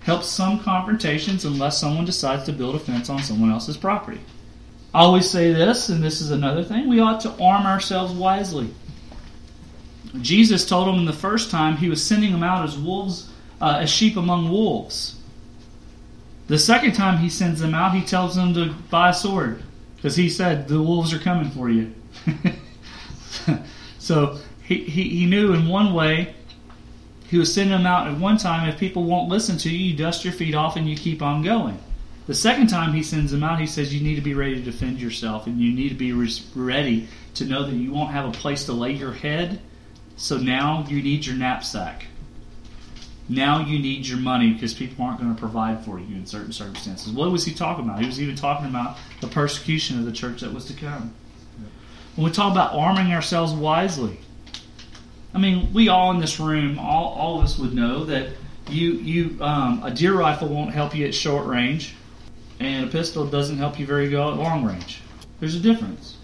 Helps 0.00 0.26
some 0.26 0.60
confrontations 0.60 1.44
unless 1.44 1.78
someone 1.78 2.04
decides 2.04 2.44
to 2.44 2.52
build 2.52 2.74
a 2.74 2.78
fence 2.78 3.10
on 3.10 3.22
someone 3.22 3.50
else's 3.50 3.76
property. 3.76 4.20
I 4.92 5.00
always 5.00 5.30
say 5.30 5.52
this, 5.52 5.88
and 5.88 6.02
this 6.02 6.20
is 6.20 6.30
another 6.30 6.64
thing 6.64 6.88
we 6.88 7.00
ought 7.00 7.20
to 7.20 7.42
arm 7.42 7.66
ourselves 7.66 8.12
wisely. 8.12 8.68
Jesus 10.20 10.66
told 10.66 10.88
them 10.88 11.04
the 11.04 11.12
first 11.12 11.50
time 11.50 11.76
he 11.76 11.88
was 11.88 12.04
sending 12.04 12.32
them 12.32 12.42
out 12.42 12.64
as 12.64 12.76
wolves, 12.76 13.30
uh, 13.60 13.78
as 13.80 13.90
sheep 13.90 14.16
among 14.16 14.50
wolves. 14.50 15.16
The 16.48 16.58
second 16.58 16.94
time 16.94 17.18
he 17.18 17.28
sends 17.28 17.60
them 17.60 17.74
out, 17.74 17.94
he 17.94 18.02
tells 18.02 18.34
them 18.34 18.54
to 18.54 18.74
buy 18.90 19.10
a 19.10 19.14
sword 19.14 19.62
because 19.94 20.16
he 20.16 20.28
said 20.28 20.66
the 20.66 20.82
wolves 20.82 21.12
are 21.12 21.18
coming 21.20 21.50
for 21.50 21.70
you. 21.70 21.94
so 24.00 24.38
he, 24.64 24.82
he, 24.84 25.10
he 25.10 25.26
knew 25.26 25.52
in 25.52 25.68
one 25.68 25.94
way 25.94 26.34
he 27.30 27.38
was 27.38 27.54
sending 27.54 27.76
them 27.76 27.86
out 27.86 28.08
at 28.08 28.18
one 28.18 28.38
time. 28.38 28.68
If 28.68 28.76
people 28.76 29.04
won't 29.04 29.28
listen 29.28 29.56
to 29.58 29.70
you, 29.70 29.78
you 29.78 29.96
dust 29.96 30.24
your 30.24 30.32
feet 30.32 30.52
off 30.52 30.74
and 30.74 30.88
you 30.88 30.96
keep 30.96 31.22
on 31.22 31.42
going. 31.42 31.78
The 32.26 32.34
second 32.34 32.66
time 32.66 32.92
he 32.92 33.04
sends 33.04 33.30
them 33.30 33.44
out, 33.44 33.60
he 33.60 33.68
says 33.68 33.94
you 33.94 34.00
need 34.00 34.16
to 34.16 34.20
be 34.20 34.34
ready 34.34 34.56
to 34.56 34.60
defend 34.60 35.00
yourself 35.00 35.46
and 35.46 35.60
you 35.60 35.72
need 35.72 35.90
to 35.90 35.94
be 35.94 36.12
ready 36.12 37.06
to 37.34 37.44
know 37.44 37.64
that 37.64 37.72
you 37.72 37.92
won't 37.92 38.10
have 38.10 38.28
a 38.28 38.32
place 38.32 38.64
to 38.64 38.72
lay 38.72 38.90
your 38.90 39.12
head. 39.12 39.60
So 40.16 40.38
now 40.38 40.84
you 40.88 41.00
need 41.02 41.24
your 41.24 41.36
knapsack. 41.36 42.06
Now 43.28 43.64
you 43.64 43.78
need 43.78 44.08
your 44.08 44.18
money 44.18 44.52
because 44.52 44.74
people 44.74 45.04
aren't 45.04 45.20
going 45.20 45.32
to 45.32 45.38
provide 45.38 45.84
for 45.84 46.00
you 46.00 46.16
in 46.16 46.26
certain 46.26 46.52
circumstances. 46.52 47.12
What 47.12 47.30
was 47.30 47.44
he 47.44 47.54
talking 47.54 47.84
about? 47.84 48.00
He 48.00 48.06
was 48.06 48.20
even 48.20 48.34
talking 48.34 48.66
about 48.66 48.98
the 49.20 49.28
persecution 49.28 50.00
of 50.00 50.04
the 50.04 50.10
church 50.10 50.40
that 50.40 50.52
was 50.52 50.64
to 50.64 50.72
come. 50.72 51.14
When 52.16 52.24
we 52.24 52.32
talk 52.32 52.50
about 52.50 52.74
arming 52.74 53.12
ourselves 53.12 53.52
wisely, 53.52 54.18
I 55.32 55.38
mean, 55.38 55.72
we 55.72 55.88
all 55.88 56.10
in 56.10 56.20
this 56.20 56.40
room, 56.40 56.78
all, 56.78 57.14
all 57.14 57.38
of 57.38 57.44
us 57.44 57.58
would 57.58 57.72
know 57.72 58.04
that 58.04 58.30
you 58.68 58.92
you 58.92 59.42
um, 59.42 59.82
a 59.84 59.90
deer 59.90 60.14
rifle 60.14 60.48
won't 60.48 60.72
help 60.72 60.94
you 60.94 61.06
at 61.06 61.14
short 61.14 61.46
range, 61.46 61.94
and 62.58 62.88
a 62.88 62.90
pistol 62.90 63.26
doesn't 63.26 63.58
help 63.58 63.78
you 63.78 63.86
very 63.86 64.12
well 64.12 64.32
at 64.32 64.38
long 64.38 64.64
range. 64.64 65.02
There's 65.40 65.54
a 65.54 65.60
difference. 65.60 66.16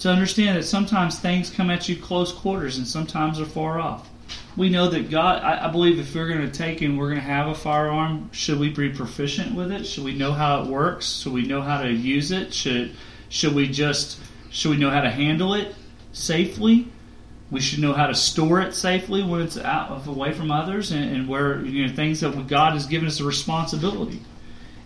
To 0.00 0.10
understand 0.10 0.56
that 0.56 0.62
sometimes 0.62 1.18
things 1.18 1.50
come 1.50 1.70
at 1.70 1.88
you 1.88 1.96
close 1.96 2.32
quarters 2.32 2.78
and 2.78 2.86
sometimes 2.86 3.38
they're 3.38 3.46
far 3.46 3.80
off. 3.80 4.08
We 4.56 4.68
know 4.68 4.88
that 4.88 5.10
God, 5.10 5.42
I, 5.42 5.66
I 5.66 5.70
believe 5.70 5.98
if 5.98 6.14
we're 6.14 6.28
going 6.28 6.48
to 6.48 6.56
take 6.56 6.82
and 6.82 6.96
we're 6.96 7.08
going 7.08 7.20
to 7.20 7.26
have 7.26 7.48
a 7.48 7.54
firearm, 7.54 8.30
should 8.32 8.60
we 8.60 8.70
be 8.70 8.90
proficient 8.90 9.56
with 9.56 9.72
it? 9.72 9.86
Should 9.86 10.04
we 10.04 10.14
know 10.14 10.32
how 10.32 10.62
it 10.62 10.68
works? 10.68 11.20
Should 11.20 11.32
we 11.32 11.46
know 11.46 11.62
how 11.62 11.82
to 11.82 11.90
use 11.90 12.30
it? 12.30 12.54
Should 12.54 12.94
should 13.28 13.54
we 13.54 13.68
just 13.68 14.20
should 14.50 14.70
we 14.70 14.76
know 14.76 14.90
how 14.90 15.00
to 15.00 15.10
handle 15.10 15.54
it 15.54 15.74
safely? 16.12 16.88
We 17.50 17.60
should 17.60 17.78
know 17.78 17.94
how 17.94 18.06
to 18.06 18.14
store 18.14 18.60
it 18.60 18.74
safely 18.74 19.22
when 19.22 19.40
it's 19.40 19.56
out 19.56 19.90
of 19.90 20.06
away 20.06 20.32
from 20.32 20.50
others, 20.50 20.92
and, 20.92 21.10
and 21.10 21.28
where 21.28 21.60
you 21.64 21.86
know 21.86 21.92
things 21.92 22.20
that 22.20 22.46
God 22.46 22.74
has 22.74 22.86
given 22.86 23.08
us 23.08 23.20
a 23.20 23.24
responsibility. 23.24 24.20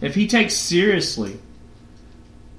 If 0.01 0.15
He 0.15 0.27
takes 0.27 0.55
seriously 0.55 1.39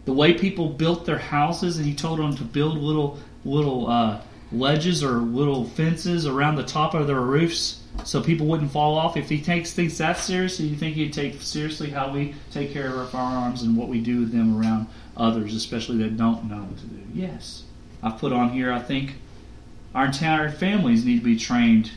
the 0.06 0.14
way 0.14 0.34
people 0.34 0.70
built 0.70 1.06
their 1.06 1.20
houses, 1.20 1.78
and 1.78 1.86
He 1.86 1.95
told 1.95 2.20
them 2.20 2.36
to 2.36 2.43
build 2.43 2.78
little 2.78 3.20
little 3.45 3.89
uh, 3.89 4.22
ledges 4.51 5.04
or 5.04 5.14
little 5.14 5.66
fences 5.66 6.26
around 6.26 6.56
the 6.56 6.64
top 6.64 6.93
of 6.93 7.08
their 7.08 7.22
roofs 7.22 7.82
so 8.04 8.22
people 8.22 8.47
wouldn't 8.47 8.72
fall 8.72 8.97
off. 8.97 9.16
If 9.18 9.30
He 9.30 9.41
takes 9.41 9.74
things 9.74 9.97
that 9.99 10.18
seriously, 10.18 10.66
you 10.66 10.76
think 10.76 10.95
He'd 10.95 11.14
take 11.14 11.41
seriously 11.41 11.89
how 11.89 12.12
we 12.12 12.36
take 12.51 12.74
care 12.74 12.88
of 12.88 12.97
our 12.97 13.08
firearms 13.08 13.64
and 13.64 13.78
what 13.78 13.88
we 13.88 14.01
do 14.01 14.22
with 14.22 14.32
them 14.32 14.60
around 14.60 14.88
others, 15.16 15.56
especially 15.56 15.97
that 15.97 16.18
don't 16.18 16.49
know 16.49 16.64
what 16.64 16.78
to 16.78 16.86
do? 16.86 17.01
Yes, 17.14 17.64
I've 18.01 18.18
put 18.18 18.34
on 18.34 18.49
here. 18.49 18.72
I 18.72 18.80
think 18.80 19.16
our 19.94 20.06
entire 20.06 20.50
families 20.50 21.06
need 21.06 21.20
to 21.20 21.24
be 21.24 21.38
trained 21.38 21.91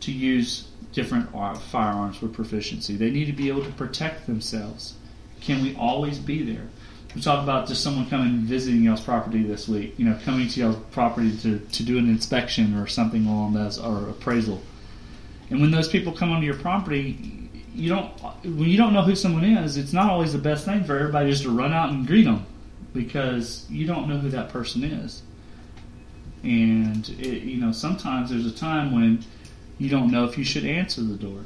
to 0.00 0.12
use 0.12 0.68
different 0.92 1.30
firearms 1.30 2.20
with 2.20 2.34
proficiency. 2.34 2.96
They 2.96 3.10
need 3.10 3.26
to 3.26 3.32
be 3.32 3.48
able 3.48 3.64
to 3.64 3.72
protect 3.72 4.26
themselves. 4.26 4.94
Can 5.40 5.62
we 5.62 5.74
always 5.76 6.18
be 6.18 6.42
there? 6.42 6.66
We 7.14 7.20
talk 7.20 7.42
about 7.42 7.66
just 7.66 7.82
someone 7.82 8.08
coming 8.08 8.40
visiting 8.40 8.82
y'all's 8.82 9.00
property 9.00 9.42
this 9.42 9.66
week, 9.66 9.94
you 9.98 10.04
know, 10.04 10.18
coming 10.24 10.48
to 10.48 10.60
y'all's 10.60 10.76
property 10.92 11.36
to, 11.38 11.58
to 11.58 11.82
do 11.82 11.98
an 11.98 12.08
inspection 12.08 12.76
or 12.76 12.86
something 12.86 13.26
along 13.26 13.54
those 13.54 13.78
or 13.78 14.08
appraisal. 14.08 14.60
And 15.48 15.60
when 15.60 15.70
those 15.70 15.88
people 15.88 16.12
come 16.12 16.30
onto 16.30 16.46
your 16.46 16.54
property, 16.54 17.48
you 17.74 17.88
don't 17.88 18.08
when 18.44 18.68
you 18.68 18.76
don't 18.76 18.92
know 18.92 19.02
who 19.02 19.16
someone 19.16 19.44
is, 19.44 19.76
it's 19.76 19.92
not 19.92 20.10
always 20.10 20.32
the 20.32 20.38
best 20.38 20.64
thing 20.64 20.84
for 20.84 20.96
everybody 20.96 21.30
just 21.30 21.44
to 21.44 21.50
run 21.50 21.72
out 21.72 21.90
and 21.90 22.06
greet 22.06 22.24
them 22.24 22.46
because 22.92 23.66
you 23.70 23.86
don't 23.86 24.08
know 24.08 24.18
who 24.18 24.28
that 24.30 24.50
person 24.50 24.84
is 24.84 25.22
and 26.42 27.08
it, 27.18 27.42
you 27.42 27.60
know 27.60 27.72
sometimes 27.72 28.30
there's 28.30 28.46
a 28.46 28.54
time 28.54 28.92
when 28.92 29.24
you 29.78 29.88
don't 29.88 30.10
know 30.10 30.24
if 30.24 30.36
you 30.36 30.44
should 30.44 30.64
answer 30.64 31.02
the 31.02 31.16
door. 31.16 31.40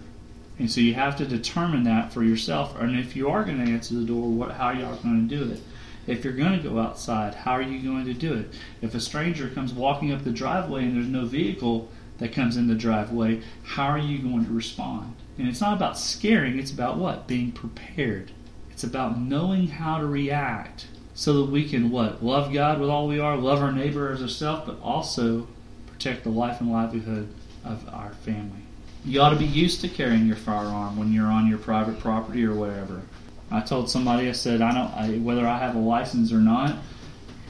And 0.59 0.71
so 0.71 0.81
you 0.81 0.95
have 0.95 1.17
to 1.17 1.27
determine 1.27 1.85
that 1.85 2.13
for 2.13 2.23
yourself. 2.23 2.79
And 2.79 2.99
if 2.99 3.17
you 3.17 3.29
are 3.29 3.45
going 3.45 3.65
to 3.65 3.73
answer 3.73 3.95
the 3.95 4.05
door 4.05 4.29
what 4.29 4.53
how 4.53 4.71
you 4.71 4.85
are 4.85 4.97
going 4.97 5.29
to 5.29 5.37
do 5.37 5.51
it? 5.53 5.61
If 6.07 6.23
you're 6.23 6.35
going 6.35 6.61
to 6.61 6.69
go 6.69 6.79
outside 6.79 7.35
how 7.35 7.53
are 7.53 7.63
you 7.63 7.81
going 7.81 8.05
to 8.07 8.15
do 8.15 8.35
it? 8.35 8.53
If 8.83 8.95
a 8.95 9.01
stranger 9.01 9.49
comes 9.49 9.73
walking 9.73 10.13
up 10.13 10.23
the 10.23 10.31
driveway 10.31 10.85
and 10.85 10.97
there's 10.97 11.09
no 11.09 11.25
vehicle 11.25 11.89
that 12.19 12.33
comes 12.33 12.57
in 12.57 12.69
the 12.69 12.75
driveway 12.75 13.43
how 13.65 13.87
are 13.87 13.99
you 13.99 14.19
going 14.19 14.47
to 14.47 14.53
respond? 14.53 15.15
And 15.39 15.49
it's 15.49 15.61
not 15.61 15.77
about 15.77 15.99
scaring 15.99 16.59
it's 16.59 16.73
about 16.73 16.99
what? 16.99 17.27
Being 17.27 17.51
prepared. 17.51 18.31
It's 18.71 18.85
about 18.85 19.21
knowing 19.21 19.69
how 19.69 19.99
to 19.99 20.07
react 20.07 20.87
so 21.15 21.41
that 21.41 21.51
we 21.51 21.69
can 21.69 21.91
what 21.91 22.25
love 22.25 22.53
God 22.53 22.81
with 22.81 22.91
all 22.91 23.07
we 23.07 23.21
are, 23.21 23.37
love 23.37 23.63
our 23.63 23.73
neighbor 23.73 24.13
as 24.13 24.21
ourselves, 24.21 24.63
but 24.67 24.81
also 24.83 25.47
protect 25.87 26.25
the 26.25 26.31
life 26.31 26.61
and 26.61 26.73
livelihood 26.73 27.29
of 27.65 27.89
our 27.89 28.13
family. 28.25 28.61
You 29.05 29.21
ought 29.21 29.31
to 29.31 29.37
be 29.37 29.45
used 29.45 29.81
to 29.83 29.89
carrying 29.89 30.27
your 30.27 30.37
firearm 30.37 30.99
when 30.99 31.13
you're 31.13 31.27
on 31.27 31.47
your 31.47 31.59
private 31.59 32.01
property 32.01 32.45
or 32.45 32.55
whatever. 32.55 33.03
I 33.51 33.61
told 33.61 33.91
somebody, 33.91 34.29
I 34.29 34.33
said, 34.33 34.63
I 34.63 34.73
don't, 34.73 34.93
I, 34.95 35.19
whether 35.19 35.47
I 35.47 35.59
have 35.59 35.77
a 35.77 35.79
license 35.79 36.33
or 36.33 36.39
not, 36.39 36.77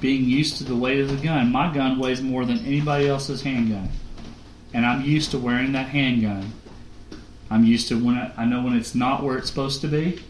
being 0.01 0.25
used 0.25 0.59
to 0.59 0.65
the 0.65 0.77
weight 0.77 1.01
of 1.01 1.09
the 1.09 1.17
gun. 1.17 1.51
My 1.51 1.73
gun 1.73 1.99
weighs 1.99 2.21
more 2.21 2.45
than 2.45 2.59
anybody 2.59 3.09
else's 3.09 3.43
handgun, 3.43 3.89
and 4.75 4.85
I'm 4.85 5.03
used 5.03 5.31
to 5.31 5.39
wearing 5.39 5.73
that 5.73 5.89
handgun. 5.89 6.53
I'm 7.51 7.65
used 7.65 7.89
to 7.89 8.05
when 8.05 8.17
I, 8.17 8.33
I 8.37 8.45
know 8.45 8.63
when 8.63 8.77
it's 8.77 8.95
not 8.95 9.23
where 9.23 9.39
it's 9.39 9.49
supposed 9.49 9.81
to 9.83 9.89
be, 9.89 10.21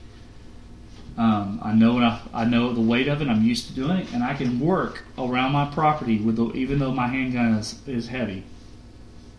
um, 1.16 1.60
I 1.62 1.72
know 1.72 1.98
I, 1.98 2.20
I, 2.32 2.44
know 2.44 2.72
the 2.72 2.80
weight 2.80 3.06
of 3.06 3.22
it. 3.22 3.28
I'm 3.28 3.44
used 3.44 3.68
to 3.68 3.72
doing 3.72 3.98
it, 3.98 4.12
and 4.12 4.24
I 4.24 4.34
can 4.34 4.58
work 4.58 5.04
around 5.16 5.52
my 5.52 5.66
property 5.66 6.18
with 6.18 6.36
the, 6.36 6.52
even 6.52 6.80
though 6.80 6.90
my 6.90 7.06
handgun 7.06 7.54
is, 7.54 7.80
is 7.86 8.08
heavy. 8.08 8.42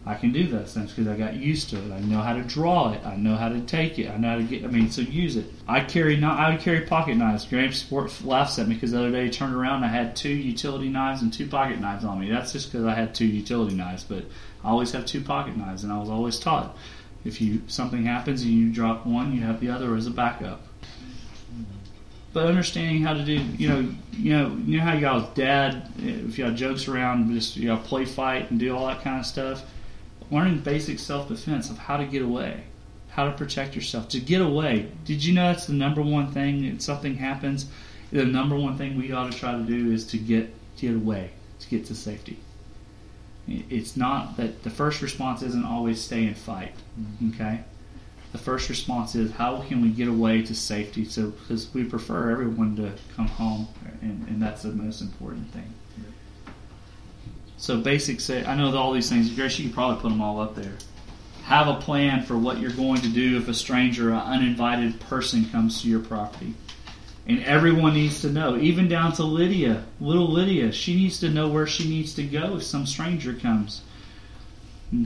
I 0.06 0.14
can 0.14 0.32
do 0.32 0.48
those 0.48 0.74
things 0.74 0.94
because 0.94 1.08
I 1.08 1.18
got 1.18 1.34
used 1.34 1.72
to 1.72 1.78
it. 1.78 1.92
I 1.92 2.00
know 2.00 2.22
how 2.22 2.34
to 2.34 2.44
draw 2.44 2.94
it. 2.94 3.04
I 3.06 3.16
know 3.18 3.36
how 3.36 3.50
to 3.50 3.60
take 3.60 3.98
it. 3.98 4.10
I 4.10 4.18
know 4.18 4.30
how 4.30 4.36
to 4.38 4.44
get. 4.44 4.64
I 4.64 4.68
mean, 4.68 4.90
so 4.90 5.02
use 5.02 5.36
it. 5.36 5.52
I 5.68 5.82
carry 5.82 6.16
not. 6.16 6.40
I 6.40 6.52
would 6.52 6.62
carry 6.62 6.82
pocket 6.82 7.16
knives. 7.16 7.44
Graham 7.44 7.74
Sport 7.74 8.24
laughs 8.24 8.60
at 8.60 8.68
me 8.68 8.76
because 8.76 8.92
the 8.92 9.00
other 9.00 9.12
day 9.12 9.26
he 9.26 9.32
turned 9.32 9.56
around. 9.56 9.78
and 9.78 9.86
I 9.86 9.90
had 9.90 10.16
two 10.16 10.30
utility 10.30 10.90
knives 10.90 11.24
and 11.24 11.34
two 11.34 11.48
pocket 11.48 11.82
knives 11.82 12.06
on 12.06 12.20
me. 12.20 12.30
That's 12.30 12.54
just 12.54 12.72
because 12.72 12.86
I 12.86 12.94
had 12.94 13.16
two 13.16 13.26
utility 13.26 13.76
knives. 13.76 14.04
But 14.04 14.26
I 14.64 14.70
always 14.70 14.92
have 14.92 15.08
two 15.08 15.22
pocket 15.22 15.58
knives, 15.58 15.84
and 15.84 15.92
I 15.92 15.98
was 15.98 16.10
always 16.10 16.40
taught 16.40 16.78
if 17.26 17.42
you 17.42 17.64
something 17.68 18.06
happens 18.06 18.44
and 18.44 18.52
you 18.52 18.72
drop 18.72 19.06
one, 19.06 19.34
you 19.34 19.42
have 19.42 19.60
the 19.60 19.70
other 19.70 19.96
as 19.96 20.06
a 20.08 20.12
backup 20.12 20.62
but 22.36 22.48
understanding 22.48 23.02
how 23.02 23.14
to 23.14 23.24
do, 23.24 23.36
you 23.58 23.70
know, 23.70 23.90
you 24.12 24.34
know, 24.34 24.58
you 24.66 24.78
know 24.78 24.84
how 24.84 24.92
y'all's 24.92 25.34
dad, 25.36 25.90
if 26.00 26.38
y'all 26.38 26.52
jokes 26.52 26.90
around, 26.90 27.34
just 27.34 27.56
you 27.56 27.70
know, 27.70 27.78
play 27.78 28.04
fight 28.04 28.52
and 28.52 28.60
do 28.60 28.76
all 28.76 28.88
that 28.88 29.02
kind 29.02 29.22
of 29.22 29.26
stuff. 29.26 29.64
Learning 30.30 30.60
basic 30.60 31.00
self 31.00 31.30
defense 31.30 31.70
of 31.70 31.78
how 31.78 31.96
to 31.96 32.04
get 32.04 32.22
away, 32.22 32.66
how 33.08 33.24
to 33.24 33.32
protect 33.32 33.74
yourself. 33.74 34.10
To 34.10 34.20
get 34.20 34.42
away, 34.42 34.92
did 35.06 35.24
you 35.24 35.34
know 35.34 35.48
that's 35.48 35.68
the 35.68 35.74
number 35.74 36.02
one 36.02 36.30
thing? 36.30 36.66
If 36.66 36.82
something 36.82 37.16
happens, 37.16 37.68
the 38.12 38.26
number 38.26 38.58
one 38.58 38.78
thing 38.78 38.98
we 38.98 39.14
ought 39.14 39.32
to 39.32 39.38
try 39.38 39.54
to 39.54 39.64
do 39.64 39.94
is 39.94 40.06
to 40.08 40.18
get 40.18 40.54
get 40.76 40.94
away, 40.94 41.30
to 41.62 41.70
get 41.70 41.86
to 41.86 41.96
safety. 41.96 42.38
It's 43.48 43.96
not 43.96 44.36
that 44.36 44.64
the 44.64 44.70
first 44.70 45.02
response 45.02 45.42
isn't 45.42 45.64
always 45.64 46.02
stay 46.02 46.26
and 46.26 46.38
fight. 46.38 46.74
Mm-hmm. 47.00 47.30
Okay 47.30 47.62
the 48.36 48.44
first 48.44 48.68
response 48.68 49.16
is 49.16 49.32
how 49.32 49.62
can 49.62 49.82
we 49.82 49.88
get 49.88 50.10
away 50.10 50.42
to 50.42 50.54
safety? 50.54 51.06
So 51.06 51.28
because 51.28 51.74
we 51.74 51.86
prefer 51.86 52.32
everyone 52.32 52.76
to 52.76 52.92
come 53.16 53.28
home, 53.28 53.70
and, 54.02 54.28
and 54.28 54.42
that's 54.42 54.64
the 54.64 54.74
most 54.74 55.00
important 55.00 55.50
thing. 55.54 55.74
So 57.58 57.80
basic 57.80 58.20
say 58.20 58.44
I 58.44 58.56
know 58.56 58.76
all 58.76 58.92
these 58.92 59.10
things. 59.10 59.32
Grace, 59.32 59.58
you 59.58 59.68
could 59.68 59.74
probably 59.74 60.02
put 60.02 60.10
them 60.10 60.22
all 60.22 60.42
up 60.42 60.54
there. 60.54 60.74
Have 61.44 61.70
a 61.70 61.76
plan 61.76 62.24
for 62.24 62.38
what 62.38 62.60
you're 62.60 62.72
going 62.72 63.00
to 63.02 63.08
do 63.08 63.38
if 63.38 63.48
a 63.48 63.54
stranger, 63.54 64.10
an 64.10 64.20
uninvited 64.20 65.00
person, 65.00 65.46
comes 65.50 65.82
to 65.84 65.88
your 65.88 66.02
property. 66.02 66.56
And 67.28 67.42
everyone 67.44 67.94
needs 67.94 68.22
to 68.22 68.30
know, 68.30 68.58
even 68.58 68.90
down 68.90 69.14
to 69.14 69.24
Lydia, 69.24 69.86
little 70.02 70.30
Lydia. 70.30 70.74
She 70.74 70.94
needs 70.96 71.22
to 71.22 71.30
know 71.30 71.48
where 71.48 71.68
she 71.68 71.88
needs 71.88 72.14
to 72.16 72.24
go 72.24 72.58
if 72.58 72.64
some 72.64 72.86
stranger 72.86 73.34
comes. 73.34 73.82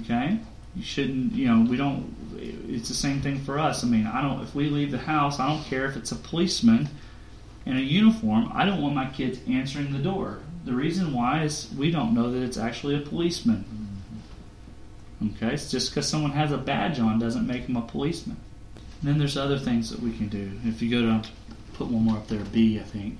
Okay? 0.01 0.39
You 0.79 0.85
shouldn't 0.85 1.33
you 1.33 1.45
know 1.47 1.69
we 1.69 1.75
don't 1.75 2.15
it's 2.69 2.87
the 2.87 2.95
same 2.95 3.21
thing 3.21 3.39
for 3.39 3.59
us. 3.59 3.83
I 3.83 3.87
mean 3.87 4.07
i 4.07 4.21
don't 4.21 4.41
if 4.41 4.55
we 4.55 4.69
leave 4.69 4.91
the 4.91 4.97
house 4.97 5.39
i 5.39 5.47
don't 5.47 5.63
care 5.65 5.85
if 5.85 5.97
it's 5.97 6.13
a 6.13 6.15
policeman 6.15 6.87
in 7.65 7.75
a 7.75 7.81
uniform 7.81 8.49
i 8.53 8.65
don't 8.65 8.81
want 8.81 8.95
my 8.95 9.09
kids 9.09 9.39
answering 9.47 9.91
the 9.91 9.99
door. 9.99 10.39
The 10.65 10.73
reason 10.73 11.13
why 11.13 11.43
is 11.43 11.69
we 11.77 11.91
don't 11.91 12.13
know 12.13 12.31
that 12.31 12.43
it's 12.43 12.57
actually 12.57 12.95
a 12.95 13.01
policeman. 13.01 13.65
Okay 15.33 15.53
it's 15.53 15.69
just 15.69 15.91
because 15.91 16.07
someone 16.07 16.31
has 16.31 16.51
a 16.53 16.57
badge 16.57 16.99
on 16.99 17.19
doesn't 17.19 17.45
make 17.45 17.67
them 17.67 17.75
a 17.75 17.81
policeman. 17.81 18.37
And 18.75 19.09
then 19.09 19.17
there's 19.17 19.37
other 19.37 19.59
things 19.59 19.89
that 19.89 19.99
we 19.99 20.15
can 20.15 20.29
do. 20.29 20.51
If 20.63 20.81
you 20.81 20.89
go 20.89 21.01
to 21.01 21.29
put 21.73 21.87
one 21.87 22.03
more 22.03 22.17
up 22.17 22.27
there 22.27 22.43
b 22.53 22.79
i 22.79 22.83
think. 22.83 23.17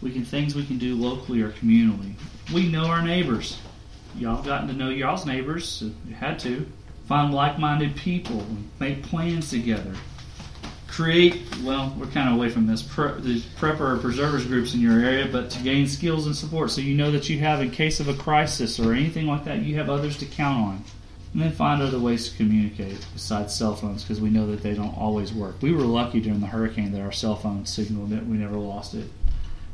We 0.00 0.10
can 0.10 0.24
things 0.24 0.54
we 0.54 0.64
can 0.64 0.78
do 0.78 0.94
locally 0.94 1.42
or 1.42 1.50
communally. 1.50 2.14
We 2.54 2.68
know 2.70 2.86
our 2.86 3.02
neighbors 3.02 3.58
y'all 4.18 4.42
gotten 4.42 4.68
to 4.68 4.74
know 4.74 4.88
y'all's 4.88 5.26
neighbors. 5.26 5.82
You 6.08 6.14
had 6.14 6.38
to 6.40 6.66
find 7.06 7.32
like-minded 7.32 7.96
people, 7.96 8.44
make 8.80 9.02
plans 9.02 9.50
together, 9.50 9.92
create. 10.88 11.42
Well, 11.62 11.94
we're 11.98 12.06
kind 12.06 12.28
of 12.28 12.36
away 12.36 12.48
from 12.48 12.66
this. 12.66 12.82
Pre- 12.82 13.20
the 13.20 13.40
prepper 13.58 13.96
or 13.96 13.98
preservers 13.98 14.46
groups 14.46 14.74
in 14.74 14.80
your 14.80 14.98
area, 14.98 15.28
but 15.30 15.50
to 15.50 15.62
gain 15.62 15.86
skills 15.86 16.26
and 16.26 16.34
support, 16.34 16.70
so 16.70 16.80
you 16.80 16.94
know 16.94 17.10
that 17.10 17.28
you 17.28 17.38
have 17.40 17.60
in 17.60 17.70
case 17.70 18.00
of 18.00 18.08
a 18.08 18.14
crisis 18.14 18.80
or 18.80 18.92
anything 18.92 19.26
like 19.26 19.44
that, 19.44 19.62
you 19.62 19.76
have 19.76 19.90
others 19.90 20.16
to 20.18 20.26
count 20.26 20.58
on. 20.58 20.84
And 21.32 21.42
then 21.42 21.52
find 21.52 21.82
other 21.82 21.98
ways 21.98 22.30
to 22.30 22.36
communicate 22.38 23.04
besides 23.12 23.54
cell 23.54 23.76
phones 23.76 24.02
because 24.02 24.22
we 24.22 24.30
know 24.30 24.46
that 24.46 24.62
they 24.62 24.72
don't 24.72 24.96
always 24.96 25.34
work. 25.34 25.60
We 25.60 25.72
were 25.72 25.82
lucky 25.82 26.18
during 26.20 26.40
the 26.40 26.46
hurricane 26.46 26.92
that 26.92 27.02
our 27.02 27.12
cell 27.12 27.36
phone 27.36 27.66
signal 27.66 28.06
that 28.06 28.26
we 28.26 28.38
never 28.38 28.56
lost 28.56 28.94
it. 28.94 29.10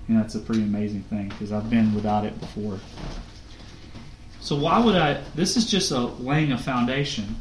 And 0.09 0.19
that's 0.19 0.35
a 0.35 0.41
pretty 0.41 0.63
amazing 0.63 1.03
thing 1.05 1.29
because 1.29 1.53
I've 1.53 1.71
been 1.71 1.95
without 1.95 2.25
it 2.25 2.41
before. 2.41 2.81
So 4.43 4.57
why 4.57 4.81
would 4.81 4.97
I? 4.97 5.23
This 5.37 5.57
is 5.57 5.71
just 5.71 5.93
a 5.93 6.01
laying 6.01 6.51
a 6.51 6.59
foundation. 6.59 7.37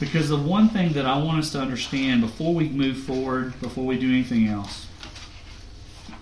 Because 0.00 0.30
the 0.30 0.38
one 0.38 0.70
thing 0.70 0.94
that 0.94 1.06
I 1.06 1.18
want 1.18 1.38
us 1.38 1.52
to 1.52 1.60
understand 1.60 2.22
before 2.22 2.54
we 2.54 2.70
move 2.70 2.96
forward, 2.96 3.58
before 3.60 3.84
we 3.84 3.98
do 3.98 4.08
anything 4.08 4.48
else, 4.48 4.86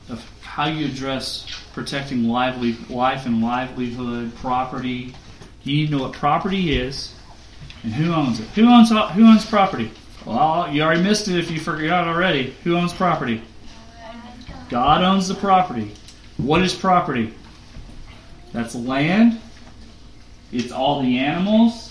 of 0.09 0.29
how 0.43 0.67
you 0.67 0.87
address 0.87 1.47
protecting 1.73 2.25
lively, 2.25 2.77
life 2.89 3.27
and 3.27 3.41
livelihood, 3.41 4.35
property. 4.37 5.15
You 5.63 5.77
need 5.77 5.87
to 5.91 5.97
know 5.97 6.03
what 6.03 6.13
property 6.13 6.77
is 6.77 7.15
and 7.85 7.93
who 7.93 8.13
owns 8.13 8.41
it. 8.41 8.49
Who 8.49 8.69
owns 8.69 8.91
who 8.91 9.25
owns 9.25 9.47
property? 9.47 9.93
Well, 10.27 10.69
you 10.71 10.83
already 10.83 11.03
missed 11.03 11.29
it 11.29 11.39
if 11.39 11.51
you 11.51 11.61
forgot 11.61 12.09
already. 12.09 12.57
Who 12.65 12.77
owns 12.77 12.93
property? 12.93 13.41
God 14.69 15.03
owns 15.03 15.29
the 15.29 15.35
property. 15.35 15.95
What 16.37 16.63
is 16.63 16.75
property? 16.75 17.35
That's 18.53 18.75
land. 18.75 19.41
It's 20.53 20.73
all 20.73 21.03
the 21.03 21.19
animals. 21.19 21.91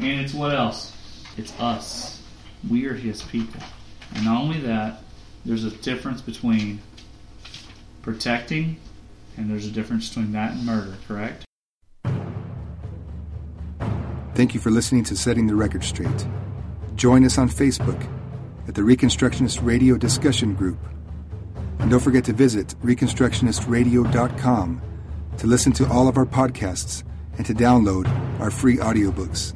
And 0.00 0.20
it's 0.20 0.34
what 0.34 0.54
else? 0.54 0.92
It's 1.36 1.58
us. 1.60 2.22
We 2.68 2.86
are 2.86 2.94
His 2.94 3.22
people. 3.22 3.60
And 4.14 4.24
not 4.24 4.42
only 4.42 4.58
that, 4.60 5.02
there's 5.44 5.64
a 5.64 5.70
difference 5.70 6.20
between 6.20 6.80
protecting 8.02 8.76
and 9.36 9.50
there's 9.50 9.66
a 9.66 9.70
difference 9.70 10.08
between 10.08 10.32
that 10.32 10.52
and 10.52 10.66
murder, 10.66 10.96
correct? 11.06 11.44
Thank 14.34 14.54
you 14.54 14.60
for 14.60 14.70
listening 14.70 15.04
to 15.04 15.16
Setting 15.16 15.46
the 15.46 15.54
Record 15.54 15.84
Straight. 15.84 16.26
Join 16.96 17.24
us 17.24 17.38
on 17.38 17.48
Facebook 17.48 18.04
at 18.66 18.74
the 18.74 18.82
Reconstructionist 18.82 19.64
Radio 19.64 19.96
Discussion 19.96 20.54
Group. 20.54 20.78
And 21.78 21.90
don't 21.90 22.00
forget 22.00 22.24
to 22.24 22.32
visit 22.32 22.74
ReconstructionistRadio.com 22.82 24.82
to 25.38 25.46
listen 25.46 25.72
to 25.72 25.88
all 25.88 26.08
of 26.08 26.16
our 26.16 26.26
podcasts 26.26 27.04
and 27.36 27.46
to 27.46 27.54
download 27.54 28.08
our 28.40 28.50
free 28.50 28.76
audiobooks. 28.76 29.54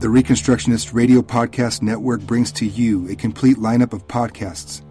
The 0.00 0.08
Reconstructionist 0.08 0.92
Radio 0.92 1.22
Podcast 1.22 1.80
Network 1.80 2.22
brings 2.22 2.50
to 2.52 2.66
you 2.66 3.08
a 3.08 3.14
complete 3.14 3.58
lineup 3.58 3.92
of 3.92 4.08
podcasts 4.08 4.82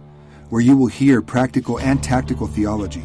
where 0.48 0.62
you 0.62 0.74
will 0.74 0.86
hear 0.86 1.20
practical 1.20 1.78
and 1.78 2.02
tactical 2.02 2.46
theology. 2.46 3.04